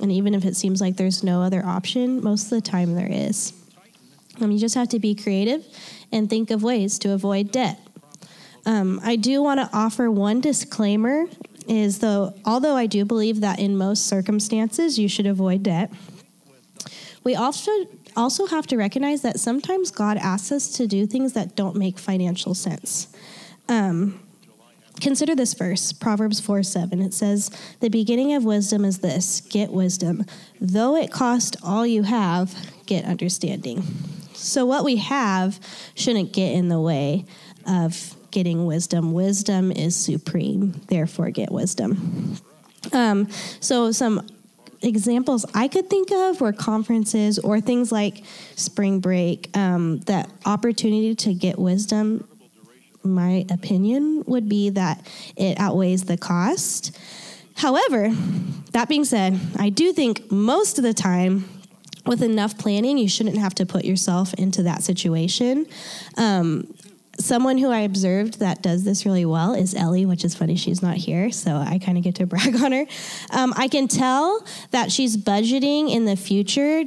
And 0.00 0.12
even 0.12 0.34
if 0.34 0.44
it 0.44 0.54
seems 0.54 0.80
like 0.80 0.96
there's 0.96 1.24
no 1.24 1.42
other 1.42 1.64
option, 1.64 2.22
most 2.22 2.44
of 2.44 2.50
the 2.50 2.60
time 2.60 2.94
there 2.94 3.08
is. 3.10 3.52
Um, 4.40 4.50
you 4.52 4.58
just 4.58 4.74
have 4.74 4.88
to 4.90 4.98
be 4.98 5.14
creative 5.14 5.64
and 6.12 6.30
think 6.30 6.50
of 6.50 6.62
ways 6.62 6.98
to 7.00 7.12
avoid 7.12 7.50
debt. 7.50 7.80
Um, 8.66 9.00
I 9.02 9.16
do 9.16 9.42
want 9.42 9.58
to 9.60 9.68
offer 9.72 10.10
one 10.10 10.40
disclaimer 10.40 11.26
is 11.66 12.00
though 12.00 12.34
although 12.44 12.74
I 12.74 12.86
do 12.86 13.04
believe 13.04 13.40
that 13.40 13.58
in 13.58 13.76
most 13.76 14.06
circumstances 14.06 14.98
you 14.98 15.08
should 15.08 15.26
avoid 15.26 15.62
debt, 15.62 15.90
we 17.24 17.34
also 17.34 17.70
also 18.16 18.46
have 18.46 18.66
to 18.68 18.76
recognize 18.76 19.22
that 19.22 19.38
sometimes 19.38 19.90
God 19.90 20.16
asks 20.16 20.50
us 20.52 20.68
to 20.72 20.86
do 20.86 21.06
things 21.06 21.32
that 21.34 21.54
don't 21.54 21.76
make 21.76 21.98
financial 21.98 22.54
sense. 22.54 23.08
Um, 23.68 24.20
consider 25.00 25.34
this 25.34 25.54
verse, 25.54 25.92
Proverbs 25.92 26.40
4 26.40 26.62
7. 26.62 27.00
It 27.00 27.14
says, 27.14 27.50
The 27.80 27.88
beginning 27.88 28.34
of 28.34 28.44
wisdom 28.44 28.84
is 28.84 28.98
this 28.98 29.40
get 29.40 29.70
wisdom. 29.70 30.24
Though 30.60 30.96
it 30.96 31.12
cost 31.12 31.56
all 31.62 31.86
you 31.86 32.02
have, 32.04 32.54
get 32.86 33.04
understanding. 33.04 33.82
So, 34.34 34.64
what 34.64 34.84
we 34.84 34.96
have 34.96 35.60
shouldn't 35.94 36.32
get 36.32 36.52
in 36.52 36.68
the 36.68 36.80
way 36.80 37.26
of 37.66 38.16
getting 38.30 38.64
wisdom. 38.64 39.12
Wisdom 39.12 39.70
is 39.70 39.94
supreme, 39.94 40.80
therefore, 40.88 41.30
get 41.30 41.52
wisdom. 41.52 42.36
Um, 42.92 43.28
so, 43.60 43.92
some 43.92 44.26
examples 44.82 45.44
I 45.54 45.68
could 45.68 45.90
think 45.90 46.10
of 46.10 46.40
were 46.40 46.52
conferences 46.52 47.38
or 47.38 47.60
things 47.60 47.92
like 47.92 48.24
spring 48.56 49.00
break. 49.00 49.54
Um, 49.56 49.98
that 50.00 50.30
opportunity 50.46 51.14
to 51.16 51.34
get 51.34 51.58
wisdom, 51.58 52.26
my 53.02 53.44
opinion 53.50 54.24
would 54.26 54.48
be 54.48 54.70
that 54.70 55.06
it 55.36 55.58
outweighs 55.58 56.04
the 56.04 56.16
cost. 56.16 56.96
However, 57.56 58.10
that 58.72 58.88
being 58.88 59.04
said, 59.04 59.38
I 59.58 59.68
do 59.68 59.92
think 59.92 60.30
most 60.30 60.78
of 60.78 60.84
the 60.84 60.94
time, 60.94 61.48
with 62.06 62.22
enough 62.22 62.56
planning, 62.56 62.96
you 62.96 63.08
shouldn't 63.08 63.36
have 63.36 63.54
to 63.56 63.66
put 63.66 63.84
yourself 63.84 64.32
into 64.34 64.62
that 64.62 64.82
situation. 64.82 65.66
Um, 66.16 66.74
someone 67.20 67.58
who 67.58 67.70
I 67.70 67.80
observed 67.80 68.40
that 68.40 68.62
does 68.62 68.84
this 68.84 69.06
really 69.06 69.24
well 69.24 69.54
is 69.54 69.74
Ellie, 69.74 70.06
which 70.06 70.24
is 70.24 70.34
funny. 70.34 70.56
She's 70.56 70.82
not 70.82 70.96
here, 70.96 71.30
so 71.30 71.56
I 71.56 71.78
kind 71.78 71.98
of 71.98 72.04
get 72.04 72.16
to 72.16 72.26
brag 72.26 72.54
on 72.56 72.72
her. 72.72 72.86
Um, 73.30 73.54
I 73.56 73.68
can 73.68 73.88
tell 73.88 74.44
that 74.70 74.90
she's 74.90 75.16
budgeting 75.16 75.90
in 75.90 76.04
the 76.04 76.16
future 76.16 76.84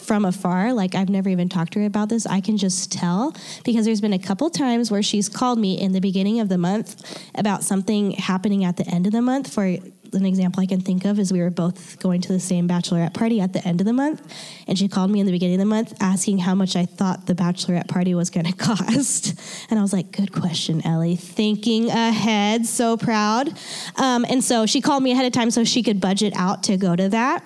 from 0.00 0.24
afar. 0.24 0.72
Like 0.72 0.94
I've 0.94 1.08
never 1.08 1.28
even 1.28 1.48
talked 1.48 1.74
to 1.74 1.80
her 1.80 1.86
about 1.86 2.08
this. 2.08 2.26
I 2.26 2.40
can 2.40 2.56
just 2.56 2.90
tell 2.90 3.34
because 3.64 3.84
there's 3.84 4.00
been 4.00 4.12
a 4.12 4.18
couple 4.18 4.50
times 4.50 4.90
where 4.90 5.02
she's 5.02 5.28
called 5.28 5.58
me 5.58 5.78
in 5.78 5.92
the 5.92 6.00
beginning 6.00 6.40
of 6.40 6.48
the 6.48 6.58
month 6.58 7.20
about 7.34 7.62
something 7.62 8.12
happening 8.12 8.64
at 8.64 8.76
the 8.76 8.86
end 8.88 9.06
of 9.06 9.12
the 9.12 9.22
month. 9.22 9.52
For 9.52 9.76
an 10.12 10.26
example 10.26 10.62
I 10.62 10.66
can 10.66 10.80
think 10.80 11.04
of 11.04 11.18
is 11.18 11.32
we 11.32 11.40
were 11.40 11.50
both 11.50 11.98
going 12.00 12.20
to 12.22 12.32
the 12.32 12.40
same 12.40 12.68
bachelorette 12.68 13.14
party 13.14 13.40
at 13.40 13.52
the 13.52 13.66
end 13.66 13.80
of 13.80 13.86
the 13.86 13.92
month, 13.92 14.22
and 14.66 14.78
she 14.78 14.88
called 14.88 15.10
me 15.10 15.20
in 15.20 15.26
the 15.26 15.32
beginning 15.32 15.56
of 15.56 15.60
the 15.60 15.66
month 15.66 15.94
asking 16.00 16.38
how 16.38 16.54
much 16.54 16.76
I 16.76 16.86
thought 16.86 17.26
the 17.26 17.34
bachelorette 17.34 17.88
party 17.88 18.14
was 18.14 18.30
going 18.30 18.46
to 18.50 18.52
cost. 18.52 19.38
And 19.70 19.78
I 19.78 19.82
was 19.82 19.92
like, 19.92 20.12
"Good 20.12 20.32
question, 20.32 20.84
Ellie. 20.84 21.16
Thinking 21.16 21.90
ahead, 21.90 22.66
so 22.66 22.96
proud." 22.96 23.48
Um, 23.96 24.24
and 24.28 24.42
so 24.42 24.66
she 24.66 24.80
called 24.80 25.02
me 25.02 25.12
ahead 25.12 25.26
of 25.26 25.32
time 25.32 25.50
so 25.50 25.64
she 25.64 25.82
could 25.82 26.00
budget 26.00 26.32
out 26.36 26.62
to 26.64 26.76
go 26.76 26.96
to 26.96 27.08
that. 27.10 27.44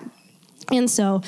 And 0.71 0.89
so 0.89 1.21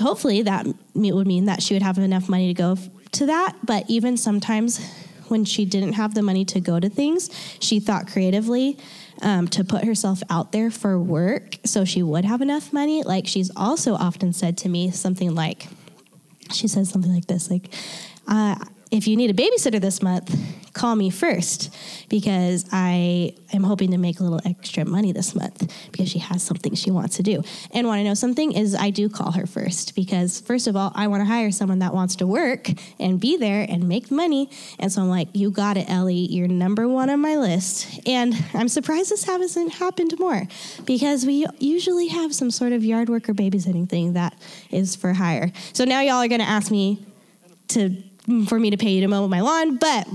hopefully 0.00 0.42
that 0.42 0.66
would 0.94 1.26
mean 1.26 1.46
that 1.46 1.62
she 1.62 1.74
would 1.74 1.82
have 1.82 1.98
enough 1.98 2.28
money 2.28 2.48
to 2.48 2.54
go 2.54 2.76
to 3.12 3.26
that. 3.26 3.56
But 3.64 3.84
even 3.88 4.16
sometimes 4.16 4.80
when 5.28 5.44
she 5.44 5.64
didn't 5.64 5.94
have 5.94 6.14
the 6.14 6.22
money 6.22 6.44
to 6.46 6.60
go 6.60 6.80
to 6.80 6.88
things, 6.88 7.30
she 7.60 7.80
thought 7.80 8.06
creatively 8.06 8.78
um, 9.22 9.48
to 9.48 9.64
put 9.64 9.84
herself 9.84 10.22
out 10.30 10.52
there 10.52 10.70
for 10.70 10.98
work 10.98 11.56
so 11.64 11.84
she 11.84 12.02
would 12.02 12.24
have 12.24 12.40
enough 12.40 12.72
money. 12.72 13.02
Like 13.02 13.26
she's 13.26 13.50
also 13.56 13.94
often 13.94 14.32
said 14.32 14.56
to 14.58 14.68
me 14.68 14.90
something 14.90 15.34
like, 15.34 15.66
she 16.52 16.68
says 16.68 16.88
something 16.88 17.12
like 17.12 17.26
this, 17.26 17.50
like, 17.50 17.72
uh, 18.26 18.56
if 18.90 19.06
you 19.06 19.16
need 19.16 19.30
a 19.30 19.34
babysitter 19.34 19.80
this 19.80 20.00
month, 20.02 20.34
call 20.78 20.94
me 20.96 21.10
first 21.10 21.74
because 22.08 22.64
I 22.72 23.34
am 23.52 23.64
hoping 23.64 23.90
to 23.90 23.98
make 23.98 24.20
a 24.20 24.22
little 24.22 24.40
extra 24.44 24.84
money 24.84 25.12
this 25.12 25.34
month 25.34 25.70
because 25.90 26.08
she 26.08 26.20
has 26.20 26.42
something 26.42 26.74
she 26.74 26.90
wants 26.90 27.16
to 27.16 27.22
do. 27.22 27.42
And 27.72 27.86
want 27.86 27.98
to 27.98 28.04
know 28.04 28.14
something 28.14 28.52
is 28.52 28.74
I 28.74 28.90
do 28.90 29.08
call 29.08 29.32
her 29.32 29.46
first 29.46 29.94
because 29.94 30.40
first 30.40 30.66
of 30.66 30.76
all, 30.76 30.92
I 30.94 31.08
want 31.08 31.20
to 31.20 31.24
hire 31.24 31.50
someone 31.50 31.80
that 31.80 31.92
wants 31.92 32.16
to 32.16 32.26
work 32.26 32.70
and 33.00 33.20
be 33.20 33.36
there 33.36 33.66
and 33.68 33.88
make 33.88 34.10
money. 34.10 34.48
And 34.78 34.92
so 34.92 35.02
I'm 35.02 35.08
like, 35.08 35.28
you 35.34 35.50
got 35.50 35.76
it, 35.76 35.90
Ellie. 35.90 36.14
You're 36.14 36.48
number 36.48 36.88
one 36.88 37.10
on 37.10 37.20
my 37.20 37.36
list. 37.36 38.00
And 38.06 38.34
I'm 38.54 38.68
surprised 38.68 39.10
this 39.10 39.24
hasn't 39.24 39.72
happened 39.74 40.14
more 40.18 40.46
because 40.84 41.26
we 41.26 41.46
usually 41.58 42.08
have 42.08 42.34
some 42.34 42.50
sort 42.50 42.72
of 42.72 42.84
yard 42.84 43.08
work 43.08 43.28
or 43.28 43.34
babysitting 43.34 43.88
thing 43.88 44.12
that 44.12 44.34
is 44.70 44.94
for 44.94 45.12
hire. 45.12 45.52
So 45.72 45.84
now 45.84 46.00
y'all 46.00 46.22
are 46.22 46.28
going 46.28 46.40
to 46.40 46.48
ask 46.48 46.70
me 46.70 47.04
to 47.68 47.96
for 48.46 48.58
me 48.58 48.70
to 48.70 48.76
pay 48.76 48.90
you 48.90 49.00
to 49.00 49.08
mow 49.08 49.26
my 49.26 49.40
lawn, 49.40 49.76
but 49.76 50.06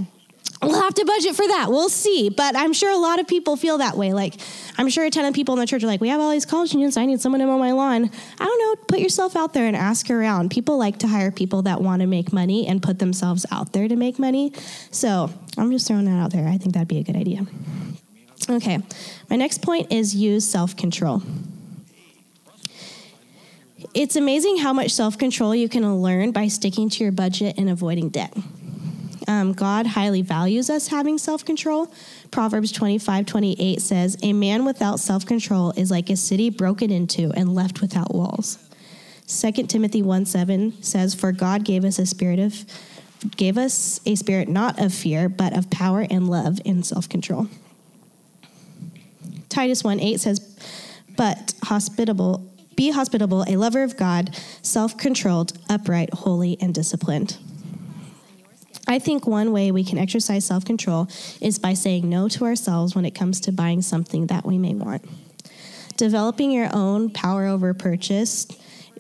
we'll 0.62 0.82
have 0.82 0.94
to 0.94 1.06
budget 1.06 1.36
for 1.36 1.48
that. 1.48 1.68
We'll 1.70 1.90
see. 1.90 2.30
But 2.30 2.56
I'm 2.56 2.74
sure 2.74 2.92
a 2.92 2.98
lot 2.98 3.20
of 3.20 3.28
people 3.28 3.56
feel 3.56 3.78
that 3.80 3.98
way. 3.98 4.14
Like, 4.14 4.36
I'm 4.78 4.90
sure 4.90 5.06
a 5.06 5.10
ton 5.10 5.26
of 5.26 5.34
people 5.34 5.54
in 5.54 5.60
the 5.60 5.68
church 5.68 5.84
are 5.84 5.88
like, 5.88 6.02
we 6.02 6.10
have 6.10 6.20
all 6.20 6.32
these 6.32 6.46
college 6.46 6.70
students. 6.70 6.98
I 6.98 7.06
need 7.06 7.22
someone 7.22 7.40
to 7.42 7.48
mow 7.48 7.58
my 7.58 7.72
lawn. 7.72 8.10
I 8.40 8.46
don't 8.46 8.60
know. 8.60 8.86
Put 8.88 9.00
yourself 9.00 9.36
out 9.36 9.54
there 9.54 9.66
and 9.66 9.76
ask 9.76 10.10
around. 10.10 10.52
People 10.52 10.78
like 10.78 11.00
to 11.00 11.08
hire 11.08 11.32
people 11.32 11.64
that 11.64 11.82
want 11.82 12.02
to 12.02 12.08
make 12.08 12.34
money 12.34 12.68
and 12.68 12.82
put 12.82 13.00
themselves 13.00 13.46
out 13.52 13.74
there 13.74 13.88
to 13.88 13.96
make 13.96 14.20
money. 14.20 14.54
So 14.92 15.30
I'm 15.58 15.72
just 15.72 15.88
throwing 15.88 16.06
that 16.06 16.24
out 16.24 16.32
there. 16.32 16.48
I 16.48 16.58
think 16.58 16.74
that'd 16.74 16.88
be 16.88 17.00
a 17.00 17.04
good 17.04 17.16
idea. 17.16 17.46
Okay. 18.50 18.80
My 19.30 19.36
next 19.36 19.62
point 19.62 19.92
is 19.92 20.16
use 20.16 20.48
self 20.48 20.76
control. 20.76 21.24
It's 23.94 24.16
amazing 24.16 24.58
how 24.58 24.74
much 24.74 24.92
self 24.92 25.18
control 25.18 25.54
you 25.54 25.70
can 25.70 26.02
learn 26.02 26.32
by 26.32 26.48
sticking 26.48 26.90
to 26.90 27.04
your 27.04 27.12
budget 27.12 27.58
and 27.58 27.70
avoiding 27.70 28.10
debt. 28.10 28.34
Um, 29.34 29.54
God 29.54 29.88
highly 29.88 30.22
values 30.22 30.70
us 30.70 30.90
having 30.90 31.18
self 31.18 31.44
control. 31.44 31.92
Proverbs 32.30 32.72
25 32.72 33.26
28 33.26 33.82
says, 33.82 34.16
A 34.22 34.32
man 34.32 34.64
without 34.64 35.00
self 35.00 35.26
control 35.26 35.72
is 35.76 35.90
like 35.90 36.12
a 36.12 36.16
city 36.16 36.52
broken 36.52 36.92
into 36.92 37.32
and 37.36 37.56
left 37.56 37.82
without 37.82 38.14
walls. 38.14 38.60
2 39.28 39.52
Timothy 39.64 40.04
1 40.04 40.28
7 40.28 40.84
says, 40.84 41.16
For 41.16 41.32
God 41.32 41.66
gave 41.66 41.84
us 41.84 41.98
a 41.98 42.06
spirit 42.06 42.38
of 42.38 42.64
gave 43.36 43.58
us 43.58 44.00
a 44.06 44.14
spirit 44.14 44.50
not 44.50 44.80
of 44.80 44.94
fear, 44.94 45.30
but 45.30 45.58
of 45.58 45.72
power 45.72 46.06
and 46.12 46.30
love 46.30 46.60
and 46.64 46.86
self 46.86 47.10
control. 47.10 47.48
Titus 49.50 49.84
1 49.84 50.00
8 50.00 50.20
says, 50.20 50.40
But 51.18 51.56
hospitable 51.64 52.48
be 52.76 52.92
hospitable, 52.92 53.46
a 53.48 53.58
lover 53.58 53.82
of 53.82 53.98
God, 53.98 54.36
self 54.62 54.96
controlled, 54.96 55.58
upright, 55.70 56.14
holy, 56.14 56.56
and 56.62 56.74
disciplined. 56.74 57.38
I 58.88 59.00
think 59.00 59.26
one 59.26 59.52
way 59.52 59.72
we 59.72 59.84
can 59.84 59.98
exercise 59.98 60.46
self 60.46 60.66
control 60.66 61.08
is 61.42 61.60
by 61.60 61.74
saying 61.74 62.10
no 62.10 62.28
to 62.30 62.46
ourselves 62.46 62.96
when 62.96 63.06
it 63.06 63.12
comes 63.12 63.40
to 63.42 63.52
buying 63.52 63.82
something 63.82 64.28
that 64.28 64.46
we 64.46 64.58
may 64.58 64.74
want. 64.74 65.06
Developing 65.96 66.52
your 66.52 66.70
own 66.74 67.10
power 67.10 67.46
over 67.46 67.74
purchase 67.74 68.48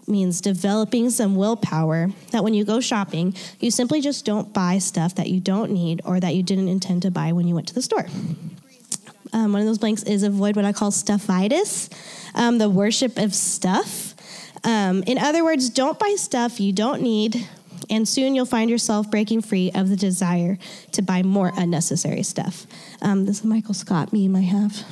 means 0.07 0.41
developing 0.41 1.09
some 1.09 1.35
willpower 1.35 2.09
that 2.31 2.43
when 2.43 2.53
you 2.53 2.63
go 2.65 2.79
shopping, 2.79 3.33
you 3.59 3.71
simply 3.71 4.01
just 4.01 4.25
don't 4.25 4.53
buy 4.53 4.77
stuff 4.77 5.15
that 5.15 5.29
you 5.29 5.39
don't 5.39 5.71
need 5.71 6.01
or 6.05 6.19
that 6.19 6.35
you 6.35 6.43
didn't 6.43 6.67
intend 6.67 7.01
to 7.01 7.11
buy 7.11 7.31
when 7.31 7.47
you 7.47 7.55
went 7.55 7.67
to 7.67 7.73
the 7.73 7.81
store. 7.81 8.05
Um, 9.31 9.51
one 9.51 9.61
of 9.61 9.67
those 9.67 9.79
blanks 9.79 10.03
is 10.03 10.23
avoid 10.23 10.55
what 10.55 10.65
I 10.65 10.73
call 10.73 10.91
stuffitis, 10.91 11.91
um, 12.35 12.59
the 12.59 12.69
worship 12.69 13.17
of 13.17 13.33
stuff. 13.33 14.13
Um, 14.63 15.03
in 15.07 15.17
other 15.17 15.43
words, 15.43 15.69
don't 15.69 15.97
buy 15.97 16.15
stuff 16.17 16.59
you 16.59 16.71
don't 16.71 17.01
need, 17.01 17.47
and 17.89 18.07
soon 18.07 18.35
you'll 18.35 18.45
find 18.45 18.69
yourself 18.69 19.09
breaking 19.09 19.41
free 19.41 19.71
of 19.73 19.89
the 19.89 19.95
desire 19.95 20.57
to 20.91 21.01
buy 21.01 21.23
more 21.23 21.51
unnecessary 21.55 22.23
stuff. 22.23 22.65
Um, 23.01 23.25
this 23.25 23.39
is 23.39 23.45
Michael 23.45 23.73
Scott 23.73 24.13
meme 24.13 24.35
I 24.35 24.41
have. 24.41 24.83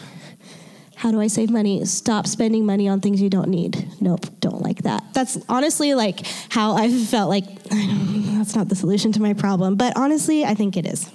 How 0.95 1.11
do 1.11 1.19
I 1.19 1.27
save 1.27 1.49
money? 1.49 1.83
Stop 1.85 2.27
spending 2.27 2.63
money 2.63 2.87
on 2.87 3.01
things 3.01 3.21
you 3.21 3.29
don't 3.29 3.49
need. 3.49 3.87
Nope, 3.99 4.27
don't 4.39 4.61
like 4.61 4.83
that. 4.83 5.03
That's 5.13 5.37
honestly 5.49 5.95
like 5.95 6.25
how 6.49 6.75
I 6.75 6.91
felt 6.91 7.27
like 7.27 7.45
that's 7.63 8.55
not 8.55 8.69
the 8.69 8.75
solution 8.75 9.11
to 9.13 9.21
my 9.21 9.33
problem, 9.33 9.75
but 9.75 9.97
honestly, 9.97 10.45
I 10.45 10.53
think 10.53 10.77
it 10.77 10.85
is. 10.85 11.09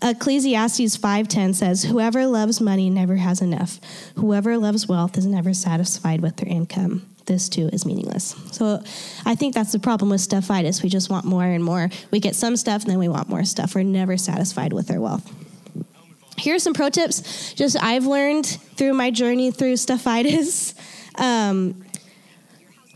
Ecclesiastes 0.00 0.96
5:10 0.96 1.54
says, 1.54 1.84
"Whoever 1.84 2.26
loves 2.26 2.60
money 2.60 2.90
never 2.90 3.16
has 3.16 3.40
enough. 3.40 3.80
Whoever 4.16 4.58
loves 4.58 4.88
wealth 4.88 5.16
is 5.16 5.26
never 5.26 5.54
satisfied 5.54 6.20
with 6.20 6.36
their 6.36 6.48
income." 6.48 7.02
This 7.26 7.48
too 7.48 7.70
is 7.72 7.86
meaningless. 7.86 8.36
So 8.52 8.82
I 9.24 9.34
think 9.34 9.54
that's 9.54 9.72
the 9.72 9.78
problem 9.78 10.10
with 10.10 10.20
stuffitis. 10.20 10.82
We 10.82 10.88
just 10.88 11.08
want 11.08 11.24
more 11.24 11.44
and 11.44 11.64
more. 11.64 11.90
We 12.10 12.20
get 12.20 12.34
some 12.34 12.56
stuff 12.56 12.82
and 12.82 12.90
then 12.90 12.98
we 12.98 13.08
want 13.08 13.28
more 13.28 13.44
stuff. 13.44 13.74
We're 13.74 13.82
never 13.82 14.16
satisfied 14.16 14.72
with 14.72 14.90
our 14.90 15.00
wealth. 15.00 15.30
Here 16.36 16.56
are 16.56 16.58
some 16.58 16.74
pro 16.74 16.90
tips 16.90 17.54
just 17.54 17.82
I've 17.82 18.06
learned 18.06 18.46
through 18.46 18.94
my 18.94 19.10
journey 19.10 19.50
through 19.50 19.74
stuffitis. 19.74 20.74
Um, 21.16 21.83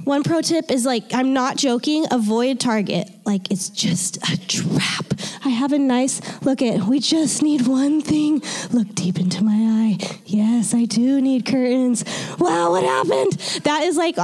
one 0.08 0.22
pro 0.22 0.40
tip 0.40 0.70
is 0.70 0.86
like, 0.86 1.12
I'm 1.12 1.34
not 1.34 1.58
joking, 1.58 2.06
avoid 2.10 2.58
Target. 2.58 3.10
Like, 3.26 3.50
it's 3.50 3.68
just 3.68 4.16
a 4.16 4.38
trap. 4.48 5.04
I 5.44 5.50
have 5.50 5.72
a 5.74 5.78
nice 5.78 6.22
look 6.42 6.62
at, 6.62 6.84
we 6.84 6.98
just 6.98 7.42
need 7.42 7.66
one 7.66 8.00
thing. 8.00 8.40
Look 8.70 8.94
deep 8.94 9.20
into 9.20 9.44
my 9.44 9.52
eye. 9.52 10.18
Yes, 10.24 10.72
I 10.72 10.86
do 10.86 11.20
need 11.20 11.44
curtains. 11.44 12.06
Wow, 12.38 12.70
what 12.70 12.84
happened? 12.84 13.32
That 13.64 13.82
is 13.82 13.98
like, 13.98 14.16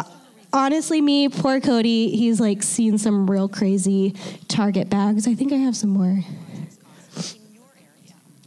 honestly, 0.55 1.03
me, 1.03 1.29
poor 1.29 1.61
Cody, 1.61 2.17
he's 2.17 2.41
like 2.41 2.63
seen 2.63 2.97
some 2.97 3.31
real 3.31 3.47
crazy 3.47 4.15
Target 4.49 4.89
bags. 4.89 5.29
I 5.29 5.35
think 5.35 5.53
I 5.53 5.57
have 5.57 5.77
some 5.77 5.91
more. 5.91 6.21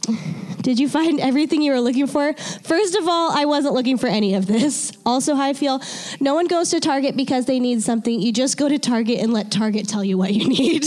Did 0.62 0.78
you 0.78 0.88
find 0.88 1.20
everything 1.20 1.62
you 1.62 1.72
were 1.72 1.80
looking 1.80 2.06
for? 2.06 2.34
First 2.34 2.96
of 2.96 3.06
all, 3.08 3.30
I 3.32 3.44
wasn't 3.44 3.74
looking 3.74 3.96
for 3.96 4.06
any 4.06 4.34
of 4.34 4.46
this. 4.46 4.92
Also, 5.08 5.34
how 5.34 5.44
I 5.44 5.54
feel 5.54 5.80
no 6.20 6.34
one 6.34 6.46
goes 6.48 6.68
to 6.70 6.80
Target 6.80 7.16
because 7.16 7.46
they 7.46 7.60
need 7.60 7.82
something. 7.82 8.20
You 8.20 8.30
just 8.30 8.58
go 8.58 8.68
to 8.68 8.78
Target 8.78 9.20
and 9.20 9.32
let 9.32 9.50
Target 9.50 9.88
tell 9.88 10.04
you 10.04 10.18
what 10.18 10.34
you 10.34 10.46
need. 10.48 10.82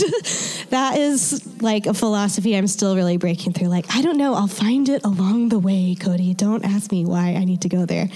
that 0.70 0.96
is 0.96 1.44
like 1.60 1.86
a 1.86 1.94
philosophy 1.94 2.56
I'm 2.56 2.68
still 2.68 2.94
really 2.94 3.16
breaking 3.16 3.52
through. 3.52 3.66
Like, 3.66 3.86
I 3.96 4.00
don't 4.00 4.16
know, 4.16 4.34
I'll 4.34 4.46
find 4.46 4.88
it 4.88 5.04
along 5.04 5.48
the 5.48 5.58
way, 5.58 5.96
Cody. 5.98 6.34
Don't 6.34 6.64
ask 6.64 6.92
me 6.92 7.04
why 7.04 7.34
I 7.34 7.44
need 7.44 7.62
to 7.62 7.68
go 7.68 7.84
there. 7.84 8.08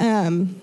Um, 0.00 0.60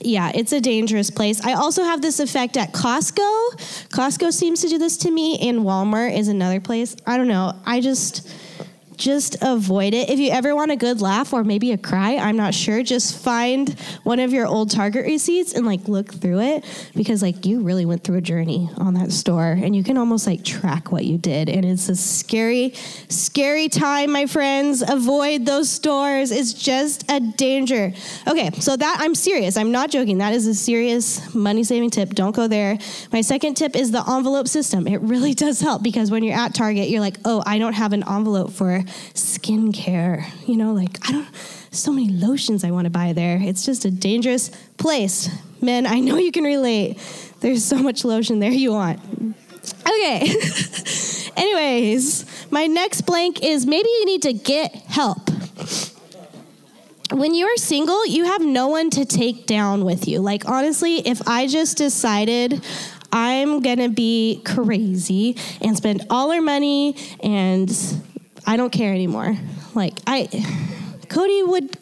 yeah, 0.00 0.30
it's 0.34 0.52
a 0.52 0.60
dangerous 0.60 1.10
place. 1.10 1.40
I 1.40 1.54
also 1.54 1.82
have 1.82 2.02
this 2.02 2.20
effect 2.20 2.58
at 2.58 2.72
Costco. 2.72 3.88
Costco 3.88 4.30
seems 4.30 4.60
to 4.60 4.68
do 4.68 4.76
this 4.76 4.98
to 4.98 5.10
me, 5.10 5.38
and 5.48 5.60
Walmart 5.60 6.16
is 6.16 6.28
another 6.28 6.60
place. 6.60 6.96
I 7.06 7.16
don't 7.16 7.28
know. 7.28 7.54
I 7.64 7.80
just 7.80 8.28
just 8.96 9.36
avoid 9.42 9.94
it. 9.94 10.10
If 10.10 10.18
you 10.18 10.30
ever 10.30 10.54
want 10.54 10.70
a 10.70 10.76
good 10.76 11.00
laugh 11.00 11.32
or 11.32 11.44
maybe 11.44 11.72
a 11.72 11.78
cry, 11.78 12.16
I'm 12.16 12.36
not 12.36 12.54
sure, 12.54 12.82
just 12.82 13.18
find 13.22 13.78
one 14.02 14.20
of 14.20 14.32
your 14.32 14.46
old 14.46 14.70
Target 14.70 15.04
receipts 15.04 15.54
and 15.54 15.66
like 15.66 15.88
look 15.88 16.12
through 16.12 16.40
it 16.40 16.64
because 16.94 17.22
like 17.22 17.46
you 17.46 17.60
really 17.60 17.84
went 17.84 18.04
through 18.04 18.16
a 18.16 18.20
journey 18.20 18.68
on 18.76 18.94
that 18.94 19.12
store 19.12 19.52
and 19.52 19.74
you 19.74 19.82
can 19.82 19.96
almost 19.98 20.26
like 20.26 20.44
track 20.44 20.90
what 20.92 21.04
you 21.04 21.18
did. 21.18 21.48
And 21.48 21.64
it's 21.64 21.88
a 21.88 21.96
scary, 21.96 22.72
scary 23.08 23.68
time, 23.68 24.12
my 24.12 24.26
friends. 24.26 24.82
Avoid 24.86 25.46
those 25.46 25.70
stores. 25.70 26.30
It's 26.30 26.52
just 26.52 27.10
a 27.10 27.20
danger. 27.20 27.92
Okay, 28.26 28.50
so 28.58 28.76
that 28.76 28.98
I'm 29.00 29.14
serious. 29.14 29.56
I'm 29.56 29.72
not 29.72 29.90
joking. 29.90 30.18
That 30.18 30.34
is 30.34 30.46
a 30.46 30.54
serious 30.54 31.34
money 31.34 31.64
saving 31.64 31.90
tip. 31.90 32.10
Don't 32.10 32.34
go 32.34 32.48
there. 32.48 32.78
My 33.12 33.20
second 33.20 33.54
tip 33.54 33.76
is 33.76 33.90
the 33.90 34.04
envelope 34.08 34.48
system. 34.48 34.86
It 34.86 35.00
really 35.02 35.34
does 35.46 35.60
help 35.60 35.82
because 35.82 36.10
when 36.10 36.24
you're 36.24 36.36
at 36.36 36.54
Target, 36.54 36.88
you're 36.88 37.00
like, 37.00 37.18
oh, 37.24 37.42
I 37.46 37.58
don't 37.58 37.74
have 37.74 37.92
an 37.92 38.04
envelope 38.08 38.52
for 38.52 38.82
skincare. 39.14 40.26
You 40.46 40.56
know, 40.56 40.72
like 40.72 40.98
I 41.08 41.12
don't 41.12 41.28
so 41.70 41.92
many 41.92 42.08
lotions 42.08 42.64
I 42.64 42.70
want 42.70 42.86
to 42.86 42.90
buy 42.90 43.12
there. 43.12 43.38
It's 43.40 43.64
just 43.64 43.84
a 43.84 43.90
dangerous 43.90 44.50
place. 44.78 45.28
Men, 45.60 45.86
I 45.86 46.00
know 46.00 46.16
you 46.16 46.32
can 46.32 46.44
relate. 46.44 46.98
There's 47.40 47.64
so 47.64 47.76
much 47.76 48.04
lotion 48.04 48.38
there 48.40 48.50
you 48.50 48.72
want. 48.72 49.00
Okay. 49.82 50.34
Anyways, 51.36 52.50
my 52.50 52.66
next 52.66 53.02
blank 53.02 53.42
is 53.42 53.66
maybe 53.66 53.88
you 53.88 54.06
need 54.06 54.22
to 54.22 54.32
get 54.32 54.74
help. 54.74 55.18
When 57.12 57.34
you 57.34 57.46
are 57.46 57.56
single, 57.56 58.04
you 58.06 58.24
have 58.24 58.42
no 58.42 58.68
one 58.68 58.90
to 58.90 59.04
take 59.04 59.46
down 59.46 59.84
with 59.84 60.08
you. 60.08 60.20
Like, 60.20 60.48
honestly, 60.48 60.96
if 61.06 61.26
I 61.28 61.46
just 61.46 61.76
decided 61.76 62.62
I'm 63.12 63.60
gonna 63.60 63.88
be 63.88 64.42
crazy 64.44 65.36
and 65.60 65.76
spend 65.76 66.06
all 66.10 66.32
our 66.32 66.40
money 66.40 66.96
and 67.22 67.70
I 68.46 68.56
don't 68.56 68.70
care 68.70 68.92
anymore. 68.92 69.36
Like 69.74 69.98
I 70.06 70.28
Cody 71.08 71.42
would 71.42 71.76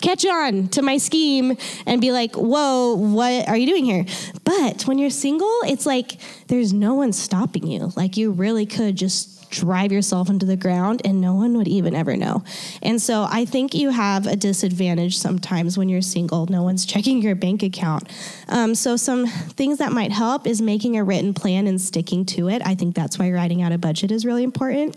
catch 0.00 0.24
on 0.24 0.68
to 0.68 0.82
my 0.82 0.96
scheme 0.96 1.56
and 1.84 2.00
be 2.00 2.12
like, 2.12 2.36
"Whoa, 2.36 2.94
what 2.94 3.48
are 3.48 3.56
you 3.56 3.66
doing 3.66 3.84
here?" 3.84 4.04
But 4.44 4.82
when 4.82 4.98
you're 4.98 5.10
single, 5.10 5.52
it's 5.64 5.86
like 5.86 6.18
there's 6.46 6.72
no 6.72 6.94
one 6.94 7.12
stopping 7.12 7.66
you. 7.66 7.92
Like 7.96 8.16
you 8.16 8.30
really 8.30 8.64
could 8.64 8.96
just 8.96 9.50
drive 9.50 9.90
yourself 9.90 10.28
into 10.28 10.44
the 10.44 10.56
ground 10.56 11.00
and 11.06 11.20
no 11.22 11.34
one 11.34 11.56
would 11.56 11.66
even 11.66 11.94
ever 11.94 12.16
know. 12.16 12.44
And 12.82 13.00
so 13.00 13.26
I 13.30 13.46
think 13.46 13.74
you 13.74 13.88
have 13.88 14.26
a 14.26 14.36
disadvantage 14.36 15.16
sometimes 15.16 15.78
when 15.78 15.88
you're 15.88 16.02
single. 16.02 16.46
No 16.46 16.62
one's 16.62 16.84
checking 16.84 17.22
your 17.22 17.34
bank 17.34 17.62
account. 17.62 18.08
Um, 18.48 18.74
so 18.74 18.96
some 18.96 19.26
things 19.26 19.78
that 19.78 19.90
might 19.90 20.12
help 20.12 20.46
is 20.46 20.60
making 20.60 20.98
a 20.98 21.04
written 21.04 21.34
plan 21.34 21.66
and 21.66 21.80
sticking 21.80 22.26
to 22.26 22.48
it. 22.48 22.62
I 22.64 22.74
think 22.74 22.94
that's 22.94 23.18
why 23.18 23.30
writing 23.30 23.62
out 23.62 23.72
a 23.72 23.78
budget 23.78 24.10
is 24.10 24.24
really 24.24 24.44
important 24.44 24.96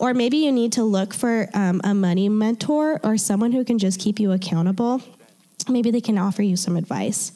or 0.00 0.14
maybe 0.14 0.38
you 0.38 0.50
need 0.50 0.72
to 0.72 0.82
look 0.82 1.12
for 1.12 1.48
um, 1.52 1.80
a 1.84 1.94
money 1.94 2.28
mentor 2.28 2.98
or 3.04 3.18
someone 3.18 3.52
who 3.52 3.64
can 3.64 3.78
just 3.78 4.00
keep 4.00 4.18
you 4.18 4.32
accountable. 4.32 5.02
Maybe 5.68 5.90
they 5.90 6.00
can 6.00 6.16
offer 6.16 6.42
you 6.42 6.56
some 6.56 6.76
advice. 6.76 7.32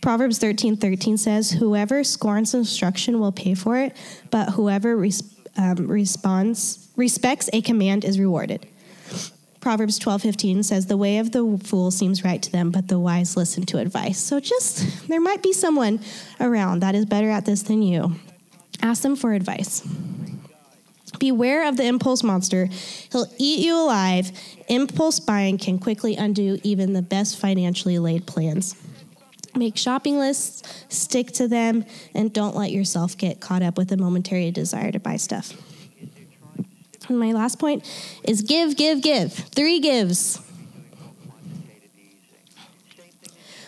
Proverbs 0.00 0.38
13 0.38 0.76
13 0.76 1.18
says, 1.18 1.50
Whoever 1.50 2.04
scorns 2.04 2.54
instruction 2.54 3.18
will 3.18 3.32
pay 3.32 3.54
for 3.54 3.76
it, 3.78 3.96
but 4.30 4.50
whoever 4.50 4.96
res- 4.96 5.34
um, 5.56 5.88
responds, 5.88 6.88
respects 6.94 7.50
a 7.52 7.60
command 7.60 8.04
is 8.04 8.20
rewarded. 8.20 8.66
Proverbs 9.60 9.98
12 9.98 10.22
15 10.22 10.62
says, 10.62 10.86
The 10.86 10.96
way 10.96 11.18
of 11.18 11.32
the 11.32 11.58
fool 11.64 11.90
seems 11.90 12.22
right 12.22 12.40
to 12.42 12.52
them, 12.52 12.70
but 12.70 12.86
the 12.86 12.98
wise 12.98 13.36
listen 13.36 13.66
to 13.66 13.78
advice. 13.78 14.20
So 14.20 14.38
just, 14.38 15.08
there 15.08 15.20
might 15.20 15.42
be 15.42 15.52
someone 15.52 15.98
around 16.38 16.80
that 16.80 16.94
is 16.94 17.06
better 17.06 17.30
at 17.30 17.44
this 17.44 17.62
than 17.62 17.82
you. 17.82 18.12
Ask 18.82 19.02
them 19.02 19.16
for 19.16 19.32
advice. 19.32 19.82
Beware 21.18 21.68
of 21.68 21.76
the 21.76 21.84
impulse 21.84 22.22
monster. 22.22 22.68
He'll 23.12 23.26
eat 23.38 23.64
you 23.64 23.76
alive. 23.76 24.32
Impulse 24.68 25.20
buying 25.20 25.58
can 25.58 25.78
quickly 25.78 26.16
undo 26.16 26.58
even 26.62 26.92
the 26.92 27.02
best 27.02 27.38
financially 27.38 27.98
laid 27.98 28.26
plans. 28.26 28.74
Make 29.54 29.76
shopping 29.76 30.18
lists, 30.18 30.84
stick 30.88 31.30
to 31.32 31.46
them, 31.46 31.84
and 32.12 32.32
don't 32.32 32.56
let 32.56 32.72
yourself 32.72 33.16
get 33.16 33.40
caught 33.40 33.62
up 33.62 33.78
with 33.78 33.92
a 33.92 33.96
momentary 33.96 34.50
desire 34.50 34.90
to 34.90 34.98
buy 34.98 35.16
stuff. 35.16 35.52
And 37.08 37.18
my 37.18 37.32
last 37.32 37.58
point 37.58 37.88
is 38.24 38.42
give, 38.42 38.76
give, 38.76 39.02
give. 39.02 39.32
Three 39.32 39.78
gives. 39.78 40.40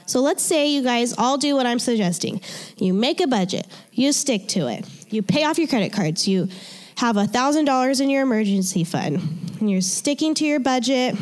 So 0.06 0.20
let's 0.20 0.42
say 0.42 0.68
you 0.68 0.82
guys 0.82 1.14
all 1.18 1.36
do 1.36 1.56
what 1.56 1.66
I'm 1.66 1.80
suggesting. 1.80 2.40
You 2.78 2.94
make 2.94 3.20
a 3.20 3.26
budget, 3.26 3.66
you 3.92 4.12
stick 4.12 4.46
to 4.48 4.68
it, 4.68 4.86
you 5.10 5.20
pay 5.20 5.44
off 5.44 5.58
your 5.58 5.66
credit 5.66 5.92
cards, 5.92 6.28
you 6.28 6.48
have 6.96 7.16
$1,000 7.16 8.00
in 8.00 8.10
your 8.10 8.22
emergency 8.22 8.84
fund, 8.84 9.20
and 9.60 9.70
you're 9.70 9.80
sticking 9.80 10.34
to 10.34 10.44
your 10.44 10.60
budget, 10.60 11.14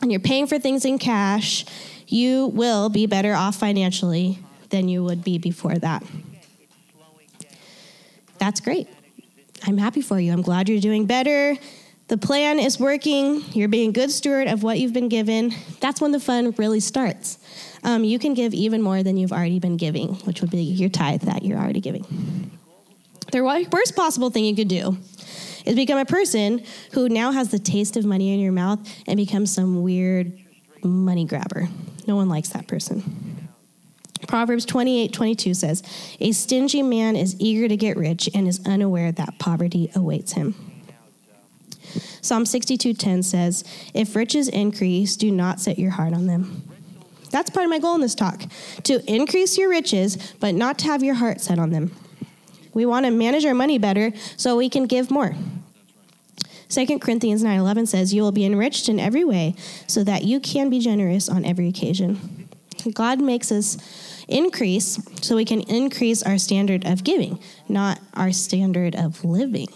and 0.00 0.12
you're 0.12 0.20
paying 0.20 0.46
for 0.46 0.58
things 0.58 0.84
in 0.84 0.98
cash, 0.98 1.64
you 2.06 2.46
will 2.48 2.88
be 2.88 3.06
better 3.06 3.34
off 3.34 3.56
financially 3.56 4.38
than 4.70 4.88
you 4.88 5.02
would 5.04 5.24
be 5.24 5.38
before 5.38 5.74
that. 5.74 6.02
That's 8.38 8.60
great. 8.60 8.88
I'm 9.66 9.78
happy 9.78 10.00
for 10.00 10.20
you. 10.20 10.32
I'm 10.32 10.42
glad 10.42 10.68
you're 10.68 10.80
doing 10.80 11.06
better. 11.06 11.56
The 12.06 12.16
plan 12.16 12.58
is 12.58 12.78
working. 12.78 13.42
You're 13.52 13.68
being 13.68 13.90
a 13.90 13.92
good 13.92 14.10
steward 14.10 14.46
of 14.46 14.62
what 14.62 14.78
you've 14.78 14.92
been 14.92 15.08
given. 15.08 15.52
That's 15.80 16.00
when 16.00 16.12
the 16.12 16.20
fun 16.20 16.52
really 16.52 16.80
starts. 16.80 17.38
Um, 17.82 18.04
you 18.04 18.18
can 18.18 18.34
give 18.34 18.54
even 18.54 18.80
more 18.80 19.02
than 19.02 19.16
you've 19.16 19.32
already 19.32 19.58
been 19.58 19.76
giving, 19.76 20.14
which 20.24 20.40
would 20.40 20.50
be 20.50 20.62
your 20.62 20.88
tithe 20.88 21.22
that 21.22 21.44
you're 21.44 21.58
already 21.58 21.80
giving. 21.80 22.47
The 23.30 23.42
worst 23.42 23.94
possible 23.94 24.30
thing 24.30 24.44
you 24.44 24.56
could 24.56 24.68
do 24.68 24.96
is 25.66 25.74
become 25.74 25.98
a 25.98 26.04
person 26.04 26.64
who 26.92 27.08
now 27.08 27.32
has 27.32 27.50
the 27.50 27.58
taste 27.58 27.96
of 27.96 28.04
money 28.04 28.32
in 28.32 28.40
your 28.40 28.52
mouth 28.52 28.80
and 29.06 29.16
becomes 29.16 29.52
some 29.52 29.82
weird 29.82 30.32
money 30.82 31.24
grabber. 31.24 31.68
No 32.06 32.16
one 32.16 32.28
likes 32.28 32.48
that 32.50 32.66
person. 32.66 33.48
Proverbs 34.26 34.64
28 34.64 35.12
22 35.12 35.54
says, 35.54 35.82
A 36.20 36.32
stingy 36.32 36.82
man 36.82 37.16
is 37.16 37.36
eager 37.38 37.68
to 37.68 37.76
get 37.76 37.96
rich 37.96 38.28
and 38.34 38.48
is 38.48 38.60
unaware 38.66 39.12
that 39.12 39.38
poverty 39.38 39.90
awaits 39.94 40.32
him. 40.32 40.54
Psalm 42.20 42.44
62:10 42.44 43.22
says, 43.22 43.64
"If 43.94 44.14
riches 44.14 44.48
increase, 44.48 45.16
do 45.16 45.30
not 45.30 45.60
set 45.60 45.78
your 45.78 45.92
heart 45.92 46.12
on 46.12 46.26
them." 46.26 46.62
That's 47.30 47.50
part 47.50 47.64
of 47.64 47.70
my 47.70 47.78
goal 47.78 47.94
in 47.94 48.00
this 48.00 48.14
talk, 48.14 48.44
to 48.84 49.02
increase 49.10 49.56
your 49.56 49.70
riches, 49.70 50.18
but 50.40 50.54
not 50.54 50.78
to 50.78 50.86
have 50.86 51.02
your 51.02 51.14
heart 51.14 51.40
set 51.40 51.58
on 51.58 51.70
them. 51.70 51.92
We 52.78 52.86
want 52.86 53.06
to 53.06 53.10
manage 53.10 53.44
our 53.44 53.54
money 53.54 53.76
better 53.76 54.12
so 54.36 54.56
we 54.56 54.68
can 54.68 54.86
give 54.86 55.10
more. 55.10 55.34
2 56.68 57.00
Corinthians 57.00 57.42
9:11 57.42 57.86
says, 57.86 58.14
"You 58.14 58.22
will 58.22 58.30
be 58.30 58.44
enriched 58.44 58.88
in 58.88 59.00
every 59.00 59.24
way 59.24 59.56
so 59.88 60.04
that 60.04 60.22
you 60.22 60.38
can 60.38 60.70
be 60.70 60.78
generous 60.78 61.28
on 61.28 61.44
every 61.44 61.66
occasion." 61.66 62.46
God 62.94 63.20
makes 63.20 63.50
us 63.50 63.78
increase 64.28 65.00
so 65.22 65.34
we 65.34 65.44
can 65.44 65.62
increase 65.62 66.22
our 66.22 66.38
standard 66.38 66.86
of 66.86 67.02
giving, 67.02 67.40
not 67.68 67.98
our 68.14 68.30
standard 68.30 68.94
of 68.94 69.24
living. 69.24 69.70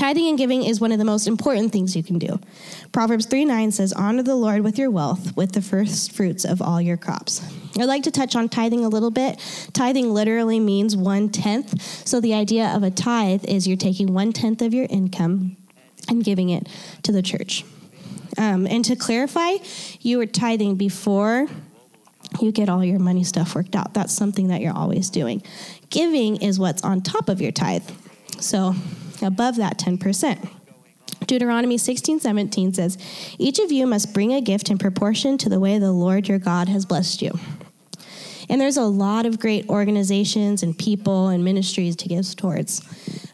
Tithing 0.00 0.28
and 0.28 0.38
giving 0.38 0.64
is 0.64 0.80
one 0.80 0.92
of 0.92 0.98
the 0.98 1.04
most 1.04 1.26
important 1.26 1.72
things 1.72 1.94
you 1.94 2.02
can 2.02 2.18
do. 2.18 2.40
Proverbs 2.90 3.26
3 3.26 3.44
9 3.44 3.70
says, 3.70 3.92
Honor 3.92 4.22
the 4.22 4.34
Lord 4.34 4.62
with 4.62 4.78
your 4.78 4.90
wealth, 4.90 5.36
with 5.36 5.52
the 5.52 5.60
first 5.60 6.12
fruits 6.12 6.46
of 6.46 6.62
all 6.62 6.80
your 6.80 6.96
crops. 6.96 7.42
I'd 7.78 7.84
like 7.84 8.04
to 8.04 8.10
touch 8.10 8.34
on 8.34 8.48
tithing 8.48 8.82
a 8.82 8.88
little 8.88 9.10
bit. 9.10 9.38
Tithing 9.74 10.10
literally 10.14 10.58
means 10.58 10.96
one 10.96 11.28
tenth. 11.28 11.82
So 12.08 12.18
the 12.18 12.32
idea 12.32 12.74
of 12.74 12.82
a 12.82 12.90
tithe 12.90 13.44
is 13.44 13.68
you're 13.68 13.76
taking 13.76 14.14
one 14.14 14.32
tenth 14.32 14.62
of 14.62 14.72
your 14.72 14.86
income 14.88 15.58
and 16.08 16.24
giving 16.24 16.48
it 16.48 16.66
to 17.02 17.12
the 17.12 17.20
church. 17.20 17.66
Um, 18.38 18.66
and 18.66 18.82
to 18.86 18.96
clarify, 18.96 19.56
you 20.00 20.18
are 20.22 20.26
tithing 20.26 20.76
before 20.76 21.46
you 22.40 22.52
get 22.52 22.70
all 22.70 22.82
your 22.82 23.00
money 23.00 23.22
stuff 23.22 23.54
worked 23.54 23.76
out. 23.76 23.92
That's 23.92 24.14
something 24.14 24.48
that 24.48 24.62
you're 24.62 24.72
always 24.74 25.10
doing. 25.10 25.42
Giving 25.90 26.36
is 26.36 26.58
what's 26.58 26.82
on 26.82 27.02
top 27.02 27.28
of 27.28 27.42
your 27.42 27.52
tithe. 27.52 27.86
So 28.38 28.74
above 29.22 29.56
that 29.56 29.78
10%. 29.78 30.50
Deuteronomy 31.26 31.78
16, 31.78 32.20
17 32.20 32.74
says, 32.74 32.98
Each 33.38 33.58
of 33.58 33.70
you 33.70 33.86
must 33.86 34.14
bring 34.14 34.32
a 34.32 34.40
gift 34.40 34.70
in 34.70 34.78
proportion 34.78 35.38
to 35.38 35.48
the 35.48 35.60
way 35.60 35.78
the 35.78 35.92
Lord 35.92 36.28
your 36.28 36.38
God 36.38 36.68
has 36.68 36.86
blessed 36.86 37.22
you. 37.22 37.32
And 38.48 38.60
there's 38.60 38.76
a 38.76 38.82
lot 38.82 39.26
of 39.26 39.38
great 39.38 39.68
organizations 39.68 40.62
and 40.62 40.76
people 40.76 41.28
and 41.28 41.44
ministries 41.44 41.94
to 41.96 42.08
give 42.08 42.34
towards. 42.36 42.82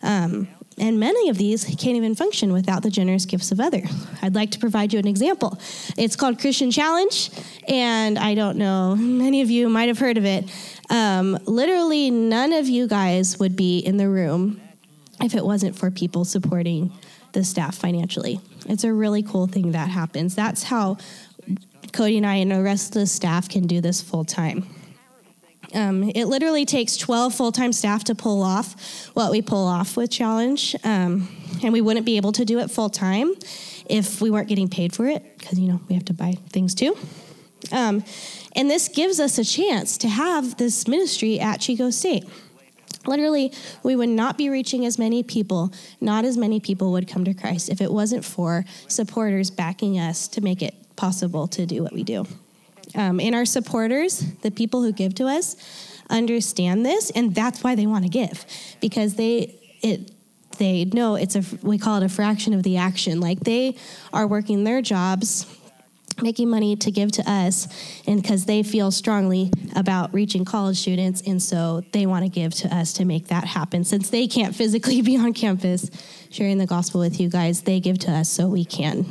Um, 0.03 0.49
And 0.79 1.01
many 1.01 1.31
of 1.31 1.39
these 1.39 1.65
can't 1.65 1.97
even 1.97 2.15
function 2.15 2.53
without 2.53 2.83
the 2.83 2.91
generous 2.91 3.25
gifts 3.25 3.51
of 3.51 3.61
others. 3.61 3.89
I'd 4.21 4.35
like 4.35 4.51
to 4.51 4.59
provide 4.59 4.93
you 4.93 4.99
an 4.99 5.09
example. 5.09 5.59
It's 5.97 6.17
called 6.17 6.39
Christian 6.39 6.71
Challenge, 6.71 7.31
and 7.67 8.19
I 8.19 8.35
don't 8.35 8.59
know, 8.59 8.95
many 8.95 9.41
of 9.41 9.51
you 9.51 9.71
might 9.71 9.89
have 9.89 9.99
heard 9.99 10.19
of 10.19 10.27
it. 10.27 10.45
Um, 10.91 11.39
literally, 11.47 12.11
none 12.11 12.53
of 12.53 12.69
you 12.69 12.87
guys 12.87 13.39
would 13.39 13.57
be 13.57 13.79
in 13.79 13.97
the 13.97 14.07
room 14.11 14.61
if 15.23 15.35
it 15.35 15.45
wasn't 15.45 15.77
for 15.77 15.91
people 15.91 16.25
supporting 16.25 16.93
the 17.33 17.45
staff 17.45 17.75
financially. 17.75 18.41
It's 18.67 18.85
a 18.85 18.93
really 18.93 19.23
cool 19.23 19.47
thing 19.47 19.73
that 19.73 19.89
happens. 19.89 20.35
That's 20.35 20.65
how 20.65 20.97
Cody 21.93 22.17
and 22.17 22.27
I 22.27 22.37
and 22.37 22.51
the 22.51 22.63
rest 22.63 22.89
of 22.97 23.01
the 23.01 23.07
staff 23.07 23.49
can 23.49 23.67
do 23.67 23.81
this 23.81 24.01
full 24.01 24.25
time. 24.25 24.67
Um, 25.75 26.11
it 26.15 26.27
literally 26.27 26.65
takes 26.65 26.97
12 26.97 27.35
full 27.35 27.53
time 27.53 27.73
staff 27.73 28.05
to 28.05 28.15
pull 28.15 28.43
off 28.43 29.09
what 29.15 29.31
we 29.31 29.43
pull 29.43 29.67
off 29.67 29.97
with 29.97 30.11
Challenge. 30.11 30.77
Um, 30.85 31.29
and 31.63 31.73
we 31.73 31.81
wouldn't 31.81 32.07
be 32.07 32.17
able 32.17 32.33
to 32.33 32.45
do 32.45 32.59
it 32.59 32.71
full 32.71 32.91
time 32.91 33.33
if 33.89 34.21
we 34.21 34.31
weren't 34.31 34.49
getting 34.49 34.69
paid 34.69 34.95
for 34.95 35.07
it, 35.07 35.39
because, 35.39 35.59
you 35.59 35.69
know, 35.69 35.81
we 35.89 35.95
have 35.95 36.05
to 36.07 36.15
buy 36.15 36.35
things 36.51 36.75
too. 36.75 36.97
Um, 37.73 38.05
and 38.55 38.71
this 38.71 38.89
gives 38.89 39.21
us 39.21 39.39
a 39.39 39.45
chance 39.45 39.99
to 39.99 40.09
have 40.09 40.57
this 40.57 40.87
ministry 40.89 41.41
at 41.41 41.61
Chico 41.61 41.91
State. 41.91 42.25
Literally, 43.07 43.53
we 43.83 43.97
would 43.97 44.09
not 44.09 44.37
be 44.37 44.49
reaching 44.49 44.85
as 44.87 44.99
many 44.99 45.23
people, 45.23 45.73
not 46.01 46.25
as 46.25 46.37
many 46.37 46.61
people 46.61 46.93
would 46.93 47.09
come 47.09 47.25
to 47.25 47.35
Christ 47.35 47.69
if 47.69 47.81
it 47.81 47.93
wasn't 47.93 48.25
for 48.25 48.65
supporters 48.89 49.51
backing 49.51 49.99
us 49.99 50.29
to 50.29 50.41
make 50.41 50.63
it 50.63 50.75
possible 50.97 51.47
to 51.49 51.67
do 51.67 51.83
what 51.83 51.93
we 51.93 52.03
do. 52.03 52.27
Um, 52.95 53.21
and 53.21 53.35
our 53.35 53.45
supporters, 53.45 54.25
the 54.43 54.51
people 54.51 54.83
who 54.83 54.93
give 54.93 55.15
to 55.17 55.27
us, 55.27 55.57
understand 56.09 56.87
this, 56.87 57.11
and 57.11 57.35
that's 57.35 57.63
why 57.63 57.75
they 57.75 57.87
want 57.87 58.05
to 58.05 58.11
give 58.11 58.47
because 58.81 59.15
they 59.15 59.59
it 59.83 60.13
they 60.59 60.85
know 60.87 61.17
it's 61.17 61.37
a 61.37 61.43
we 61.63 61.79
call 61.79 62.01
it 62.01 62.05
a 62.05 62.09
fraction 62.09 62.55
of 62.55 62.63
the 62.63 62.77
action. 62.77 63.21
Like 63.21 63.41
they 63.41 63.77
are 64.13 64.27
working 64.27 64.65
their 64.65 64.81
jobs 64.81 65.47
making 66.23 66.49
money 66.49 66.77
to 66.77 66.91
give 66.91 67.13
to 67.13 67.31
us 67.31 67.69
and 68.07 68.23
because 68.23 68.47
they 68.47 68.63
feel 68.63 68.91
strongly 68.91 69.51
about 69.75 70.13
reaching 70.15 70.45
college 70.45 70.79
students 70.79 71.23
and 71.27 71.43
so 71.43 71.83
they 71.93 72.07
want 72.07 72.25
to 72.25 72.31
give 72.31 72.55
to 72.55 72.75
us 72.75 72.93
to 72.95 73.05
make 73.05 73.29
that 73.29 73.45
happen 73.45 73.85
since 73.85 74.11
they 74.11 74.27
can't 74.27 74.55
physically 74.55 75.03
be 75.11 75.17
on 75.17 75.33
campus 75.33 75.91
sharing 76.31 76.59
the 76.59 76.67
gospel 76.67 77.01
with 77.01 77.21
you 77.21 77.29
guys 77.29 77.63
they 77.63 77.81
give 77.81 77.99
to 77.99 78.11
us 78.11 78.29
so 78.29 78.49
we 78.49 78.65
can 78.65 79.05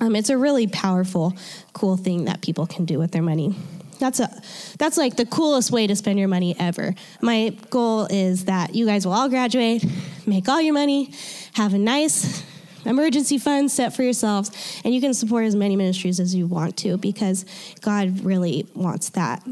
um, 0.00 0.14
it's 0.14 0.30
a 0.30 0.38
really 0.38 0.66
powerful, 0.66 1.34
cool 1.72 1.96
thing 1.96 2.26
that 2.26 2.40
people 2.40 2.66
can 2.66 2.84
do 2.84 2.98
with 2.98 3.10
their 3.10 3.22
money. 3.22 3.56
That's 3.98 4.20
a 4.20 4.30
that's 4.78 4.96
like 4.96 5.16
the 5.16 5.26
coolest 5.26 5.72
way 5.72 5.88
to 5.88 5.96
spend 5.96 6.20
your 6.20 6.28
money 6.28 6.54
ever. 6.58 6.94
My 7.20 7.56
goal 7.70 8.06
is 8.08 8.44
that 8.44 8.76
you 8.76 8.86
guys 8.86 9.04
will 9.04 9.12
all 9.12 9.28
graduate, 9.28 9.84
make 10.24 10.48
all 10.48 10.60
your 10.60 10.74
money, 10.74 11.12
have 11.54 11.74
a 11.74 11.78
nice 11.78 12.44
emergency 12.88 13.38
fund 13.38 13.70
set 13.70 13.94
for 13.94 14.02
yourselves, 14.02 14.80
and 14.84 14.94
you 14.94 15.00
can 15.00 15.14
support 15.14 15.44
as 15.44 15.54
many 15.54 15.76
ministries 15.76 16.18
as 16.18 16.34
you 16.34 16.46
want 16.46 16.76
to 16.78 16.96
because 16.96 17.44
God 17.80 18.24
really 18.24 18.66
wants 18.74 19.10
that 19.10 19.46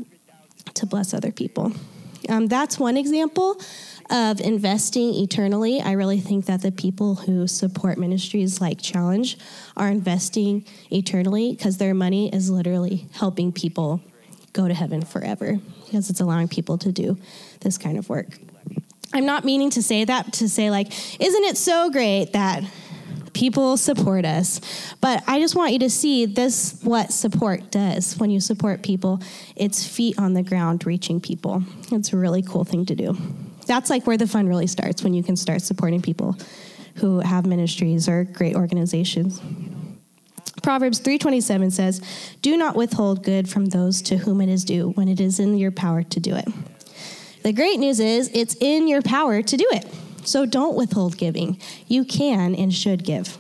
to 0.74 0.87
bless 0.87 1.14
other 1.14 1.32
people. 1.32 1.72
Um, 2.28 2.49
that's 2.49 2.78
one 2.78 2.97
example 2.97 3.61
of 4.11 4.41
investing 4.41 5.14
eternally. 5.14 5.80
I 5.80 5.93
really 5.93 6.20
think 6.20 6.47
that 6.47 6.62
the 6.62 6.72
people 6.72 7.14
who 7.14 7.47
support 7.47 7.99
ministries 7.99 8.61
like 8.61 8.80
Challenge 8.80 9.39
are 9.76 9.89
investing 9.89 10.64
eternally 10.91 11.53
because 11.53 11.78
their 11.78 11.95
money 11.95 12.32
is 12.32 12.51
literally 12.51 13.07
helping 13.12 13.53
people 13.53 14.01
go 14.53 14.66
to 14.66 14.74
heaven 14.74 15.03
forever 15.03 15.59
because 15.84 16.11
it's 16.11 16.20
allowing 16.20 16.49
people 16.49 16.78
to 16.78 16.91
do 16.91 17.18
this 17.61 17.78
kind 17.78 17.99
of 17.99 18.09
work. 18.09 18.39
I'm 19.12 19.26
not 19.26 19.45
meaning 19.45 19.70
to 19.70 19.82
say 19.82 20.05
that 20.05 20.32
to 20.34 20.49
say, 20.49 20.70
like, 20.70 20.89
isn't 21.20 21.45
it 21.45 21.57
so 21.57 21.91
great 21.91 22.32
that 22.32 22.64
people 23.37 23.76
support 23.76 24.24
us. 24.24 24.61
But 25.01 25.22
I 25.28 25.39
just 25.39 25.55
want 25.55 25.72
you 25.72 25.78
to 25.80 25.91
see 25.91 26.26
this 26.26 26.80
what 26.82 27.12
support 27.12 27.70
does 27.70 28.18
when 28.18 28.30
you 28.30 28.41
support 28.41 28.82
people. 28.82 29.20
It's 29.55 29.87
feet 29.87 30.18
on 30.18 30.34
the 30.34 30.43
ground 30.43 30.84
reaching 30.87 31.20
people. 31.20 31.62
It's 31.93 32.12
a 32.12 32.16
really 32.16 32.43
cool 32.43 32.64
thing 32.64 32.87
to 32.87 32.95
do 32.95 33.16
that's 33.66 33.91
like 33.91 34.07
where 34.07 34.16
the 34.16 34.26
fun 34.26 34.49
really 34.49 34.66
starts 34.66 35.03
when 35.03 35.12
you 35.12 35.22
can 35.22 35.37
start 35.37 35.61
supporting 35.61 36.01
people 36.01 36.37
who 36.97 37.20
have 37.20 37.45
ministries 37.45 38.09
or 38.09 38.24
great 38.24 38.55
organizations. 38.55 39.41
Proverbs 40.62 40.99
3:27 41.01 41.70
says, 41.70 42.01
"Do 42.43 42.57
not 42.57 42.76
withhold 42.76 43.22
good 43.22 43.49
from 43.49 43.66
those 43.66 44.01
to 44.03 44.16
whom 44.18 44.41
it 44.41 44.49
is 44.49 44.64
due 44.64 44.91
when 44.91 45.09
it 45.09 45.20
is 45.20 45.39
in 45.39 45.59
your 45.59 45.70
power 45.70 46.03
to 46.03 46.20
do 46.20 46.34
it." 46.34 46.49
The 47.43 47.53
great 47.53 47.78
news 47.78 48.01
is 48.01 48.30
it's 48.32 48.57
in 48.61 48.89
your 48.89 49.03
power 49.03 49.43
to 49.43 49.57
do 49.57 49.66
it. 49.72 49.87
So 50.27 50.45
don't 50.45 50.77
withhold 50.77 51.16
giving. 51.16 51.59
You 51.87 52.05
can 52.05 52.55
and 52.55 52.72
should 52.74 53.05
give. 53.05 53.39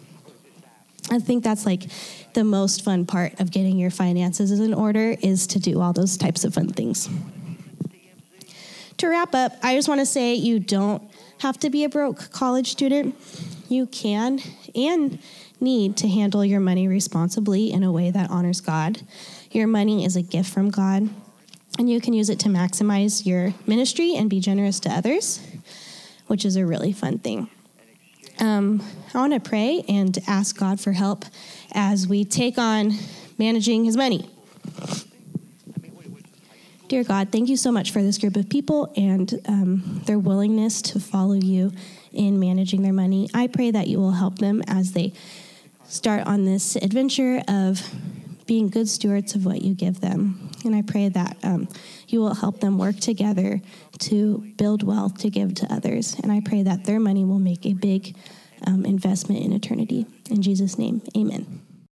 I 1.10 1.18
think 1.18 1.44
that's 1.44 1.66
like 1.66 1.84
the 2.34 2.44
most 2.44 2.82
fun 2.82 3.06
part 3.06 3.38
of 3.40 3.50
getting 3.50 3.78
your 3.78 3.90
finances 3.90 4.50
in 4.58 4.74
order 4.74 5.16
is 5.20 5.46
to 5.48 5.60
do 5.60 5.80
all 5.80 5.92
those 5.92 6.16
types 6.16 6.44
of 6.44 6.54
fun 6.54 6.68
things 6.68 7.08
to 8.98 9.08
wrap 9.08 9.34
up, 9.34 9.56
I 9.62 9.74
just 9.74 9.88
want 9.88 10.00
to 10.00 10.06
say 10.06 10.34
you 10.34 10.58
don't 10.58 11.02
have 11.40 11.58
to 11.60 11.70
be 11.70 11.84
a 11.84 11.88
broke 11.88 12.30
college 12.30 12.70
student. 12.70 13.14
You 13.68 13.86
can 13.86 14.40
and 14.74 15.18
need 15.60 15.96
to 15.98 16.08
handle 16.08 16.44
your 16.44 16.60
money 16.60 16.88
responsibly 16.88 17.72
in 17.72 17.82
a 17.82 17.92
way 17.92 18.10
that 18.10 18.30
honors 18.30 18.60
God. 18.60 19.00
Your 19.50 19.66
money 19.66 20.04
is 20.04 20.16
a 20.16 20.22
gift 20.22 20.52
from 20.52 20.70
God, 20.70 21.08
and 21.78 21.90
you 21.90 22.00
can 22.00 22.12
use 22.12 22.30
it 22.30 22.38
to 22.40 22.48
maximize 22.48 23.26
your 23.26 23.54
ministry 23.66 24.14
and 24.14 24.30
be 24.30 24.40
generous 24.40 24.80
to 24.80 24.90
others, 24.90 25.45
which 26.26 26.44
is 26.44 26.56
a 26.56 26.66
really 26.66 26.92
fun 26.92 27.18
thing. 27.18 27.48
Um, 28.38 28.82
I 29.14 29.18
want 29.18 29.32
to 29.32 29.40
pray 29.40 29.84
and 29.88 30.16
ask 30.26 30.58
God 30.58 30.78
for 30.78 30.92
help 30.92 31.24
as 31.72 32.06
we 32.06 32.24
take 32.24 32.58
on 32.58 32.92
managing 33.38 33.84
his 33.84 33.96
money. 33.96 34.28
Dear 36.88 37.02
God, 37.02 37.32
thank 37.32 37.48
you 37.48 37.56
so 37.56 37.72
much 37.72 37.90
for 37.90 38.00
this 38.00 38.16
group 38.16 38.36
of 38.36 38.48
people 38.48 38.92
and 38.96 39.40
um, 39.48 40.02
their 40.06 40.18
willingness 40.18 40.80
to 40.82 41.00
follow 41.00 41.34
you 41.34 41.72
in 42.12 42.38
managing 42.38 42.82
their 42.82 42.92
money. 42.92 43.28
I 43.34 43.48
pray 43.48 43.72
that 43.72 43.88
you 43.88 43.98
will 43.98 44.12
help 44.12 44.38
them 44.38 44.62
as 44.68 44.92
they 44.92 45.12
start 45.88 46.26
on 46.26 46.44
this 46.44 46.76
adventure 46.76 47.42
of 47.48 47.82
being 48.46 48.68
good 48.68 48.88
stewards 48.88 49.34
of 49.34 49.44
what 49.44 49.62
you 49.62 49.74
give 49.74 50.00
them. 50.00 50.48
And 50.64 50.76
I 50.76 50.82
pray 50.82 51.08
that 51.08 51.36
um, 51.42 51.68
you 52.06 52.20
will 52.20 52.34
help 52.34 52.60
them 52.60 52.78
work 52.78 53.00
together 53.00 53.60
to 53.98 54.52
build 54.56 54.82
wealth 54.82 55.18
to 55.18 55.30
give 55.30 55.54
to 55.56 55.72
others. 55.72 56.16
And 56.22 56.30
I 56.30 56.40
pray 56.40 56.62
that 56.62 56.84
their 56.84 57.00
money 57.00 57.24
will 57.24 57.38
make 57.38 57.66
a 57.66 57.74
big 57.74 58.16
um, 58.66 58.84
investment 58.84 59.44
in 59.44 59.52
eternity. 59.52 60.06
In 60.30 60.42
Jesus' 60.42 60.78
name, 60.78 61.02
amen. 61.16 61.65